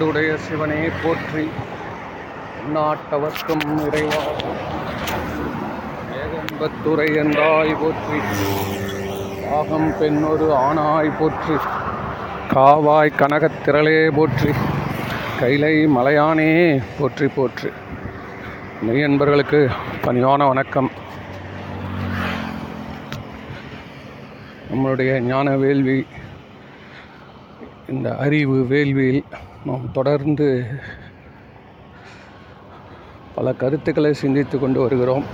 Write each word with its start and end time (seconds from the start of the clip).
நாடுடைய 0.00 0.34
சிவனே 0.34 0.88
போற்றி. 1.02 1.48
நாட்டவர்க்கும் 2.74 3.86
இறைவா. 3.86 4.22
ஏகம்பத்துரை 6.20 7.06
என்றாய் 7.16 7.76
போற்றி. 7.80 8.18
ஆகம் 9.52 9.98
பெண்ணொரு 9.98 10.52
ஆணாய் 10.52 11.12
போற்றி. 11.18 11.54
காவாய் 12.54 13.12
கனகத்திரளே 13.18 14.10
போற்றி. 14.10 14.50
கைலை 15.40 15.86
மலையானே 15.86 16.82
போற்றி 16.98 17.28
போற்றி. 17.28 17.68
நெய்யன்பர்களுக்கு 18.86 19.70
பணிவான 20.04 20.46
வணக்கம். 20.46 20.90
நம்மளுடைய 24.72 25.18
ஞான 25.18 25.56
வேள்வி 25.56 26.06
இந்த 27.88 28.16
அறிவு 28.16 28.66
வேள்வியில் 28.70 29.22
நாம் 29.64 29.92
தொடர்ந்து 29.92 30.66
பல 33.34 33.52
கருத்துக்களை 33.52 34.14
சிந்தித்து 34.14 34.58
கொண்டு 34.58 34.80
வருகிறோம். 34.80 35.24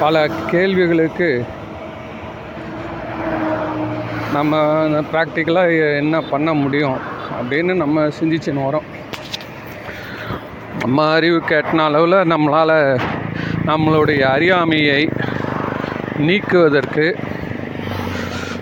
பல 0.00 0.28
கேள்விகளுக்கு 0.46 1.44
நம்ம 4.32 4.56
ப்ராக்டிக்கலாக 5.12 5.96
என்ன 5.96 6.20
பண்ண 6.20 6.54
முடியும் 6.54 6.98
அப்படின்னு 7.40 7.74
நம்ம 7.74 8.06
சிந்திச்சுன்னு 8.06 8.66
வரோம். 8.68 8.88
நம்ம 10.78 11.12
அறிவு 11.12 11.42
கேட்டின 11.48 11.84
அளவில் 11.88 12.30
நம்மளால் 12.34 13.00
நம்மளுடைய 13.66 14.20
அறியாமையை 14.20 15.10
நீக்குவதற்கு 16.18 17.16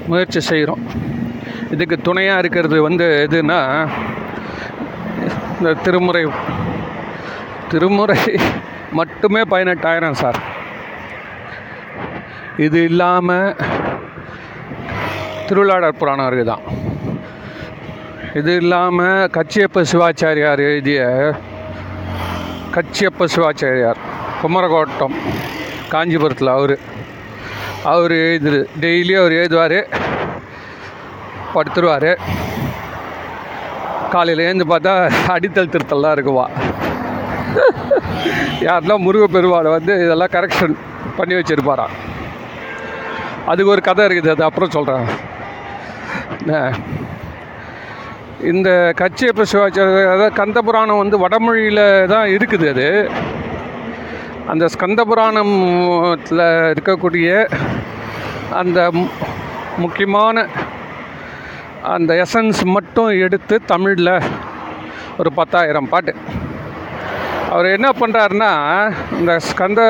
முயற்சி 0.07 0.41
செய்கிறோம். 0.41 1.15
இதுக்கு 1.75 1.97
துணையாக 2.07 2.43
இருக்கிறது 2.43 2.77
வந்து 2.87 3.07
எதுனா 3.25 3.61
இந்த 5.59 5.71
திருமுறை 5.85 6.23
திருமுறை 7.71 8.19
மட்டுமே 8.99 9.41
பதினெட்டாயிரம் 9.53 10.19
சார். 10.23 10.39
இது 12.67 12.79
இல்லாமல் 12.91 13.57
திருவிழாடர் 15.49 15.99
புராணம் 16.01 16.29
இருக்குது 16.29 16.51
தான் 16.53 16.65
இது 18.41 18.53
இல்லாமல் 18.63 19.29
கச்சியப்ப 19.37 19.83
சிவாச்சாரியார் 19.93 20.63
எழுதிய 20.69 21.03
கச்சியப்ப 22.77 23.29
சிவாச்சாரியார் 23.35 24.01
குமரகோட்டம் 24.41 25.17
காஞ்சிபுரத்தில் 25.93 26.57
அவர் 26.57 26.77
அவர் 27.93 28.15
எழுதுரு 28.25 28.61
டெய்லி 28.83 29.15
அவர் 29.21 29.39
எழுதுவார். 29.41 29.79
படுத்துருவார் 31.57 32.11
காலையில் 34.15 34.47
எழுந்து 34.47 34.67
பார்த்தா 34.73 34.93
அடித்தல் 35.35 35.73
திருத்தல்லாம் 35.75 36.15
இருக்குவா. 36.17 36.47
யாரெல்லாம் 38.67 39.05
முருக 39.07 39.25
பெருமாளை 39.37 39.71
வந்து 39.77 39.93
இதெல்லாம் 40.05 40.35
கரெக்ஷன் 40.37 40.75
பண்ணி 41.19 41.35
வச்சுருப்பாராம். 41.39 41.95
அதுக்கு 43.51 43.73
ஒரு 43.75 43.83
கதை 43.89 44.05
இருக்குது 44.09 44.33
அது 44.35 44.45
அப்புறம் 44.49 44.75
சொல்கிறேன் 44.77 45.09
இந்த 48.51 48.71
கச்சியப்ப 49.01 49.45
சிவாச்சாரிய 49.53 50.07
அதாவது 50.15 50.39
கந்த 50.41 50.59
புராணம் 50.67 51.03
வந்து 51.03 51.17
வடமொழியில் 51.25 51.85
தான் 52.15 52.27
இருக்குது 52.37 52.67
அது. 52.73 52.89
அந்த 54.53 54.65
ஸ்கந்த 54.75 55.01
புராணத்தில் 55.11 56.45
இருக்கக்கூடிய 56.73 57.29
அந்த 58.61 58.81
முக்கியமான 59.85 60.47
அந்த 61.87 62.23
எசன்ஸ் 62.23 62.65
மட்டும் 62.65 63.07
எடுத்து 63.07 63.65
தமிழில் 63.67 64.21
ஒரு 65.19 65.33
பத்தாயிரம் 65.33 65.89
பாட்டு. 65.89 66.15
அவர் 67.51 67.65
என்ன 67.65 67.89
பண்ணுறாருன்னா 67.89 68.93
இந்த 69.19 69.37
ஸ்கந்த 69.37 69.81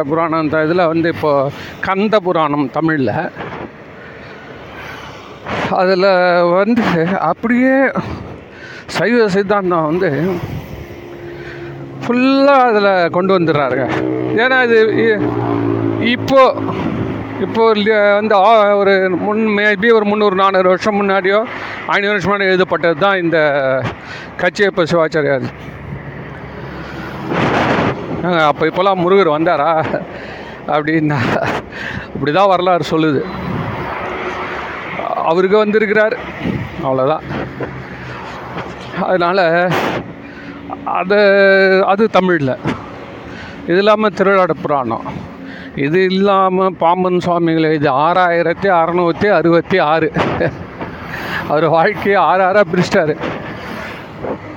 புராணம் 0.00 0.40
அந்த 0.40 0.64
இதில் 0.64 0.86
வந்து 0.86 1.08
இப்போது 1.08 1.52
கந்த 1.80 2.20
புராணம் 2.20 2.70
தமிழில். 2.70 3.10
அதில் 5.70 6.42
வந்து 6.42 6.82
அப்படியே 7.18 7.90
சைவ 8.86 9.28
சித்தாந்தம் 9.28 9.86
வந்து 9.86 10.38
ஃபுல்லாக 12.06 12.44
அதில் 12.44 13.10
கொண்டு 13.10 13.38
வந்துடுறாருங்க. 13.38 13.90
ஏன்னா 14.36 14.64
இது 14.64 14.86
இ- 14.86 15.28
இப்போ 17.44 17.64
வந்து 18.18 18.36
ஒரு 18.80 18.94
முன் 19.26 19.42
மேபி 19.58 19.88
ஒரு 19.98 20.06
முந்நூறு 20.10 20.36
நானூறு 20.40 20.68
வருஷம் 20.72 20.98
முன்னாடியோ 21.00 21.38
ஐநூறு 21.94 22.12
வருஷம் 22.14 22.32
முன்னாடி 22.32 22.50
எழுதப்பட்டது 22.50 22.96
தான் 23.04 23.20
இந்த 23.22 23.38
கச்சியப்ப 24.40 24.84
சிவாச்சாரியார். 24.90 25.46
அப்போ 28.48 28.64
இப்போலாம் 28.70 29.02
முருகர் 29.04 29.36
வந்தாரா? 29.36 29.70
அப்படின்னா 30.74 31.20
இப்படி 32.14 32.32
தான் 32.38 32.50
வரலாறு 32.52 32.84
சொல்லுது. 32.92 33.22
அவருக்கு 35.30 35.56
வந்திருக்கிறார். 35.62 36.16
அவ்வளோதான் 36.84 37.24
அதனால் 39.08 39.44
அது 41.00 41.18
அது 41.92 42.04
தமிழில். 42.18 42.54
இது 43.70 43.80
இல்லாமல் 43.82 44.16
திருவிழாட 44.18 44.52
புராணம். 44.62 45.08
இது 45.74 46.04
இல்லாமல் 46.04 46.76
பாம்பன் 46.78 47.20
சுவாமிகள் 47.20 47.74
இது 47.74 47.88
ஆறாயிரத்தி 47.90 48.68
அறநூற்றி 48.78 49.28
அறுபத்தி 49.38 49.78
ஆறு. 49.78 50.12
அவர் 51.48 51.66
வாழ்க்கையை 51.68 52.20
ஆறு 52.22 52.42
ஆறாக 52.44 52.64
பிரிச்சிட்டாரு. 52.72 53.14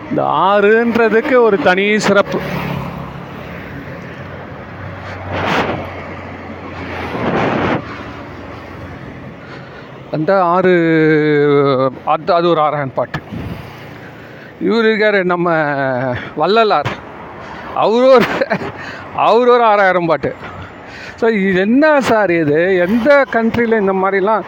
இந்த 0.09 0.23
ஆறுன்றதுக்கு 0.23 1.35
ஒரு 1.47 1.57
தனி 1.67 1.99
சிறப்பு. 1.99 2.39
அந்த 10.11 10.43
ஆறு 10.43 10.73
அது 12.05 12.33
அது 12.33 12.49
ஒரு 12.49 12.61
ஆறாயிரம் 12.61 12.93
பாட்டு. 12.93 13.19
இவர் 14.61 14.85
இருக்கார் 14.85 15.23
நம்ம 15.23 15.49
வள்ளலார். 16.35 16.91
அவர் 17.75 18.09
ஒரு 18.15 18.25
அவர் 19.15 19.47
ஒரு 19.47 19.63
ஆறாயிரம் 19.63 20.05
பாட்டு. 20.05 20.31
ஸோ 21.21 21.25
இது 21.47 21.59
என்ன 21.67 21.85
சார் 22.09 22.31
இது? 22.41 22.59
எந்த 22.85 23.09
கண்ட்ரியில் 23.35 23.81
இந்த 23.83 23.95
மாதிரிலாம் 24.03 24.43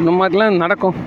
இந்த 0.00 0.10
மாதிரிலாம் 0.18 0.62
நடக்கும்? 0.64 0.98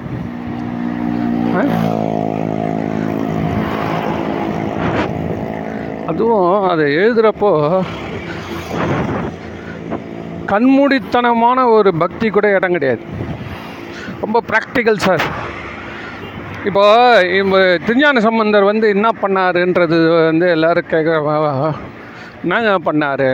அதுவும் 6.11 6.47
அதை 6.69 6.85
எழுதுகிறப்போ 7.01 7.51
கண்மூடித்தனமான 10.51 11.57
ஒரு 11.75 11.89
பக்தி 12.03 12.27
கூட 12.29 12.47
இடம் 12.57 12.75
கிடையாது. 12.77 13.03
ரொம்ப 14.23 14.37
ப்ராக்டிக்கல் 14.49 15.03
சார் 15.07 15.23
இப்போ 16.69 16.83
திருஞான 17.85 18.21
சம்பந்தர் 18.25 18.69
வந்து 18.71 18.87
என்ன 18.95 19.07
பண்ணாருன்றது 19.21 19.97
வந்து 20.29 20.47
எல்லாரும் 20.55 20.91
கேட்க 20.91 21.09
என்னங்க 22.43 22.73
பண்ணார்? 22.89 23.27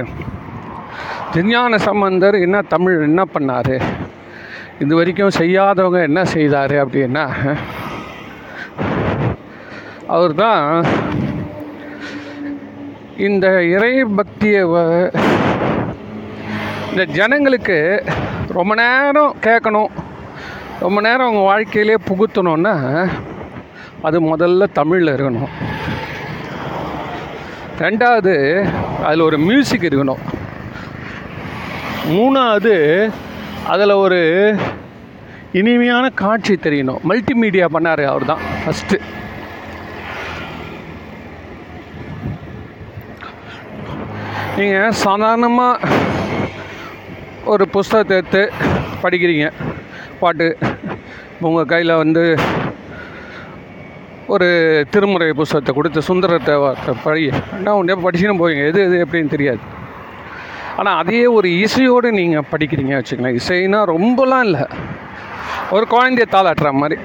திருஞான 1.37 1.77
சம்பந்தர் 1.85 2.35
என்ன 2.43 2.57
தமிழ் 2.71 2.95
என்ன 3.07 3.21
பண்ணார்? 3.33 3.75
இது 4.83 4.93
வரைக்கும் 4.99 5.35
செய்யாதவங்க 5.37 5.99
என்ன 6.07 6.21
செய்தார் 6.31 6.73
அப்படின்னா 6.83 7.25
அவர் 10.15 10.33
தான் 10.41 10.63
இந்த 13.27 13.45
இறை 13.73 13.91
பக்தியை 14.19 14.61
இந்த 16.89 17.05
ஜனங்களுக்கு 17.17 17.77
ரொம்ப 18.57 18.75
நேரம் 18.81 19.35
கேட்கணும். 19.47 19.91
ரொம்ப 20.85 20.97
நேரம் 21.07 21.27
அவங்க 21.27 21.43
வாழ்க்கையிலே 21.51 21.99
புகுத்தணும்னா 22.09 22.75
அது 24.09 24.23
முதல்ல 24.31 24.71
தமிழில் 24.79 25.15
இருக்கணும். 25.17 25.53
ரெண்டாவது 27.85 28.35
அதில் 29.05 29.27
ஒரு 29.29 29.39
மியூசிக் 29.49 29.87
இருக்கணும். 29.91 30.23
மூணாவது 32.15 32.75
அதில் 33.71 34.01
ஒரு 34.03 34.19
இனிமையான 35.59 36.05
காட்சி 36.21 36.53
தெரியணும். 36.65 37.01
மல்டிமீடியா 37.09 37.67
பண்ணார் 37.75 38.03
அவர் 38.11 38.25
தான் 38.31 38.43
ஃபஸ்ட்டு 38.61 38.97
நீங்கள் 44.59 44.97
சாதாரணமாக 45.05 45.89
ஒரு 47.53 47.65
புஸ்தகத்தை 47.75 48.15
எடுத்து 48.19 48.43
படிக்கிறீங்க. 49.03 49.47
பாட்டு 50.21 50.47
உங்கள் 51.47 51.69
கையில் 51.71 51.99
வந்து 52.03 52.23
ஒரு 54.35 54.47
திருமுறை 54.93 55.27
புஸ்தகத்தை 55.41 55.73
கொடுத்து 55.75 56.07
சுந்தரத்தை 56.09 56.55
வார்த்தை 56.63 56.93
படி 57.03 57.25
என்ன 57.57 57.75
ஒன்றே 57.79 57.97
படிச்சுன்னு 58.05 58.39
போவீங்க? 58.41 58.63
எது 58.71 58.79
எது 58.87 59.03
எப்படின்னு 59.05 59.33
தெரியாது. 59.35 59.61
ஆனால் 60.79 60.97
அதையே 61.01 61.25
ஒரு 61.37 61.47
இசையோடு 61.63 62.07
நீங்கள் 62.19 62.49
படிக்கிறீங்க 62.51 62.93
வச்சுக்கலாம் 62.97 63.37
இசைனா 63.39 63.79
ரொம்பலாம் 63.93 64.45
இல்லை. 64.47 64.63
ஒரு 65.75 65.85
குழந்தைய 65.93 66.25
தாளாட்டுற 66.35 66.69
மாதிரி. 66.81 66.97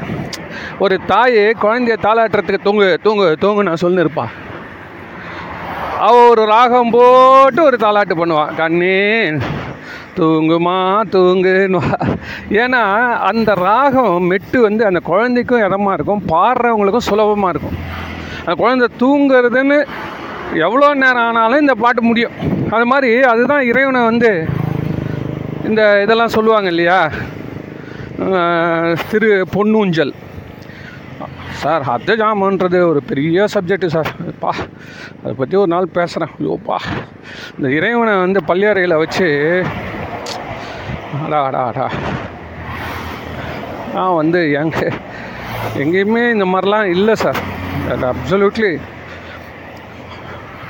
ஒரு 0.84 0.96
தாயே 1.10 1.46
குழந்தைய 1.64 1.96
தாளாட்டுறதுக்கு 2.06 2.66
தூங்கு 2.66 2.88
தூங்கு 3.06 3.26
தூங்கு 3.44 3.66
நான் 3.68 3.84
சொல்லிருப்பா 3.84 4.24
அவள் 6.06 6.28
ஒரு 6.32 6.42
ராகம் 6.52 6.92
போட்டு 6.94 7.60
ஒரு 7.68 7.76
தாளாட்டு 7.82 8.14
பண்ணுவான் 8.20 8.54
கண்ணே 8.60 8.96
தூங்குமா 10.18 10.78
தூங்குன்னு. 11.14 11.80
ஏன்னா 12.62 12.80
அந்த 13.30 13.50
ராகம் 13.66 14.26
மெட்டு 14.30 14.58
வந்து 14.66 14.82
அந்த 14.88 15.00
குழந்தைக்கும் 15.10 15.64
இடமா 15.66 15.92
இருக்கும் 15.96 16.24
பாடுறவங்களுக்கும் 16.32 17.08
சுலபமாக 17.10 17.52
இருக்கும். 17.54 17.78
அந்த 18.42 18.54
குழந்தை 18.62 18.88
தூங்குறதுன்னு 19.02 19.78
எவ்வளோ 20.66 20.88
நேரம் 21.04 21.24
ஆனாலும் 21.28 21.62
இந்த 21.64 21.76
பாட்டு 21.84 22.02
முடியும். 22.10 22.36
அது 22.74 22.84
மாதிரி 22.90 23.10
அதுதான் 23.30 23.68
இறைவனை 23.70 24.00
வந்து 24.10 24.30
இந்த 25.68 25.82
இதெல்லாம் 26.04 26.34
சொல்லுவாங்க 26.36 26.68
இல்லையா? 26.72 26.98
திரு 29.10 29.30
பொன்னூஞ்சல். 29.54 30.12
சார் 31.62 31.84
அத்த 31.94 32.14
ஜாமன்றது 32.20 32.78
ஒரு 32.90 33.00
பெரிய 33.10 33.44
சப்ஜெக்ட்டு 33.54 33.88
சார். 33.96 34.10
பா 34.42 34.52
அதை 35.22 35.32
பற்றி 35.40 35.56
ஒரு 35.62 35.70
நாள் 35.74 35.94
பேசுகிறேன் 35.98 36.32
ஐயோப்பா 36.38 36.78
இந்த 37.56 37.68
இறைவனை 37.78 38.14
வந்து 38.24 38.40
பள்ளியறையில் 38.50 39.00
வச்சு 39.02 39.28
அடா 41.24 41.40
அடா 41.48 41.62
அடா. 41.70 41.86
நான் 43.94 44.18
வந்து 44.20 44.40
எங்க 44.62 44.78
எங்கேயுமே 45.82 46.24
இந்த 46.34 46.46
மாதிரிலாம் 46.52 46.90
இல்லை 46.94 47.14
சார். 47.24 47.40
அது 47.92 48.04
அப்சல்யூட்லி 48.12 48.72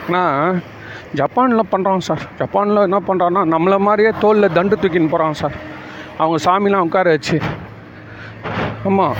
ஆனால் 0.06 0.60
ஜப்பானில் 1.14 1.70
பண்ணுறான் 1.72 2.06
சார். 2.08 2.22
ஜப்பானில் 2.38 2.84
என்ன 2.88 2.98
பண்ணுறான்னா 3.08 3.40
நம்மளை 3.54 3.78
மாதிரியே 3.86 4.12
தோலில் 4.20 4.54
தண்டு 4.54 4.76
தூக்கின்னு 4.82 5.12
போகிறான் 5.14 5.38
சார். 5.40 5.56
அவங்க 6.18 6.38
சாமிலாம் 6.46 6.86
உட்கார 6.86 7.10
வச்சு. 7.10 7.36
ஆமாம் 8.86 9.16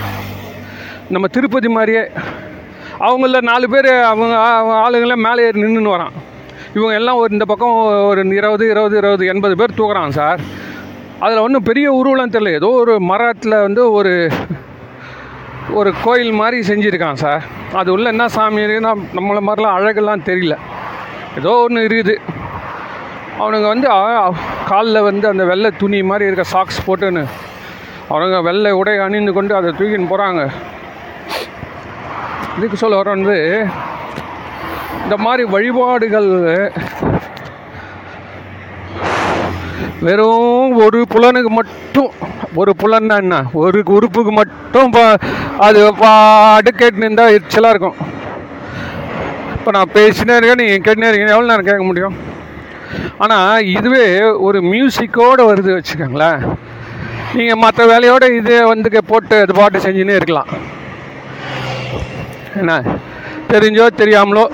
நம்ம 1.09 1.27
திருப்பதி 1.27 1.69
மாதிரியே 1.69 2.03
அவங்கள 2.99 3.41
நாலு 3.41 3.69
பேர் 3.69 3.89
அவங்க 4.11 4.35
ஆளுங்களே 4.83 5.15
மேலே 5.27 5.45
ஏறி 5.45 5.63
நின்றுன்னு 5.63 5.95
வரான். 5.95 6.15
இவங்க 6.75 6.93
எல்லாம் 6.93 7.15
ஒரு 7.15 7.31
இந்த 7.31 7.45
பக்கம் 7.45 7.77
ஒரு 8.09 8.21
இருபது 8.39 8.65
இருபது 8.69 8.97
இருபது 8.97 9.25
எண்பது 9.25 9.55
பேர் 9.55 9.77
தூக்குறான் 9.77 10.17
சார். 10.19 10.41
அதில் 11.19 11.43
ஒன்றும் 11.45 11.67
பெரிய 11.69 11.87
உருவலாம் 11.99 12.33
தெரியல. 12.35 12.53
ஏதோ 12.53 12.69
ஒரு 12.81 12.99
மரத்தில் 12.99 13.63
வந்து 13.67 13.91
ஒரு 13.91 14.13
ஒரு 15.79 15.93
கோயில் 16.03 16.31
மாதிரி 16.31 16.57
செஞ்சுருக்கான் 16.67 17.21
சார். 17.25 17.43
அது 17.73 17.91
உள்ள 17.91 18.09
என்ன 18.09 18.27
சாமி 18.27 18.61
இருக்குன்னா 18.61 18.93
நம்மளை 19.17 19.41
மாதிரிலாம் 19.47 19.77
அழகெல்லாம் 19.79 20.27
தெரியல. 20.29 20.55
ஏதோ 21.39 21.51
ஒன்று 21.65 21.85
இருக்குது. 21.89 22.15
அவனுங்க 23.41 23.67
வந்து 23.73 23.87
காலில் 24.71 25.05
வந்து 25.07 25.25
அந்த 25.31 25.43
வெள்ளை 25.51 25.69
துணி 25.81 25.99
மாதிரி 26.09 26.27
இருக்க 26.29 26.45
சாக்ஸ் 26.55 26.83
போட்டுன்னு 26.87 27.23
அவனுங்க 28.11 28.39
வெள்ளை 28.47 28.71
உடை 28.79 28.93
அணிந்து 29.05 29.31
கொண்டு 29.37 29.53
அதை 29.59 29.69
தூக்கின்னு 29.79 30.11
போகிறாங்க 30.11 30.41
இதுக்கு 32.57 32.77
சொல்ல 32.81 32.99
வர 32.99 33.09
வந்து 33.15 33.37
இந்த 35.03 35.15
மாதிரி 35.25 35.43
வழிபாடுகள் 35.53 36.29
வெறும் 40.07 40.77
ஒரு 40.85 40.99
புலனுக்கு 41.13 41.51
மட்டும் 41.59 42.11
ஒரு 42.61 42.71
புலன்னா 42.81 43.15
என்ன? 43.23 43.35
ஒரு 43.61 43.79
உறுப்புக்கு 43.97 44.31
மட்டும் 44.39 44.95
அது 45.67 45.79
பாடு 46.01 46.69
கேட்டு 46.81 47.01
இருந்தா 47.03 47.25
எரிச்சலாக 47.35 47.73
இருக்கும். 47.73 47.99
இப்போ 49.63 49.73
நான் 49.75 49.91
பேசினே 49.97 50.35
இருக்கேன் 50.37 50.59
நீங்கள் 50.61 50.81
கேட்டுனே 50.85 51.09
இருக்கீங்க. 51.09 51.35
எவ்வளோ 51.35 51.49
நேரம் 51.49 51.67
கேட்க 51.67 51.83
முடியும்? 51.89 52.15
ஆனால் 53.23 53.67
இதுவே 53.75 54.07
ஒரு 54.47 54.59
மியூசிக்கோடு 54.71 55.43
வருது 55.49 55.69
வச்சுக்கோங்களேன். 55.75 56.41
நீங்கள் 57.37 57.61
மற்ற 57.61 57.85
வேலையோடு 57.91 58.27
இதே 58.39 58.57
வந்து 58.71 59.03
போட்டு 59.11 59.35
அது 59.43 59.53
பாட்டு 59.59 59.83
செஞ்சுன்னே 59.85 60.17
இருக்கலாம். 60.19 60.49
என்ன? 62.61 62.75
தெரிஞ்சோ 63.53 63.85
தெரியாமலோ 64.01 64.45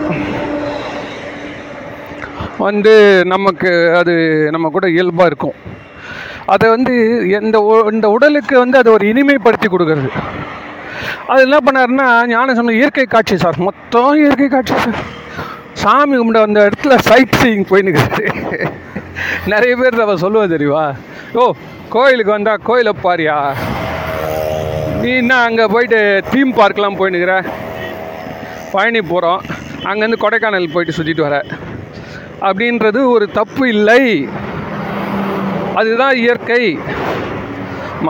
வந்து 2.67 2.93
நமக்கு 3.33 3.71
அது 4.01 4.15
நம்ம 4.55 4.69
கூட 4.77 4.87
இயல்பாக 4.97 5.31
இருக்கும். 5.31 5.57
அதை 6.55 6.69
வந்து 6.75 6.93
எந்த 7.39 7.57
இந்த 7.95 8.09
உடலுக்கு 8.17 8.57
வந்து 8.63 8.81
அதை 8.83 8.91
ஒரு 8.97 9.05
இனிமைப்படுத்தி 9.13 9.69
கொடுக்கறது. 9.71 10.11
அது 11.27 11.41
என்ன 11.47 11.57
பண்ணாருன்னா 11.65 12.07
ஞான 12.27 12.53
சமயம் 12.55 12.79
இயற்கை 12.79 13.05
காட்சி 13.05 13.37
சார். 13.37 13.57
மொத்தம் 13.67 14.17
இயற்கை 14.17 14.47
காட்சி 14.47 14.75
சார். 14.77 14.99
சாமி 15.73 16.15
கும்பிட 16.17 16.39
அந்த 16.41 16.69
இடத்துல 16.69 16.95
சைட் 17.09 17.37
சீயிங் 17.41 17.67
போயின்னு 17.69 17.91
நிறைய 19.45 19.73
பேர் 19.75 20.01
நம்ம 20.01 20.15
சொல்லுவோம் 20.15 20.53
தெரியுவா 20.55 20.85
ஓ 21.33 21.43
கோயிலுக்கு 21.89 22.31
வந்தால் 22.31 22.63
கோயிலை 22.63 22.93
பாரியா? 23.03 23.37
நீ 25.01 25.09
என்ன 25.15 25.33
அங்கே 25.47 25.65
போயிட்டு 25.65 25.99
தீம் 26.31 26.53
பார்க்கெலாம் 26.55 26.97
போயின்னுக்கிற 26.99 27.35
பழனி 28.71 29.01
போகிறோம் 29.01 29.41
அங்கேருந்து 29.89 30.23
கொடைக்கானல் 30.23 30.73
போயிட்டு 30.73 30.95
சுற்றிட்டு 30.97 31.25
வர. 31.27 31.37
அப்படின்றது 32.41 32.99
ஒரு 33.09 33.25
தப்பு 33.39 33.63
இல்லை. 33.69 34.03
அதுதான் 35.75 36.15
இயற்கை. 36.15 36.63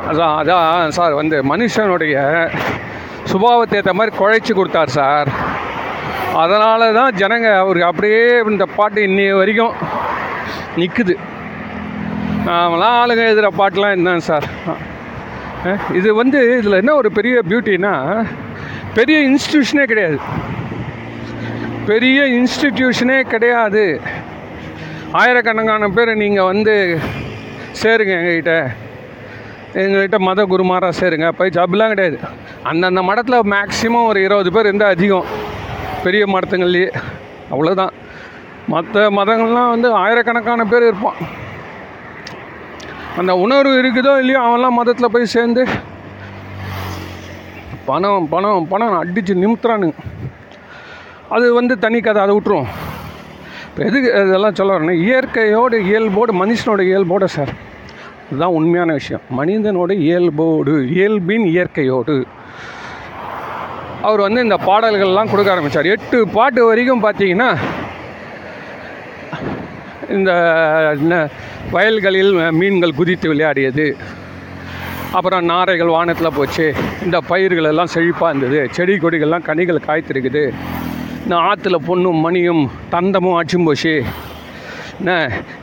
அதான் 0.09 0.35
அதான் 0.39 0.93
சார் 0.97 1.13
வந்து 1.19 1.37
மனுஷனுடைய 1.51 2.15
சுபாவத்தை 3.31 3.77
ஏற்ற 3.79 3.91
மாதிரி 3.99 4.11
குழைச்சி 4.19 4.51
கொடுத்தார் 4.53 4.95
சார். 4.97 5.29
அதனால 6.43 6.91
தான் 6.97 7.15
ஜனங்க 7.21 7.47
அவருக்கு 7.61 7.89
அப்படியே 7.91 8.21
இந்த 8.51 8.65
பாட்டு 8.77 8.99
இன்னி 9.07 9.25
வரைக்கும் 9.39 9.75
நிற்குது 10.81 11.15
நாமெல்லாம் 12.47 12.97
ஆளுங்க 12.99 13.23
எழுதுகிற 13.29 13.49
பாட்டெலாம் 13.59 13.95
என்னன்னு 13.97 14.27
சார். 14.29 14.47
இது 15.99 16.09
வந்து 16.21 16.41
இதில் 16.59 16.79
என்ன 16.81 16.91
ஒரு 17.01 17.09
பெரிய 17.17 17.41
பியூட்டினா 17.49 17.93
பெரிய 18.97 19.17
இன்ஸ்டிடியூஷனே 19.29 19.85
கிடையாது. 19.91 20.19
பெரிய 21.89 22.19
இன்ஸ்டிடியூஷனே 22.39 23.17
கிடையாது. 23.33 23.85
ஆயிரக்கணக்கான 25.21 25.89
பேர் 25.97 26.11
நீங்கள் 26.23 26.49
வந்து 26.51 26.75
சேருங்க 27.81 28.13
எங்ககிட்ட. 28.19 28.53
எங்கள்கிட்ட 29.73 30.17
மத 30.19 30.43
குருமாராக 30.43 30.93
சேருங்க. 30.99 31.31
போய் 31.31 31.49
அப்படிலாம் 31.49 31.87
கிடையாது. 31.87 32.19
அந்தந்த 32.63 33.01
மடத்தில் 33.01 33.47
மேக்ஸிமம் 33.53 34.05
ஒரு 34.05 34.23
இருபது 34.23 34.51
பேர் 34.51 34.65
இருந்தால் 34.65 34.89
அதிகம். 34.89 35.25
பெரிய 36.03 36.25
மடத்துங்கள்லேயே. 36.25 36.89
அவ்வளோதான் 37.51 37.93
மற்ற 38.67 39.09
மதங்கள்லாம் 39.09 39.69
வந்து 39.69 39.91
ஆயிரக்கணக்கான 39.91 40.65
பேர் 40.65 40.83
இருப்பான். 40.83 41.15
அந்த 43.17 43.35
உணர்வு 43.35 43.81
இருக்குதோ 43.81 44.17
இல்லையோ 44.19 44.39
அவன்லாம் 44.39 44.77
மதத்தில் 44.79 45.13
போய் 45.13 45.33
சேர்ந்து 45.35 45.65
பணம் 47.85 48.29
பணம் 48.29 48.67
பணம் 48.67 48.97
அடித்து 48.97 49.35
நிமித்துறானுங்க. 49.35 49.93
அது 51.29 51.53
வந்து 51.53 51.79
தனி 51.79 51.99
கதை 51.99 52.21
அதை 52.23 52.35
விட்டுருவோம். 52.35 52.69
இப்போ 53.67 53.83
எதுக்கு 53.83 54.09
இதெல்லாம் 54.27 54.55
சொல்ல 54.55 54.77
வரேன்னா 54.77 54.95
இயற்கையோட 55.07 55.73
இயல்போடு 55.79 56.33
மனுஷனோட 56.45 56.81
இயல்போடு 56.81 57.27
சார். 57.27 57.67
இதுதான் 58.29 58.55
உண்மையான 58.57 58.91
விஷயம். 58.99 59.23
மனிதனோட 59.39 59.91
இயல்போடு 60.07 60.73
இயல்பின் 60.95 61.45
இயற்கையோடு. 61.53 62.15
அவர் 64.07 64.21
வந்து 64.25 64.43
இந்த 64.47 64.57
பாடல்கள்லாம் 64.67 65.31
கொடுக்க 65.31 65.53
ஆரம்பித்தார் 65.53 65.91
எட்டு 65.95 66.17
பாட்டு 66.35 66.61
வரைக்கும் 66.67 67.03
பார்த்தீங்கன்னா 67.05 67.49
இந்த 70.17 70.31
வயல்களில் 71.73 72.31
மீன்கள் 72.59 72.97
குதித்து 72.99 73.27
விளையாடியது. 73.31 73.87
அப்புறம் 75.17 75.43
நாரைகள் 75.51 75.93
வானத்தில் 75.95 76.35
போச்சு. 76.37 76.65
இந்த 77.05 77.17
பயிர்கள் 77.31 77.69
எல்லாம் 77.71 77.91
செழிப்பாக 77.93 78.31
இருந்தது. 78.31 78.59
செடி 78.75 78.95
கொடிகள்லாம் 78.95 79.47
கனிகள் 79.49 79.85
காய்த்திருக்குது. 79.87 80.43
இந்த 81.23 81.35
ஆற்றுல 81.49 81.77
பொண்ணும் 81.89 82.23
மணியும் 82.25 82.63
தந்தமும் 82.93 83.37
அச்சும் 83.39 83.67
போச்சு. 83.67 83.93
என்ன 84.99 85.11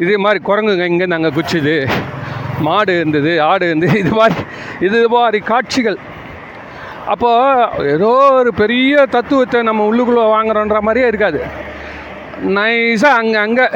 இதே 0.03 0.17
மாதிரி 0.25 0.41
குரங்குங்க 0.49 0.85
இங்கே 0.93 1.07
நாங்கள் 1.15 1.37
குச்சிது 1.39 1.77
மாடு 2.67 2.93
இருந்தது 2.99 3.33
ஆடு 3.51 3.65
இருந்தது 3.71 3.97
இது 4.03 4.13
மாதிரி 4.19 4.43
இது 4.87 5.01
மாதிரி 5.15 5.39
காட்சிகள். 5.51 5.99
அப்போது 7.13 7.89
ஏதோ 7.95 8.11
ஒரு 8.41 8.51
பெரிய 8.61 9.05
தத்துவத்தை 9.15 9.59
நம்ம 9.69 9.85
உள்ளுக்குள்ளே 9.91 10.25
வாங்குறோன்ற 10.35 10.79
மாதிரியே 10.87 11.11
இருக்காது. 11.13 11.41
நைஸாக 12.57 13.19
அங்கே 13.21 13.39
அங்கே. 13.47 13.67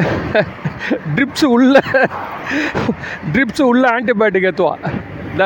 ட்ரிப்ஸு 1.17 1.47
உள்ள 1.57 1.77
ட்ரிப்ஸு 3.35 3.63
உள்ள 3.73 3.85
ஆன்டிபயோட்டிக் 3.97 4.49
ஏற்றுவா 4.51 4.75
இந்த 5.33 5.45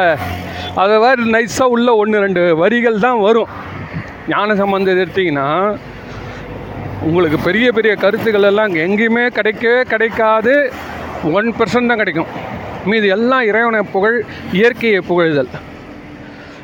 அது 0.82 0.94
மாதிரி 1.04 1.22
நைஸாக 1.34 1.74
உள்ள 1.74 1.88
ஒன்று 2.02 2.22
ரெண்டு 2.24 2.42
வரிகள் 2.62 3.04
தான் 3.06 3.20
வரும். 3.26 3.50
ஞான 4.32 4.54
சம்பந்தம் 4.62 5.02
எடுத்தீங்கன்னா 5.04 5.48
உங்களுக்கு 7.08 7.38
பெரிய 7.46 7.66
பெரிய 7.76 7.94
கருத்துக்கள் 8.04 8.48
எல்லாம் 8.50 8.74
எங்கேயுமே 8.84 9.24
கிடைக்கவே 9.38 9.80
கிடைக்காது. 9.92 10.54
ஒன் 11.38 11.50
பர்சன்ட் 11.58 11.90
தான் 11.90 12.02
கிடைக்கும். 12.02 12.30
மீது 12.90 13.06
எல்லாம் 13.16 13.46
இறைவனை 13.50 13.80
புகழ் 13.94 14.18
இயற்கையை 14.58 15.00
புகழுதல். 15.10 15.50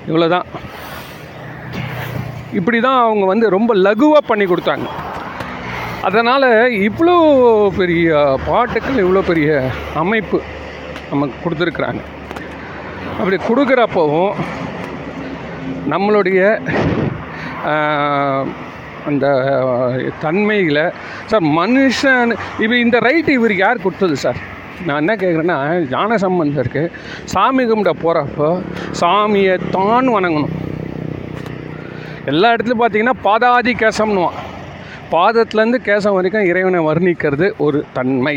இவ்வளோதான் 0.09 0.47
இப்படி 2.59 2.79
தான் 2.87 3.03
அவங்க 3.07 3.25
வந்து 3.33 3.47
ரொம்ப 3.57 3.73
லகுவாக 3.87 4.23
பண்ணி 4.31 4.47
கொடுத்தாங்க. 4.53 4.87
அதனால் 6.09 6.49
இவ்வளோ 6.89 7.17
பெரிய 7.81 8.21
பாட்டுக்கள் 8.49 9.03
இவ்வளோ 9.05 9.23
பெரிய 9.31 9.49
அமைப்பு 10.03 10.39
நமக்கு 11.11 11.37
கொடுத்துருக்குறாங்க. 11.43 12.03
அப்படி 13.19 13.37
கொடுக்குறப்பவும் 13.49 14.35
நம்மளுடைய 15.93 16.41
அந்த 19.09 19.27
தன்மைகளை 20.25 20.87
சார் 21.31 21.45
மனுஷன் 21.61 22.33
இப்போ 22.63 22.77
இந்த 22.85 22.97
ரைட்டு 23.07 23.31
இவருக்கு 23.39 23.65
யார் 23.65 23.85
கொடுத்தது 23.85 24.17
சார்? 24.25 24.41
நான் 24.87 25.01
என்ன 25.03 25.15
கேட்குறேன்னா 25.15 25.57
ஞான 25.91 26.17
சம்பந்தருக்கு 26.25 26.83
சாமி 27.33 27.65
கும்பிட 27.65 27.93
போகிறப்போ 28.03 28.49
சாமியை 29.01 29.57
தான் 29.77 30.09
வணங்கணும். 30.17 30.55
எல்லா 32.31 32.49
இடத்துலையும் 32.53 32.83
பார்த்தீங்கன்னா 32.83 33.17
பாதாதி 33.27 33.73
கேசம்னுவான் 33.83 34.39
பாதத்துலேருந்து 35.15 35.81
கேசம் 35.89 36.17
வரைக்கும் 36.17 36.49
இறைவனை 36.51 36.81
வர்ணிக்கிறது 36.89 37.47
ஒரு 37.67 37.79
தன்மை. 37.93 38.37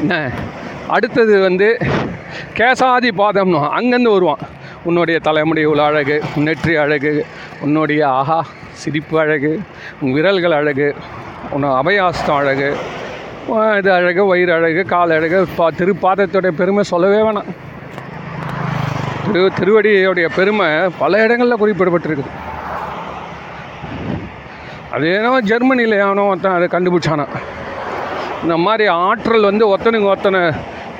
என்ன? 0.00 0.14
அடுத்தது 0.88 1.34
வந்து 1.40 1.68
கேசாதி 2.58 3.10
பாதம்னு 3.22 3.60
அங்கேருந்து 3.78 4.14
வருவான். 4.16 4.44
உன்னுடைய 4.88 5.16
தலைமுடி 5.26 5.62
உள்ள 5.64 5.82
அழகு 5.82 6.16
நெற்றி 6.46 6.74
அழகு 6.76 7.12
உன்னுடைய 7.64 8.02
ஆஹா 8.08 8.38
சிரிப்பு 8.82 9.16
அழகு 9.20 9.52
உன் 10.00 10.12
விரல்கள் 10.12 10.56
அழகு 10.60 10.88
உன் 11.50 11.66
அபயாஸ்தம் 11.80 12.38
அழகு 12.40 12.68
இது 13.78 13.90
அழகு 13.96 14.22
வயிறு 14.30 14.52
அழகு 14.56 14.82
கால் 14.92 15.12
அழகு. 15.16 15.38
பா 15.58 15.66
திருப்பாதத்துடைய 15.78 16.52
பெருமை 16.60 16.82
சொல்லவே 16.90 17.20
வேணாம். 17.26 17.48
திரு 19.24 19.40
திருவடியுடைய 19.58 20.26
பெருமை 20.36 20.66
பல 21.00 21.22
இடங்களில் 21.24 21.60
குறிப்பிடப்பட்டிருக்குது. 21.62 22.32
அது 24.94 25.06
ஏனோ 25.16 25.32
ஜெர்மனியில் 25.50 25.96
ஏனோ 26.04 26.26
ஒருத்தன் 26.32 26.56
அதை 26.58 26.68
கண்டுபிடிச்சானா. 26.74 27.26
இந்த 28.44 28.54
மாதிரி 28.66 28.86
ஆற்றல் 29.06 29.48
வந்து 29.50 29.64
ஒருத்தனுக்கு 29.72 30.10
ஒருத்தனை 30.12 30.42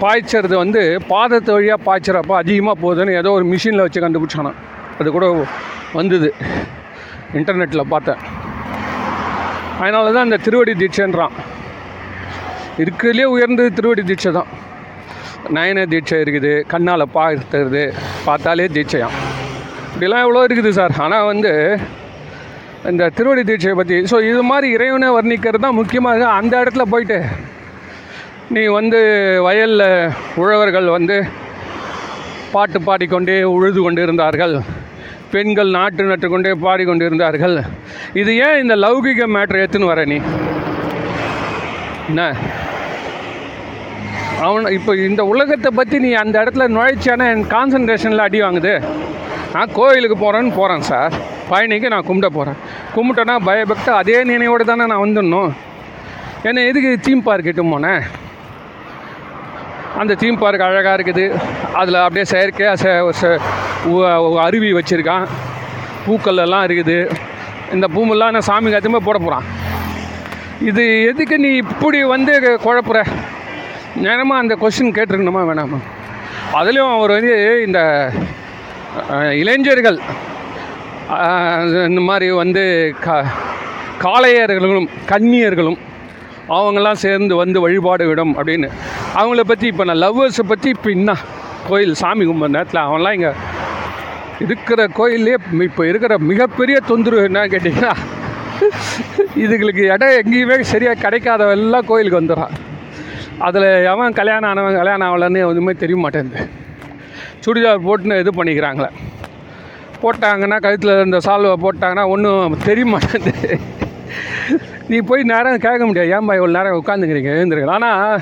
பாய்ச்சறது 0.03 0.55
வந்து 0.63 0.83
பாதத்து 1.13 1.51
வழியாக 1.57 1.85
பாய்ச்சறப்போ 1.89 2.35
அதிகமாக 2.43 2.77
போகுதுன்னு 2.83 3.19
ஏதோ 3.21 3.33
ஒரு 3.39 3.47
மிஷினில் 3.53 3.85
வச்சு 3.87 4.05
கண்டுபிடிச்சானா. 4.07 4.53
அது 4.99 5.09
கூட 5.17 5.27
வந்தது. 5.99 6.31
இன்டர்நெட்டில் 7.39 7.91
பார்த்தேன். 7.95 8.21
அதனால 9.83 10.13
தான் 10.17 10.29
இந்த 10.29 10.41
திருவடி 10.47 10.73
தீட்சைன்றான். 10.83 11.37
இருக்கிறதுலே 12.81 13.27
உயர்ந்தது 13.35 13.71
திருவடி 13.79 14.03
தீட்சை 14.11 14.31
தான். 14.33 14.51
நயன 15.57 15.85
தீட்சை 15.93 16.17
இருக்குது 16.25 16.53
கண்ணால் 16.73 17.13
பார்த்துறது 17.17 17.83
பார்த்தாலே 18.27 18.67
தீட்சையாம் 18.77 19.17
இப்படிலாம் 19.93 20.25
எவ்வளோ 20.27 20.43
இருக்குது 20.49 20.71
சார். 20.79 20.95
ஆனால் 21.05 21.29
வந்து 21.31 21.53
இந்த 22.91 23.09
திருவடி 23.17 23.43
தீட்சையை 23.49 23.75
பற்றி 23.79 23.97
ஸோ 24.11 24.19
இது 24.29 24.43
மாதிரி 24.51 24.69
இறைவனை 24.77 25.09
வர்ணிக்கிறது 25.17 25.65
தான் 25.65 25.79
முக்கியமாக 25.79 26.23
அந்த 26.39 26.55
இடத்துல 26.63 26.85
போயிட்டு 26.93 27.19
நீ 28.55 28.63
வந்து 28.77 29.01
வயலில் 29.47 29.87
உழவர்கள் 30.43 30.89
வந்து 30.95 31.17
பாட்டு 32.55 32.79
பாடிக்கொண்டே 32.87 33.37
உழுது 33.55 33.81
கொண்டு 33.83 34.01
இருந்தார்கள் 34.07 34.55
பெண்கள் 35.33 35.71
நாட்டு 35.77 36.09
நட்டு 36.09 36.29
கொண்டே 36.29 36.53
பாடிக்கொண்டு 36.65 37.05
இருந்தார்கள் 37.09 37.57
இது 38.21 38.33
ஏன் 38.47 38.61
இந்த 38.63 38.77
லௌகிக 38.77 39.29
மேட்ரு 39.35 39.61
எடுத்துன்னு 39.61 39.91
வர 39.93 40.05
நீ? 40.13 40.19
என்ன? 42.11 42.23
அவன் 44.41 44.67
இப்போ 44.67 44.97
இந்த 44.97 45.25
உலகத்தை 45.25 45.71
பற்றி 45.75 45.99
நீ 45.99 46.13
அந்த 46.13 46.41
இடத்துல 46.41 46.69
நுழைச்சானே 46.69 47.35
என் 47.35 47.45
கான்சன்ட்ரேஷனில் 47.45 48.17
அடி 48.17 48.43
வாங்குது? 48.43 48.85
நான் 49.53 49.69
கோயிலுக்கு 49.73 50.17
போகிறேன்னு 50.17 50.55
போகிறேன் 50.55 50.83
சார். 50.83 51.13
பழனிக்கு 51.51 51.87
நான் 51.87 52.07
கும்பிட 52.07 52.27
போகிறேன் 52.27 52.57
கும்பிட்டேன்னா 52.97 53.37
பயபக்தா 53.47 53.91
அதே 53.91 54.25
நினைவோடு 54.25 54.65
தானே 54.65 54.87
நான் 54.87 54.99
வந்துடணும். 54.99 55.53
ஏன்னா 56.43 56.67
எதுக்கு 56.67 56.99
தீம் 57.03 57.23
பார்க் 57.23 57.43
கிட்டும் 57.43 57.73
போனேன்? 57.73 58.01
அந்த 59.99 60.15
தீம் 60.15 60.39
பார்க் 60.39 60.61
அழகாக 60.61 61.03
இருக்குது. 61.03 61.41
அதில் 61.73 61.95
அப்படியே 61.95 62.25
செயற்கையாக 62.25 63.11
செ- 63.21 63.41
அருவி 64.37 64.73
வச்சுருக்கான். 64.73 65.27
பூக்கள் 66.07 66.37
எல்லாம் 66.37 66.67
இருக்குது. 66.67 67.11
இந்த 67.73 67.89
பூமெல்லாம் 67.95 68.31
நான் 68.31 68.41
சாமி 68.41 68.71
காத்தியமாக 68.71 69.05
போட 69.05 69.19
போகிறான் 69.19 69.45
இது 70.61 71.05
எதுக்கு 71.05 71.39
நீ 71.39 71.49
இப்படி 71.49 72.05
வந்து 72.05 72.61
குழப்புற? 72.65 73.07
நேரமாக 74.05 74.43
அந்த 74.43 74.55
கொஸ்டின் 74.63 74.97
கேட்டிருக்கணுமா? 74.97 75.43
வேணாமா? 75.51 75.79
அதுலேயும் 76.59 76.95
அவர் 76.97 77.17
வந்து 77.17 77.35
இந்த 77.67 77.81
இளைஞர்கள் 79.43 79.99
இந்த 81.91 82.01
மாதிரி 82.09 82.27
வந்து 82.43 82.63
கா 83.05 83.15
காளையர்களும் 84.05 84.89
கன்னியர்களும் 85.11 85.79
அவங்கெல்லாம் 86.57 87.01
சேர்ந்து 87.05 87.35
வந்து 87.41 87.59
வழிபாடு 87.65 88.05
விடும் 88.11 88.35
அப்படின்னு. 88.39 88.69
அவங்கள 89.19 89.43
பற்றி 89.51 89.67
இப்போ 89.73 89.85
நான் 89.89 90.03
லவ்வர்ஸை 90.05 90.45
பற்றி 90.53 90.69
இப்போ 90.77 90.91
என்ன 90.99 91.13
கோயில் 91.69 91.99
சாமி 92.03 92.25
கும்பிட்ற 92.29 92.55
நேரத்தில் 92.57 92.87
அவன்லாம் 92.87 93.17
இங்கே 93.19 93.33
இருக்கிற 94.47 94.87
கோயிலே 94.99 95.37
இப்போ 95.69 95.83
இருக்கிற 95.91 96.13
மிகப்பெரிய 96.31 96.77
தொந்தரவு 96.91 97.27
என்னன்னு 97.29 97.53
கேட்டிங்கன்னா 97.55 97.93
இதுகளுக்கு 99.45 99.85
இடம் 99.95 100.17
எங்கேயுமே 100.21 100.59
சரியாக 100.75 101.03
கிடைக்காதவெல்லாம் 101.05 101.89
கோயிலுக்கு 101.91 102.21
வந்துடுறான். 102.21 102.57
அதில் 103.41 103.85
எவன் 103.85 104.13
கல்யாணம் 104.13 104.57
ஆனவன் 104.57 104.77
கல்யாணம் 104.77 105.17
ஆகலன்னு 105.17 105.37
எதுவுமே 105.37 105.73
தெரிய 105.73 105.99
மாட்டேங்குது. 105.99 106.49
சுடிதார் 107.47 107.85
போட்டுன்னு 107.87 108.19
இது 108.19 108.45
பண்ணிக்கிறாங்களே. 108.45 108.89
போட்டாங்கன்னா 110.03 110.61
கழுத்தில் 110.61 111.05
இந்த 111.05 111.19
சால்வை 111.25 111.55
போட்டாங்கன்னா 111.63 112.09
ஒன்றும் 112.09 112.57
தெரிய 112.65 112.87
மாட்டேங்குது. 112.87 113.61
நீ 114.89 114.99
போய் 114.99 115.23
நேரம் 115.23 115.59
கேட்க 115.59 115.87
முடியாது. 115.87 116.11
ஏன்பா 116.11 116.37
இவ்வளோ 116.37 116.51
நேரம் 116.51 116.85
உட்காந்துக்கிறீங்க 116.85 117.29
எழுந்துருங்க 117.39 117.71
ஆனால் 117.71 118.21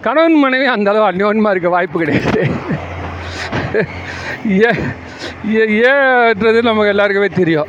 கணவன் 0.00 0.34
மனைவி 0.34 0.66
அந்த 0.66 0.90
அளவு 0.90 1.10
அந்யோன்யமாக 1.10 1.50
இருக்க 1.50 1.68
வாய்ப்பு 1.68 1.98
கிடையாது. 1.98 2.50
ஏ- 4.50 4.94
ஏன்றது 5.54 6.62
நமக்கு 6.62 6.88
எல்லாருக்குமே 6.88 7.28
தெரியும். 7.28 7.66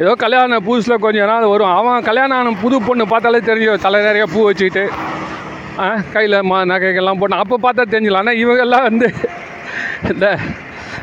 ஏதோ 0.00 0.14
கல்யாண 0.14 0.56
புதுசில் 0.56 0.94
கொஞ்ச 0.94 1.24
நாள் 1.24 1.44
வரும். 1.44 1.74
அவன் 1.74 2.02
கல்யாணம் 2.02 2.38
ஆன 2.38 2.56
புது 2.60 2.82
பொண்ணு 2.82 3.08
பார்த்தாலே 3.08 3.38
தெரியும். 3.38 3.76
தலை 3.76 4.00
நிறைய 4.00 4.26
பூ 4.26 4.44
வச்சுக்கிட்டு. 4.44 4.90
கையில் 6.14 6.36
மா 6.50 6.58
நகைகள்லாம் 6.72 7.20
போட்டு 7.20 7.42
அப்போ 7.42 7.56
பார்த்தா 7.64 7.84
தெரிஞ்சலாம் 7.92 8.22
ஆனால் 8.24 8.40
இவங்கெல்லாம் 8.42 8.86
வந்து 8.88 9.08
இந்த 10.12 10.26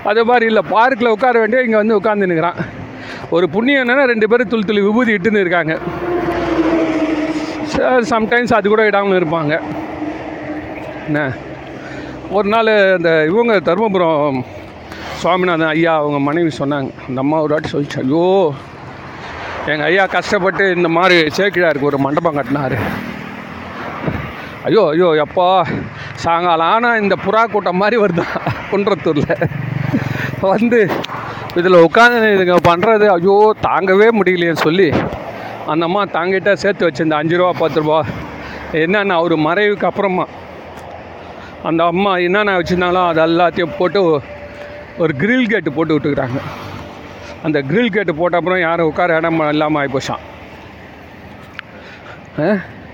அது 0.09 0.21
மாதிரி 0.29 0.45
இல்லை 0.51 0.63
பார்க்கில் 0.75 1.13
உட்கார 1.15 1.39
வேண்டிய 1.41 1.65
இங்கே 1.65 1.79
வந்து 1.81 1.97
உட்காந்துன்னுக்குறான் 1.99 2.59
ஒரு 3.35 3.45
புண்ணியம் 3.55 3.81
என்னென்னா 3.83 4.05
ரெண்டு 4.11 4.29
பேரும் 4.31 4.51
துளி 4.51 4.65
துளி 4.69 4.81
விபூதி 4.85 5.11
இட்டுன்னு 5.17 5.43
இருக்காங்க. 5.43 5.73
சம்டைம்ஸ் 8.13 8.55
அது 8.57 8.65
கூட 8.71 8.83
இடாமல் 8.89 9.19
இருப்பாங்க. 9.19 9.53
என்ன? 11.09 11.19
ஒரு 12.37 12.47
நாள் 12.53 12.71
இந்த 12.97 13.11
இவங்க 13.31 13.53
தருமபுரம் 13.69 14.39
சுவாமிநாதன் 15.21 15.71
ஐயா 15.75 15.93
அவங்க 16.01 16.19
மனைவி 16.27 16.51
சொன்னாங்க. 16.61 16.91
அந்த 17.07 17.19
அம்மா 17.23 17.39
ஒரு 17.45 17.53
வாட்டி 17.55 17.71
சொல்லிச்சு 17.75 18.01
ஐயோ 18.03 18.25
எங்கள் 19.71 19.87
ஐயா 19.89 20.05
கஷ்டப்பட்டு 20.17 20.65
இந்த 20.77 20.91
மாதிரி 20.97 21.17
சேக்கிழாருக்கு 21.39 21.91
ஒரு 21.91 21.99
மண்டபம் 22.05 22.37
கட்டினார். 22.39 22.77
ஐயோ 24.65 24.81
ஐயோ 24.89 25.07
எப்பா. 25.23 25.47
சாயங்காலம் 26.15 26.71
ஆனால் 26.73 26.99
இந்த 27.01 27.15
புறா 27.23 27.41
கூட்டம் 27.45 27.77
மாதிரி 27.77 27.97
வருதான் 27.97 28.33
குன்றத்தூரில். 28.71 29.31
வந்து 30.45 30.79
இதில் 31.59 31.83
உட்காந்து 31.85 32.27
இதுங்க 32.35 32.57
பண்ணுறது 32.67 33.05
ஐயோ 33.09 33.35
தாங்கவே 33.67 34.07
முடியலையேன்னு 34.17 34.65
சொல்லி 34.67 34.87
அந்த 35.71 35.83
அம்மா 35.85 36.01
தாங்கிட்டா 36.15 36.53
சேர்த்து 36.63 36.87
வச்சிருந்த 36.87 37.15
அஞ்சு 37.15 37.37
ரூபா 37.37 37.51
பத்து 37.59 37.81
ரூபா. 37.81 37.99
என்னென்ன 38.81 39.15
அவர் 39.15 39.35
மறைவுக்கு 39.47 39.89
அப்புறமா. 39.89 40.25
அந்த 41.63 41.81
அம்மா 41.83 42.17
என்னென்ன 42.17 42.55
வச்சுருந்தாங்களோ 42.57 43.03
அது 43.07 43.21
எல்லாத்தையும் 43.25 43.75
போட்டு 43.79 43.99
ஒரு 44.97 45.13
கிரில் 45.21 45.51
கேட்டு 45.53 45.71
போட்டு 45.71 45.95
விட்டுக்கிறாங்க. 45.95 46.39
அந்த 47.43 47.59
கிரில் 47.69 47.93
கேட்டு 47.93 48.13
போட்ட 48.15 48.39
அப்புறம் 48.39 48.61
யாரும் 48.61 48.89
உட்கார 48.91 49.17
இடம் 49.17 49.41
இல்லாமல் 49.53 49.81
ஆகிப்போச்சான் 49.81 50.23
ஆ? 52.39 52.49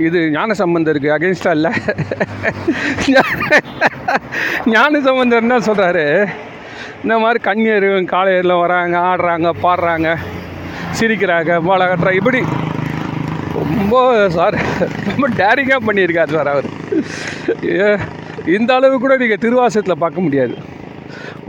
இது 0.05 0.19
ஞான 0.35 0.53
சம்பந்தருக்கு 0.61 1.09
அகேன்ஸ்டாக 1.15 1.57
இல்லை. 1.57 1.71
ஞான 4.73 4.99
சம்பந்தர் 5.07 5.43
என்ன 5.45 5.57
சொல்கிறாரு 5.67 6.05
இந்த 7.03 7.15
மாதிரி 7.23 7.39
கண்ணியர் 7.47 7.87
காளையரில் 8.13 8.61
வராங்க 8.63 8.95
ஆடுறாங்க 9.09 9.49
பாடுறாங்க 9.65 10.09
சிரிக்கிறாங்க 10.99 11.51
மாலை 11.67 11.85
கட்டுறாங்க. 11.87 12.21
இப்படி 12.21 12.41
ரொம்ப 13.59 13.95
சார் 14.37 14.55
ரொம்ப 15.09 15.27
டேரிங்காக 15.41 15.81
பண்ணியிருக்காரு 15.87 16.31
சார் 16.37 16.51
அவர். 16.53 16.67
ஏ, 17.81 17.87
இந்த 18.57 18.71
அளவு 18.77 18.95
கூட 19.03 19.13
நீங்கள் 19.21 19.43
திருவாசத்தில் 19.45 20.01
பார்க்க 20.03 20.25
முடியாது. 20.27 20.55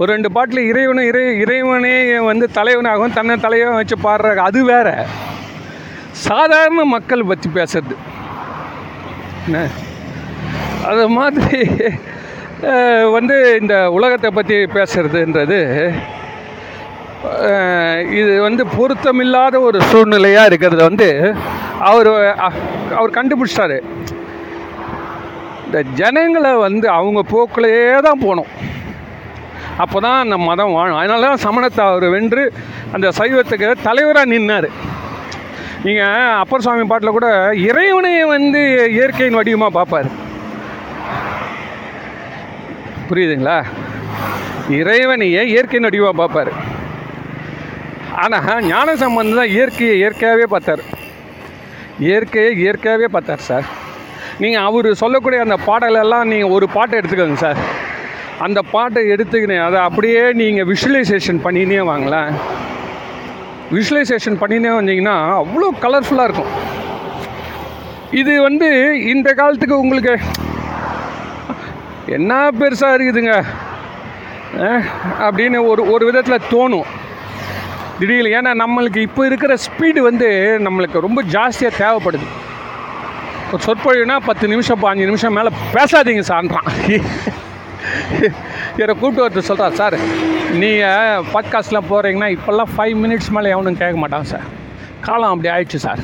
ஒரு 0.00 0.08
ரெண்டு 0.14 0.28
பாட்டில் 0.36 0.68
இறைவனும் 0.70 1.08
இறை 1.10 1.22
இறைவனே 1.44 1.96
வந்து 2.30 2.46
தலைவனாகவும் 2.58 3.16
தன்னை 3.18 3.36
தலைவன் 3.46 3.78
வச்சு 3.80 3.96
பாடுறாங்க 4.06 4.42
அது 4.50 4.60
வேற. 4.74 4.88
சாதாரண 6.28 6.84
மக்கள் 6.94 7.28
பற்றி 7.30 7.48
பேசுறது. 7.58 7.96
என்ன? 9.48 9.60
அது 10.90 11.04
மாதிரி 11.18 11.60
வந்து 13.16 13.36
இந்த 13.60 13.74
உலகத்தை 13.96 14.30
பற்றி 14.36 14.56
பேசுகிறதுன்றது 14.76 15.58
இது 18.18 18.32
வந்து 18.46 18.62
பொருத்தமில்லாத 18.74 19.56
ஒரு 19.68 19.78
சூழ்நிலையாக 19.90 20.50
இருக்கிறத 20.50 20.82
வந்து 20.90 21.08
அவர் 21.90 22.10
அவர் 22.98 23.16
கண்டுபிடிச்சிட்டாரு. 23.16 23.78
இந்த 25.64 25.78
ஜனங்களை 26.00 26.52
வந்து 26.66 26.86
அவங்க 26.98 27.20
போக்கிலேயே 27.32 27.96
தான் 28.08 28.22
போகணும். 28.24 28.52
அப்போ 29.84 29.98
தான் 30.06 30.22
அந்த 30.24 30.36
மதம் 30.48 30.76
வாழும். 30.76 31.00
அதனால 31.00 31.26
தான் 31.28 31.44
சமணத்தை 31.46 31.82
அவர் 31.88 32.06
வென்று 32.16 32.44
அந்த 32.96 33.08
சைவத்துக்கு 33.18 33.68
தலைவராக 33.88 34.32
நின்னார். 34.34 34.68
நீங்கள் 35.86 36.38
அப்பர் 36.42 36.64
சுவாமி 36.64 36.84
பாட்டில் 36.90 37.16
கூட 37.16 37.28
இறைவனையே 37.68 38.22
வந்து 38.36 38.60
இயற்கையின் 38.96 39.38
வடிவமாக 39.38 39.72
பார்ப்பார் 39.76 40.08
புரியுதுங்களா? 43.08 43.58
இறைவனையே 44.78 45.42
இயற்கையின் 45.52 45.86
வடிவமாக 45.88 46.16
பார்ப்பார் 46.20 46.52
ஆனால் 48.24 48.66
ஞான 48.72 48.96
சம்பந்தம் 49.02 49.38
தான் 49.40 49.52
இயற்கையை 49.56 49.94
இயற்கையாகவே 50.00 50.46
பார்த்தார். 50.54 50.82
இயற்கையை 52.06 52.50
இயற்கையாகவே 52.62 53.08
பார்த்தார் 53.14 53.46
சார். 53.48 53.66
நீங்கள் 54.42 54.64
அவர் 54.68 54.88
சொல்லக்கூடிய 55.02 55.40
அந்த 55.46 55.56
பாடலெல்லாம் 55.68 56.30
நீங்கள் 56.32 56.54
ஒரு 56.56 56.66
பாட்டை 56.76 56.96
எடுத்துக்கோங்க 57.00 57.38
சார். 57.46 57.60
அந்த 58.46 58.60
பாட்டை 58.74 59.00
எடுத்துக்கினே 59.14 59.56
அதை 59.66 59.78
அப்படியே 59.88 60.22
நீங்கள் 60.40 60.68
விஷுவலைசேஷன் 60.72 61.40
பண்ணினே 61.46 61.80
வாங்களேன். 61.90 62.34
விஷுவலைசேஷன் 63.76 64.40
பண்ணினே 64.42 64.70
வந்தீங்கன்னா 64.78 65.16
அவ்வளோ 65.40 65.68
கலர்ஃபுல்லாக 65.84 66.28
இருக்கும். 66.28 66.52
இது 68.20 68.34
வந்து 68.46 68.68
இந்த 69.14 69.28
காலத்துக்கு 69.40 69.82
உங்களுக்கு 69.84 70.14
என்ன 72.16 72.32
பெருசாக 72.60 72.96
இருக்குதுங்க? 72.96 73.34
அப்படின்னு 75.26 75.58
ஒரு 75.70 75.82
ஒரு 75.94 76.04
விதத்தில் 76.08 76.46
தோணும். 76.52 76.88
திடீர்னு 77.98 78.34
ஏன்னா 78.38 78.50
நம்மளுக்கு 78.62 79.00
இப்போ 79.08 79.22
இருக்கிற 79.28 79.52
ஸ்பீடு 79.66 80.00
வந்து 80.08 80.28
நம்மளுக்கு 80.66 81.04
ரொம்ப 81.06 81.20
ஜாஸ்தியாக 81.34 81.78
தேவைப்படுது. 81.82 82.26
இப்போ 83.44 83.58
சொற்பொழிவுனா 83.66 84.16
பத்து 84.30 84.46
நிமிஷம் 84.52 84.82
பாஞ்சு 84.84 85.10
நிமிஷம் 85.10 85.36
மேலே 85.38 85.50
பேசாதீங்க 85.76 86.24
சார்ன்றான் 86.30 86.68
என்னை 88.80 88.94
கூப்பிட்டு 89.00 89.24
ஒருத்தர் 89.26 89.50
சொல்கிறார் 89.50 89.78
சார். 89.80 89.98
நீங்கள் 90.50 91.24
பாட்காஸ்ட்லாம் 91.32 91.88
போகிறீங்கன்னா 91.90 92.28
இப்போல்லாம் 92.36 92.70
ஃபைவ் 92.76 92.94
மினிட்ஸ் 93.04 93.30
மேலே 93.30 93.50
எவனும் 93.50 93.76
கேட்க 93.76 93.96
மாட்டான் 93.96 94.24
சார் 94.24 94.42
காலம் 95.00 95.30
அப்படி 95.30 95.48
ஆயிடுச்சு 95.48 95.76
சார் 95.76 96.00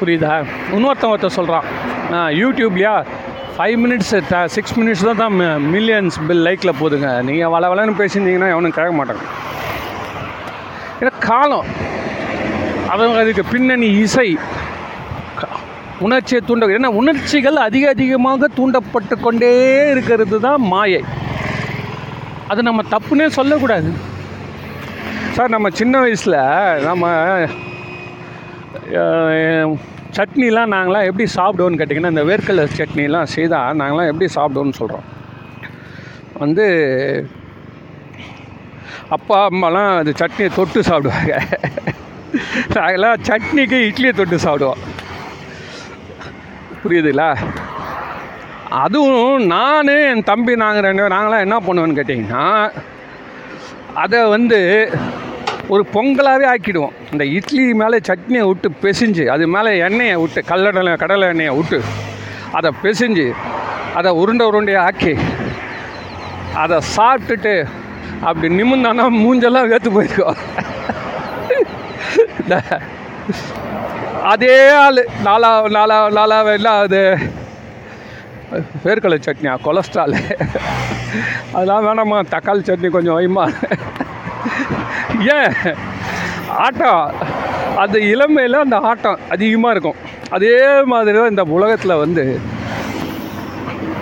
புரியுதா? 0.00 0.44
இன்னொருத்தன் 0.72 1.10
ஒருத்தர் 1.10 1.38
சொல்கிறான் 1.38 1.64
யூடியூப்லையா 2.12 3.04
ஃபைவ் 3.56 3.76
மினிட்ஸ் 3.76 4.28
த 4.28 4.48
சிக்ஸ் 4.48 4.78
மினிட்ஸ் 4.78 5.04
தான் 5.04 5.16
தான் 5.16 5.32
மில்லியன்ஸ் 5.74 6.26
பில் 6.26 6.44
லைக்கில் 6.46 6.78
போதுங்க. 6.80 7.22
நீங்கள் 7.22 7.48
வள 7.48 7.74
வளன்னு 7.74 7.98
பேசியிருந்தீங்கன்னா 8.00 8.48
எவனும் 8.48 8.76
கேட்க 8.78 8.92
மாட்டாங்க. 8.92 9.24
ஏன்னா 11.00 11.18
காலம். 11.18 11.66
அது 12.88 13.08
அதுக்கு 13.08 13.44
பின்னணி 13.44 13.86
இசை. 13.86 14.38
உணர்ச்சியை 16.00 16.42
தூண்ட 16.46 16.66
ஏன்னா 16.66 16.86
உணர்ச்சிகள் 16.86 17.56
அதிக 17.56 17.88
அதிகமாக 17.88 18.48
தூண்டப்பட்டு 18.48 19.20
கொண்டே 19.20 19.90
இருக்கிறது 19.90 20.40
தான் 20.40 20.60
மாயை. 20.60 21.04
அது 22.50 22.60
நம்ம 22.68 22.82
தப்புன்னே 22.94 23.26
சொல்லக்கூடாது. 23.38 23.90
சார் 25.34 25.54
நம்ம 25.54 25.68
சின்ன 25.80 25.94
வயசில் 26.04 26.38
நம்ம 26.88 27.10
சட்னிலாம் 30.16 30.72
நாங்களாம் 30.74 31.08
எப்படி 31.08 31.26
சாப்பிடுவோன்னு 31.36 31.80
கேட்டிங்கன்னா 31.80 32.12
இந்த 32.14 32.24
வேர்க்கடலை 32.30 32.64
சட்னிலாம் 32.78 33.32
செய்தால் 33.34 33.78
நாங்களாம் 33.80 34.10
எப்படி 34.12 34.28
சாப்பிடுவோன்னு 34.36 34.78
சொல்கிறோம் 34.80 35.06
வந்து 36.42 36.66
அப்பா 39.16 39.38
அம்மாலாம் 39.50 39.92
அது 40.00 40.10
சட்னியை 40.20 40.50
தொட்டு 40.58 40.80
சாப்பிடுவாங்க. 40.88 41.34
நாங்களாம் 42.76 43.22
சட்னிக்கு 43.28 43.78
இட்லியை 43.88 44.12
தொட்டு 44.18 44.36
சாப்பிடுவோம். 44.46 44.82
புரியுதுங்களா? 46.82 47.30
அதுவும் 48.70 49.46
நான் 49.46 49.86
என் 49.86 50.22
தம்பி 50.22 50.56
நாங்கள் 50.56 50.82
ரெண்டு 50.82 51.08
நாங்களாம் 51.08 51.40
என்ன 51.40 51.60
பண்ணுவோன்னு 51.60 51.98
கேட்டிங்கன்னா 51.98 52.70
அதை 53.94 54.28
வந்து 54.28 54.58
ஒரு 55.68 55.86
பொங்கலாகவே 55.92 56.46
ஆக்கிடுவோம். 56.50 56.92
இந்த 57.10 57.24
இட்லி 57.24 57.74
மேலே 57.74 57.98
சட்னியை 58.08 58.46
விட்டு 58.46 58.70
பிசைஞ்சு 58.82 59.26
அது 59.26 59.46
மேலே 59.46 59.78
எண்ணெயை 59.78 60.14
விட்டு 60.14 60.42
கல்லடலை 60.48 60.96
கடலை 60.96 61.28
எண்ணெயை 61.28 61.56
விட்டு 61.56 61.80
அதை 62.52 62.72
பிசைஞ்சு 62.82 63.32
அதை 63.94 64.12
உருண்டை 64.12 64.46
உருண்டையாக 64.46 64.84
ஆக்கி 64.84 65.14
அதை 66.54 66.78
சாப்பிட்டுட்டு 66.96 67.66
அப்படி 68.20 68.54
நிமிந்தானா 68.54 69.04
மூஞ்செல்லாம் 69.10 69.68
வேத்து 69.70 69.90
போயிருக்கோம். 69.90 70.38
அதே 74.22 74.70
ஆள் 74.70 75.06
நாலா 75.24 75.62
நாலா 75.68 76.10
நாலா 76.10 76.38
அது 76.64 77.18
வேர்க்கடலை 78.84 79.18
சட்னியா 79.26 79.54
கொலஸ்ட்ரால். 79.66 80.16
அதெல்லாம் 81.52 81.86
வேணாம்மா 81.86 82.18
தக்காளி 82.34 82.62
சட்னி 82.68 82.88
கொஞ்சம் 82.88 83.18
வைமா 83.18 83.44
ஏன்? 85.36 85.76
ஆட்டம். 86.66 87.14
அந்த 87.76 87.98
இளமையில் 88.12 88.62
அந்த 88.64 88.76
ஆட்டம் 88.90 89.18
அதிகமாக 89.30 89.74
இருக்கும். 89.74 90.00
அதே 90.30 90.82
மாதிரி 90.92 91.16
தான் 91.18 91.28
இந்த 91.28 91.42
உலகத்தில் 91.42 92.00
வந்து 92.04 92.24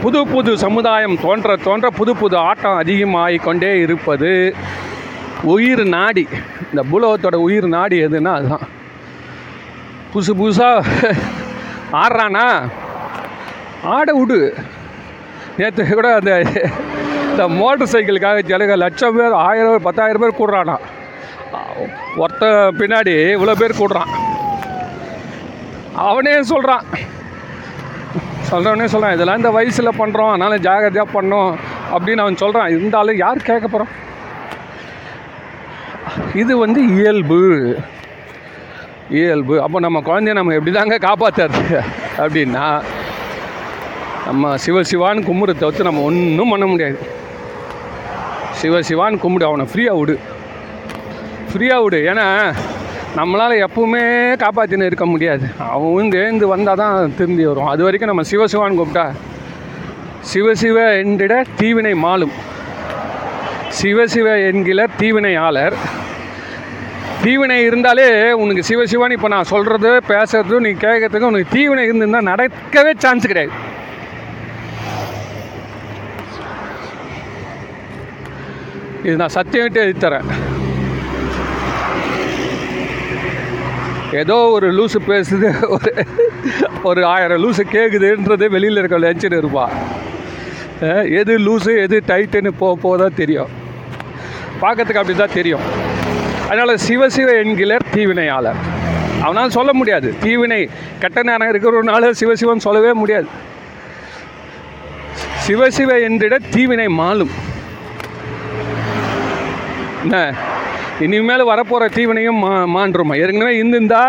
புது 0.02 0.26
புது 0.26 0.58
சமுதாயம் 0.58 1.20
தோன்ற 1.22 1.56
தோன்ற 1.56 1.90
புது 1.90 2.16
புது 2.16 2.36
ஆட்டம் 2.36 2.80
அதிகமாகிக்கொண்டே 2.80 3.72
இருப்பது 3.84 4.54
உயிர் 5.42 5.84
நாடி. 5.86 6.26
இந்த 6.70 6.82
புலகத்தோட 6.92 7.36
உயிர் 7.46 7.68
நாடி 7.68 7.96
எதுன்னா 8.06 8.32
அதுதான். 8.38 8.66
புதுசு 10.12 10.32
புதுசாக 10.40 11.14
ஆடுறானா? 11.92 12.46
ஆட 13.96 14.08
விடு. 14.18 14.38
நேற்று 15.58 15.84
கூட 15.88 16.08
அந்த 16.18 16.32
இந்த 17.30 17.44
மோட்டர் 17.58 17.90
சைக்கிளுக்காக 17.92 18.42
ஜனங்க 18.50 18.76
லட்சம் 18.84 19.16
பேர் 19.18 19.34
ஆயிரம் 19.46 19.72
பேர் 19.72 19.86
பத்தாயிரம் 19.88 20.22
பேர் 20.22 20.38
கூடுறானா. 20.40 20.76
ஒருத்தன் 22.22 22.76
பின்னாடி 22.80 23.14
இவ்வளோ 23.34 23.54
பேர் 23.60 23.80
கூடுறான். 23.80 24.10
அவனே 26.08 26.34
சொல்கிறான் 26.52 26.84
சொல்கிறவனே 28.50 28.86
சொல்கிறான் 28.92 29.14
இதெல்லாம் 29.14 29.40
இந்த 29.40 29.50
வயசில் 29.56 29.98
பண்ணுறோம் 30.00 30.32
அதனால் 30.32 30.64
ஜாகிரதையாக 30.66 31.14
பண்ணோம் 31.16 31.50
அப்படின்னு 31.94 32.24
அவன் 32.24 32.42
சொல்கிறான் 32.42 32.72
இருந்தாலும் 32.76 33.20
யார் 33.24 33.46
கேட்க 33.48 33.66
போகிறோம் 33.66 33.94
இது 36.42 36.52
வந்து 36.64 36.80
இயல்பு. 36.98 37.40
இயல்பு. 39.20 39.54
அப்போ 39.64 39.78
நம்ம 39.86 40.02
குழந்தைய 40.08 40.32
நம்ம 40.38 40.54
எப்படி 40.56 40.72
தாங்க 40.72 40.98
காப்பாற்றுறது 41.08 41.66
அப்படின்னா 42.22 42.66
நம்ம 44.28 44.48
சிவ 44.62 44.78
சிவான்னு 44.90 45.26
கும்பிட 45.28 45.52
தவிர்த்து 45.60 45.86
நம்ம 45.88 46.00
ஒன்றும் 46.08 46.50
பண்ண 46.52 46.64
முடியாது. 46.70 46.98
சிவ 48.60 48.80
சிவான்னு 48.88 49.22
கும்பிடு 49.22 49.44
அவனை 49.48 49.64
ஃப்ரீயாக 49.70 49.98
விடு. 50.00 50.14
ஃப்ரீயாக 51.50 51.84
விடு. 51.84 51.98
ஏன்னா 52.10 52.26
நம்மளால் 53.18 53.62
எப்பவுமே 53.66 54.02
காப்பாற்றினு 54.42 54.88
இருக்க 54.90 55.06
முடியாது. 55.12 55.46
அவன் 55.74 56.10
எழுந்து 56.22 56.46
வந்தால் 56.52 56.80
தான் 56.82 57.14
திரும்பி 57.18 57.46
வரும். 57.50 57.70
அது 57.72 57.82
வரைக்கும் 57.86 58.10
நம்ம 58.12 58.24
சிவ 58.32 58.44
சிவான்னு 58.52 58.78
கூப்பிட்டா 58.80 59.06
சிவ 60.32 60.54
சிவ 60.62 60.78
என்றிட 61.02 61.34
தீவினை 61.60 61.94
மாலும். 62.04 62.34
சிவ 63.78 64.06
சிவ 64.16 64.28
என்கிற 64.50 64.86
தீவினையாளர் 65.00 65.78
தீவினை 67.24 67.58
இருந்தாலே 67.68 68.08
உனக்கு 68.42 68.62
சிவ 68.70 68.82
சிவான்னு 68.92 69.18
இப்போ 69.18 69.28
நான் 69.36 69.50
சொல்கிறது 69.54 69.90
பேசுறது 70.12 70.62
நீ 70.66 70.72
கேட்கறதுக்கு 70.86 71.30
உனக்கு 71.32 71.54
தீவினை 71.56 71.84
இருந்திருந்தால் 71.88 72.30
நடக்கவே 72.32 72.92
சான்ஸ் 73.06 73.30
கிடையாது. 73.32 73.54
இது 79.08 79.18
நான் 79.20 79.36
சத்தியம் 79.36 79.66
விட்டு 79.66 79.82
எழுதி 79.82 80.00
தரேன். 80.00 80.28
ஏதோ 84.22 84.36
ஒரு 84.56 84.68
லூசு 84.78 84.98
பேசுது 85.10 85.48
ஒரு 85.74 85.90
ஒரு 86.88 87.00
ஆயிரம் 87.12 87.42
லூசு 87.44 87.62
கேட்குதுன்றது 87.74 88.46
வெளியில் 88.54 88.80
இருக்க 88.80 88.98
லெஞ்சர் 89.04 89.36
இருப்பா 89.40 89.64
எது 91.20 91.34
லூசு 91.46 91.72
எது 91.84 91.96
டைட்டுன்னு 92.10 92.50
போக 92.62 92.74
போக 92.84 92.96
தான் 93.02 93.18
தெரியும். 93.20 93.50
பார்க்கறதுக்கு 94.62 95.00
அப்படி 95.02 95.16
தான் 95.18 95.36
தெரியும். 95.38 95.64
அதனால் 96.48 96.82
சிவசிவ 96.86 97.28
என்கிற 97.42 97.78
தீவினையாளர். 97.94 98.60
அவனால் 99.24 99.56
சொல்ல 99.58 99.70
முடியாது. 99.80 100.08
தீவினை 100.24 100.60
கெட்ட 101.02 101.22
நேரம் 101.28 101.50
இருக்கிறவனால 101.52 102.10
சிவசிவன் 102.20 102.66
சொல்லவே 102.66 102.92
முடியாது. 103.02 103.28
சிவசிவ 105.46 105.90
என்றிட 106.08 106.36
தீவினை 106.54 106.88
மாலும். 107.02 107.34
என்ன? 110.02 110.16
இனிமேல் 111.04 111.50
வரப்போகிற 111.50 111.84
தீவனையும் 111.96 112.40
மா 112.44 112.50
மாண்டுருமா 112.74 113.14
ஏற்கனவே 113.22 113.52
இருந்திருந்தா 113.60 114.02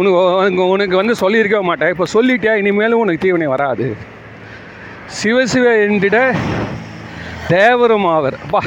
உனக்கு 0.00 0.64
உனக்கு 0.74 0.94
வந்து 1.00 1.14
சொல்லியிருக்கவே 1.22 1.64
மாட்டேன். 1.68 1.92
இப்போ 1.94 2.06
சொல்லிட்டியா 2.14 2.52
இனிமேலும் 2.60 3.02
உனக்கு 3.04 3.24
தீவனை 3.24 3.48
வராது. 3.54 3.86
சிவசிவ 5.20 5.66
என்றிட 5.86 6.18
தேவரும் 7.54 8.06
ஆவர். 8.14 8.36
அப்பா 8.44 8.60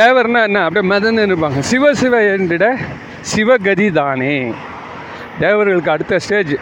தேவர்னா 0.00 0.40
என்ன? 0.48 0.58
அப்படியே 0.66 0.84
மெதன்னு 0.92 1.24
இருப்பாங்க 1.30 1.62
சிவசிவ 1.70 2.14
என்றிட 2.34 2.66
சிவகதி 3.30 3.86
தானே. 4.00 4.34
தேவர்களுக்கு 5.44 5.94
அடுத்த 5.94 6.20
ஸ்டேஜ் 6.24 6.54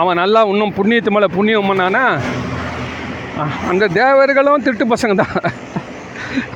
அவன் 0.00 0.20
நல்லா 0.22 0.40
இன்னும் 0.52 0.76
புண்ணியத்து 0.78 1.14
மேலே 1.14 1.28
புண்ணியம் 1.36 1.70
பண்ணானா 1.70 2.04
அந்த 3.70 3.84
தேவர்களும் 4.00 4.64
திருட்டு 4.66 4.86
பசங்க 4.94 5.14
தான். 5.22 5.36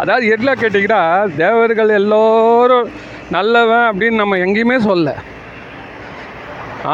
அதாவது 0.00 0.26
எல்லாம் 0.34 0.60
கேட்டிங்கன்னா 0.62 1.02
தேவர்கள் 1.42 1.90
எல்லோரும் 2.00 2.88
நல்லவன் 3.36 3.86
அப்படின்னு 3.90 4.20
நம்ம 4.22 4.38
எங்கேயுமே 4.46 4.76
சொல்ல. 4.90 5.14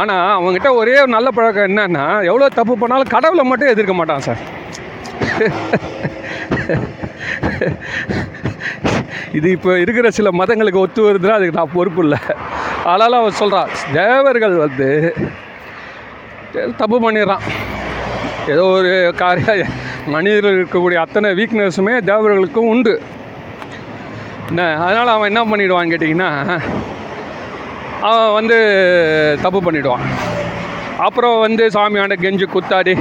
ஆனால் 0.01 0.29
அவங்ககிட்ட 0.37 0.71
ஒரே 0.81 0.95
ஒரு 1.03 1.11
நல்ல 1.17 1.29
பழக்கம் 1.37 1.69
என்னன்னா 1.71 2.05
எவ்வளோ 2.31 2.49
தப்பு 2.59 2.75
பண்ணாலும் 2.83 3.15
கடவுளை 3.15 3.45
மட்டும் 3.49 3.73
எதிர்க்க 3.73 3.95
மாட்டான் 3.99 4.27
சார். 4.27 4.43
இது 9.39 9.49
இப்போ 9.57 9.73
இருக்கிற 9.83 10.07
சில 10.17 10.31
மதங்களுக்கு 10.41 10.83
ஒத்து 10.85 11.07
வருதுன்னா 11.07 11.37
அதுக்கு 11.39 11.59
நான் 11.59 11.77
பொறுப்பு 11.77 12.03
இல்லை. 12.05 12.19
அதனால் 12.89 13.19
அவன் 13.21 13.39
சொல்கிறான் 13.41 13.71
தேவர்கள் 13.99 14.57
வந்து 14.65 14.89
தப்பு 16.81 16.97
பண்ணிடுறான். 17.05 17.45
ஏதோ 18.53 18.65
ஒரு 18.77 18.93
காரியம் 19.23 19.77
மனிதர்கள் 20.15 20.59
இருக்கக்கூடிய 20.59 20.99
அத்தனை 21.05 21.29
வீக்னஸுமே 21.39 21.95
தேவர்களுக்கும் 22.11 22.71
உண்டு. 22.73 22.95
என்ன 24.49 24.63
அதனால் 24.85 25.13
அவன் 25.15 25.31
என்ன 25.31 25.43
பண்ணிவிடுவான் 25.51 25.93
கேட்டிங்கன்னா 25.93 26.31
அவன் 28.09 28.33
வந்து 28.39 28.57
தப்பு 29.45 29.61
பண்ணிவிடுவான் 29.67 30.07
அப்புறம் 31.07 31.37
வந்து 31.45 31.65
சாமியாண்ட 31.77 32.17
கெஞ்சி 32.25 32.47
குத்தாடி 32.55 32.95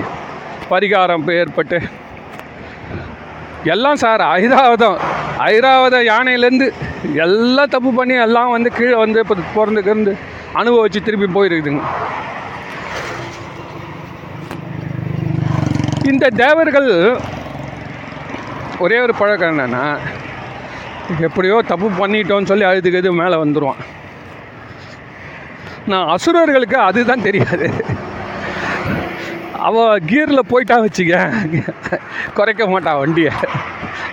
பரிகாரம் 0.72 1.26
ஏற்பட்டு 1.42 1.80
எல்லாம் 3.74 4.00
சார் 4.04 4.22
ஐராவதம். 4.38 5.00
ஐராவத 5.54 5.98
யானையிலேருந்து 6.12 6.68
எல்லாம் 7.26 7.74
தப்பு 7.76 7.92
பண்ணி 8.00 8.16
எல்லாம் 8.28 8.54
வந்து 8.56 8.70
கீழே 8.78 8.96
வந்து 9.04 9.20
இப்போ 9.24 9.36
பிறந்து 9.58 9.82
கிருந்து 9.88 10.14
அனுபவிச்சு 10.62 11.00
திருப்பி 11.08 11.28
போயிருக்குதுங்க. 11.36 11.84
இந்த 16.10 16.26
தேவர்கள் 16.42 16.90
ஒரே 18.84 18.98
ஒரு 19.06 19.14
பழக்கம் 19.20 19.52
என்னென்னா 19.52 19.84
எப்படியோ 21.28 21.56
தப்பு 21.72 21.88
பண்ணிட்டோன்னு 22.00 22.50
சொல்லி 22.52 22.66
அழுதுக்கு 22.68 23.00
எது 23.02 23.20
மேலே 23.20 23.38
வந்துடுவான் 23.42 23.82
நான் 25.92 26.10
அசுரர்களுக்கு 26.14 26.78
அதுதான் 26.88 27.26
தெரியாது. 27.28 27.68
அவள் 29.68 30.04
கியரில் 30.10 30.50
போயிட்டா 30.52 30.78
வச்சுக்க 30.84 31.16
குறைக்க 32.38 32.68
மாட்டான் 32.74 33.00
வண்டியை. 33.02 33.34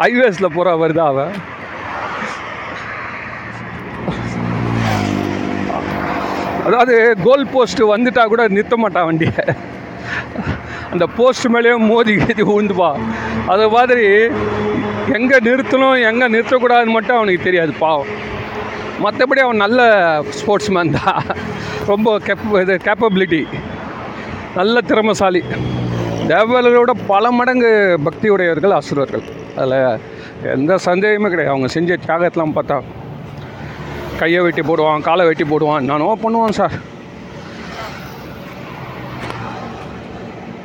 ஹைவேஸில் 0.01 0.55
போகிற 0.57 0.75
வருதா 0.83 1.07
அவன் 1.13 1.35
அதாவது 6.69 6.97
கோல் 7.27 7.51
போஸ்ட்டு 7.55 7.93
வந்துட்டா 7.95 8.25
கூட 8.33 8.43
நிறுத்த 8.57 8.77
மாட்டான் 8.85 9.09
வண்டியை. 9.11 9.45
அந்த 10.93 11.05
போஸ்ட் 11.17 11.49
மேலேயும் 11.55 11.87
மோதி 11.91 12.13
கீதி 12.23 12.43
விழுந்துப்பா 12.51 12.91
அது 13.53 13.65
மாதிரி 13.77 14.07
எங்கே 15.17 15.39
நிறுத்தணும் 15.49 15.99
எங்கே 16.11 16.27
நிறுத்தக்கூடாதுன்னு 16.35 16.97
மட்டும் 16.97 17.19
அவனுக்கு 17.19 17.47
தெரியாது 17.49 17.73
பாவம். 17.85 18.11
மற்றபடி 19.05 19.41
அவன் 19.47 19.63
நல்ல 19.65 19.81
ஸ்போர்ட்ஸ் 20.39 20.71
மேன் 20.77 20.95
தான். 20.99 21.19
ரொம்ப 21.91 22.09
கேப் 22.27 22.45
இது 22.63 22.75
கேப்பபிலிட்டி 22.87 23.43
நல்ல 24.59 24.81
திறமசாலி. 24.91 25.43
தேவர்களோட 26.33 26.93
பல 27.13 27.31
மடங்கு 27.39 27.71
பக்தியுடையவர்கள் 28.07 28.77
அசுரர்கள். 28.79 29.25
அதில் 29.61 30.01
எந்த 30.57 30.73
சந்தேகமே 30.89 31.29
கிடையாது. 31.33 31.53
அவங்க 31.55 31.69
செஞ்ச 31.77 31.99
தியாகத்தெலாம் 32.07 32.57
பார்த்தா 32.59 32.79
கையை 34.21 34.41
வெட்டி 34.47 34.63
போடுவான் 34.69 35.07
காலை 35.09 35.25
வெட்டி 35.29 35.45
போடுவான். 35.53 35.87
நானோ 35.91 36.13
பண்ணுவான் 36.25 36.59
சார். 36.61 36.77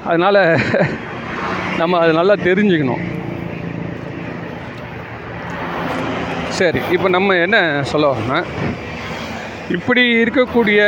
அதனால் 0.10 0.42
நம்ம 1.82 2.00
அது 2.04 2.12
நல்லா 2.20 2.36
தெரிஞ்சுக்கணும். 2.48 3.04
சரி 6.58 6.82
இப்போ 6.96 7.08
நம்ம 7.16 7.36
என்ன 7.46 7.58
சொல்ல 7.92 8.10
வரோம்னா 8.12 8.39
இப்படி 9.76 10.04
இருக்கக்கூடிய 10.24 10.80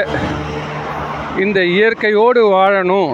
இந்த 1.44 1.60
இயற்கையோடு 1.78 2.42
வாழணும் 2.58 3.12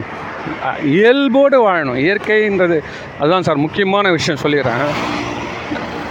இயல்போடு 0.95 1.57
வாழணும். 1.67 1.99
இயற்கைன்றது 2.03 2.77
அதுதான் 3.19 3.45
சார் 3.47 3.63
முக்கியமான 3.65 4.11
விஷயம் 4.17 4.41
சொல்லிடுறேன். 4.43 4.83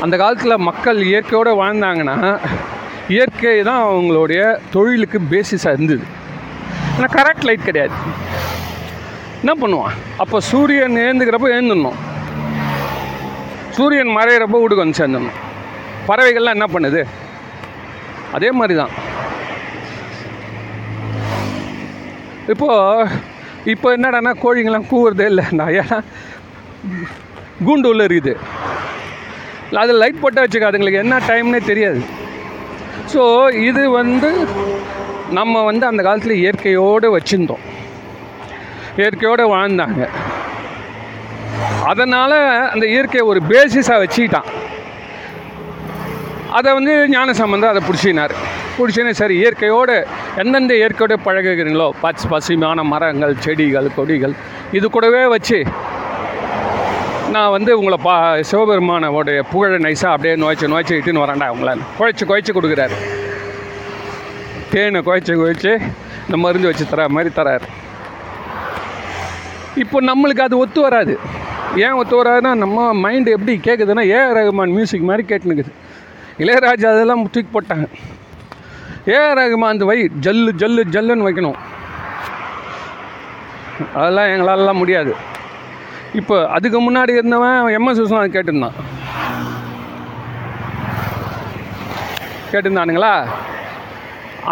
அந்த 0.05 0.15
காலத்தில் 0.23 0.65
மக்கள் 0.69 0.99
இயற்கையோடு 1.11 1.53
வாழ்ந்தாங்கன்னா 1.63 2.17
இயற்கை 3.15 3.55
தான் 3.69 3.85
அவங்களுடைய 3.91 4.43
தொழிலுக்கு 4.75 5.21
பேசிஸாக 5.33 5.77
இருந்தது. 5.77 6.05
ஆனால் 6.95 7.15
கரெக்ட் 7.19 7.47
லைட் 7.49 7.69
கிடையாது. 7.69 7.97
என்ன 9.43 9.53
பண்ணுவான்? 9.61 9.95
அப்போ 10.23 10.37
சூரியன் 10.51 10.97
ஏந்துக்கிறப்ப 11.07 11.51
ஏந்துடணும். 11.59 11.99
சூரியன் 13.77 14.17
மறையிறப்ப 14.17 14.59
வீட்டுக்கு 14.61 14.85
வந்து 14.85 15.01
சேர்ந்துடணும். 15.01 15.39
பறவைகள்லாம் 16.09 16.57
என்ன 16.59 16.67
பண்ணுது? 16.75 17.03
அதே 18.37 18.51
மாதிரி 18.59 18.75
தான் 18.81 18.93
இப்போது 22.53 23.09
இப்போ 23.73 23.89
என்னடான்னா 23.97 24.33
கோழிங்கெல்லாம் 24.43 24.91
கூவுறதே 24.93 25.27
இல்லை. 25.33 25.45
ஏன்னா 25.81 25.99
கூண்டு 27.67 27.89
உள்ள 27.93 28.03
இருக்குது. 28.09 28.35
அது 29.83 29.93
லைட் 30.03 30.23
போட்டால் 30.23 30.45
வச்சுக்க 30.45 30.71
அதுங்களுக்கு 30.71 31.03
என்ன 31.05 31.17
டைம்னே 31.31 31.61
தெரியாது. 31.71 32.01
ஸோ 33.13 33.23
இது 33.69 33.83
வந்து 34.01 34.31
நம்ம 35.39 35.65
வந்து 35.71 35.85
அந்த 35.91 36.01
காலத்தில் 36.07 36.41
இயற்கையோடு 36.43 37.09
வச்சுருந்தோம். 37.17 37.65
இயற்கையோடு 38.97 39.57
வாழ்ந்தாங்க. 39.57 40.09
அதனால் 41.85 42.69
அந்த 42.71 42.87
இயற்கையை 42.87 43.29
ஒரு 43.29 43.41
பேசிஸாக 43.49 44.03
வச்சுக்கிட்டான். 44.03 44.49
அதை 46.59 46.73
வந்து 46.73 47.09
ஞான 47.09 47.33
சம்பந்தம் 47.33 47.71
அதை 47.71 47.83
பிடிச்சினார் 47.89 48.35
பிடிச்சினே 48.79 49.11
சரி 49.11 49.35
இயற்கையோடு 49.37 50.07
எந்தெந்த 50.37 50.75
இயற்கையோடு 50.75 51.17
பழகுகிறீங்களோ 51.25 51.91
பச் 52.03 52.29
பசுமையான 52.29 52.83
மரங்கள் 52.83 53.35
செடிகள் 53.39 53.95
கொடிகள் 53.97 54.35
இது 54.73 54.91
கூடவே 54.91 55.27
வச்சு 55.27 55.65
நான் 57.31 57.51
வந்து 57.51 57.79
உங்களை 57.79 57.99
பா 58.03 58.35
சிவபெருமானோடைய 58.37 59.43
புகழை 59.51 59.79
நைஸாக 59.85 60.15
அப்படியே 60.15 60.35
நுழைச்சி 60.35 60.71
நுழைச்சி 60.73 60.97
இட்டுன்னு 60.99 61.23
வரேன்டா 61.25 61.49
உங்களை. 61.49 61.79
குழைச்சி 61.99 62.25
குழைச்சி 62.31 62.53
கொடுக்குறாரு. 62.55 62.97
தேனை 64.71 65.01
குழைச்சி 65.01 65.33
குழைச்சி 65.41 65.73
இந்த 66.27 66.37
மருந்து 66.37 66.69
வச்சு 66.69 66.87
தர 66.87 67.09
மாதிரி 67.09 67.35
தராரு 67.35 67.69
இப்போ 69.83 69.99
நம்மளுக்கு 70.01 70.47
அது 70.47 70.57
ஒத்து 70.63 70.81
வராது. 70.81 71.15
ஏன் 71.85 71.97
ஒத்து 72.01 72.15
வராதுன்னா 72.21 72.53
நம்ம 72.63 72.87
மைண்டு 73.03 73.31
எப்படி 73.37 73.55
கேட்குதுன்னா 73.67 74.05
ஏ 74.15 74.21
ரகுமான் 74.37 74.77
மியூசிக் 74.77 75.09
மாதிரி 75.09 75.25
கேட்டுனுக்குது. 75.31 75.73
இளையராஜா 76.43 76.89
அதெல்லாம் 76.95 77.23
தூக்கி 77.35 77.51
போட்டாங்க. 77.55 77.87
ஏ 79.09 79.21
ரகுமான் 79.39 79.75
அந்த 79.75 79.85
வை 79.91 79.99
ஜல்லு 80.27 80.53
ஜல்லு 80.63 80.83
ஜல்லுன்னு 80.95 81.27
வைக்கணும். 81.29 81.59
அதெல்லாம் 83.95 84.31
எங்களாலலாம் 84.33 84.81
முடியாது. 84.83 85.13
இப்போ 86.21 86.37
அதுக்கு 86.57 86.79
முன்னாடி 86.87 87.13
இருந்தவன் 87.19 87.59
எம்எஸ் 87.79 88.01
விஸ்வநாத் 88.03 88.37
கேட்டிருந்தான். 88.37 88.79
கேட்டிருந்தானுங்களா? 92.53 93.15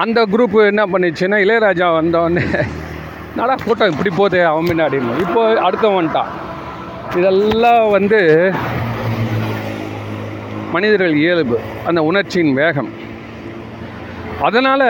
அந்த 0.03 0.19
குரூப் 0.33 0.59
என்ன 0.73 0.83
பண்ணிச்சுன்னா 0.87 1.39
இளையராஜா 1.45 1.87
வந்தவொடனே 2.01 2.45
நடா 3.39 3.55
கூட்டம் 3.65 3.91
இப்படி 3.93 4.11
போதே 4.21 4.41
அவன் 4.51 4.69
முன்னாடின்னு 4.69 5.21
இப்போ 5.25 5.43
அடுத்தவன் 5.67 5.99
வந்துட்டான். 5.99 6.31
இதெல்லாம் 7.19 7.85
வந்து 7.97 8.21
மனிதர்கள் 10.75 11.15
இயல்பு 11.23 11.57
அந்த 11.89 12.01
உணர்ச்சியின் 12.09 12.53
வேகம். 12.63 12.91
அதனால் 14.47 14.87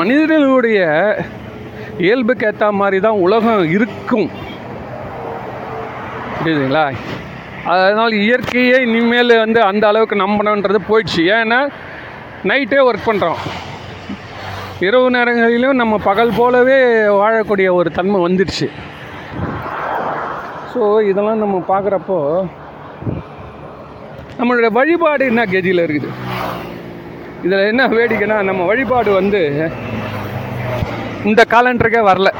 மனிதர்களுடைய 0.00 0.80
இயல்புக்கு 2.06 2.46
ஏற்ற 2.48 2.66
மாதிரி 2.80 2.98
தான் 3.06 3.22
உலகம் 3.26 3.64
இருக்கும். 3.76 4.28
புரியுதுங்களா? 6.36 6.84
அதனால் 7.72 8.14
இயற்கையே 8.24 8.78
இனிமேல் 8.86 9.40
வந்து 9.44 9.60
அந்த 9.70 9.84
அளவுக்கு 9.90 10.16
நம்பணுன்றது 10.24 10.80
போயிடுச்சு. 10.90 11.22
ஏன்னா 11.38 11.60
நைட்டே 12.50 12.80
ஒர்க் 12.88 13.08
பண்ணுறோம் 13.10 13.40
இரவு 14.86 15.08
நேரங்களிலும் 15.14 15.80
நம்ம 15.80 15.94
பகல் 16.06 16.36
போலவே 16.38 16.78
வாழக்கூடிய 17.20 17.68
ஒரு 17.78 17.88
தன்மை 17.98 18.18
வந்துடுச்சு. 18.24 18.66
ஸோ 20.72 20.80
இதெல்லாம் 21.10 21.42
நம்ம 21.44 21.56
பார்க்குறப்போ 21.72 22.18
நம்மளுடைய 24.38 24.70
வழிபாடு 24.78 25.22
என்ன 25.30 25.42
கதியில் 25.54 25.84
இருக்குது? 25.86 26.10
இதில் 27.46 27.68
என்ன 27.72 27.82
வேடிக்கைன்னா 27.96 28.38
நம்ம 28.48 28.64
வழிபாடு 28.70 29.10
வந்து 29.20 29.42
இந்த 31.30 31.42
காலண்டருக்கே 31.54 32.02
வரல. 32.10 32.30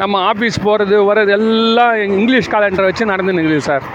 நம்ம 0.00 0.20
ஆஃபீஸ் 0.30 0.64
போகிறது 0.66 0.98
வர்றது 1.10 1.32
எல்லாம் 1.38 1.96
இங்கிலீஷ் 2.18 2.52
காலண்டரை 2.54 2.86
வச்சு 2.90 3.12
நடந்து 3.12 3.36
நிற்குது 3.38 3.68
சார். 3.70 3.86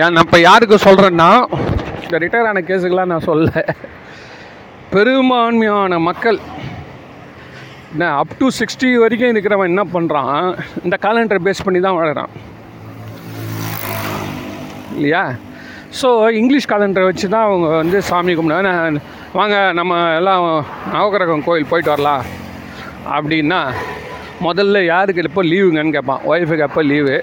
ஏன் 0.00 0.12
நான் 0.14 0.26
இப்போ 0.26 0.40
யாருக்கு 0.48 0.86
சொல்கிறேன்னா 0.88 1.30
இந்த 2.04 2.18
ரிட்டையர் 2.24 2.50
ஆன 2.50 2.62
கேஸுக்கெலாம் 2.70 3.12
நான் 3.14 3.28
சொல்ல. 3.30 3.48
பெரும்பான்மையான 4.92 5.94
மக்கள் 6.08 6.38
என்ன 7.92 8.06
அப் 8.20 8.32
டு 8.38 8.46
சிக்ஸ்டி 8.58 8.88
வரைக்கும் 9.02 9.32
இருக்கிறவன் 9.32 9.70
என்ன 9.72 9.82
பண்ணுறான் 9.94 10.38
இந்த 10.84 10.96
காலண்டரை 11.04 11.40
பேஸ் 11.46 11.64
பண்ணி 11.66 11.80
தான் 11.86 11.96
வாழறான். 11.98 12.32
இல்லையா? 14.96 15.22
ஸோ 15.98 16.08
இங்கிலீஷ் 16.40 16.70
காலண்டரை 16.72 17.04
வச்சு 17.08 17.26
தான் 17.34 17.46
அவங்க 17.48 17.68
வந்து 17.80 18.00
சாமி 18.08 18.34
கும்பிடுவாங்க. 18.38 19.02
வாங்க 19.38 19.56
நம்ம 19.78 20.00
எல்லாம் 20.20 20.46
நவகிரகம் 20.94 21.46
கோயில் 21.48 21.70
போயிட்டு 21.72 21.94
வரலாம். 21.94 22.24
அப்படின்னா 23.16 23.60
முதல்ல 24.46 24.84
யாருக்கு 24.92 25.26
எப்போ 25.30 25.44
லீவுங்கன்னு 25.52 25.96
கேட்பான். 25.96 26.24
ஒய்ஃபுக்கு 26.32 26.66
எப்போ 26.68 26.82
லீவு 26.90 27.16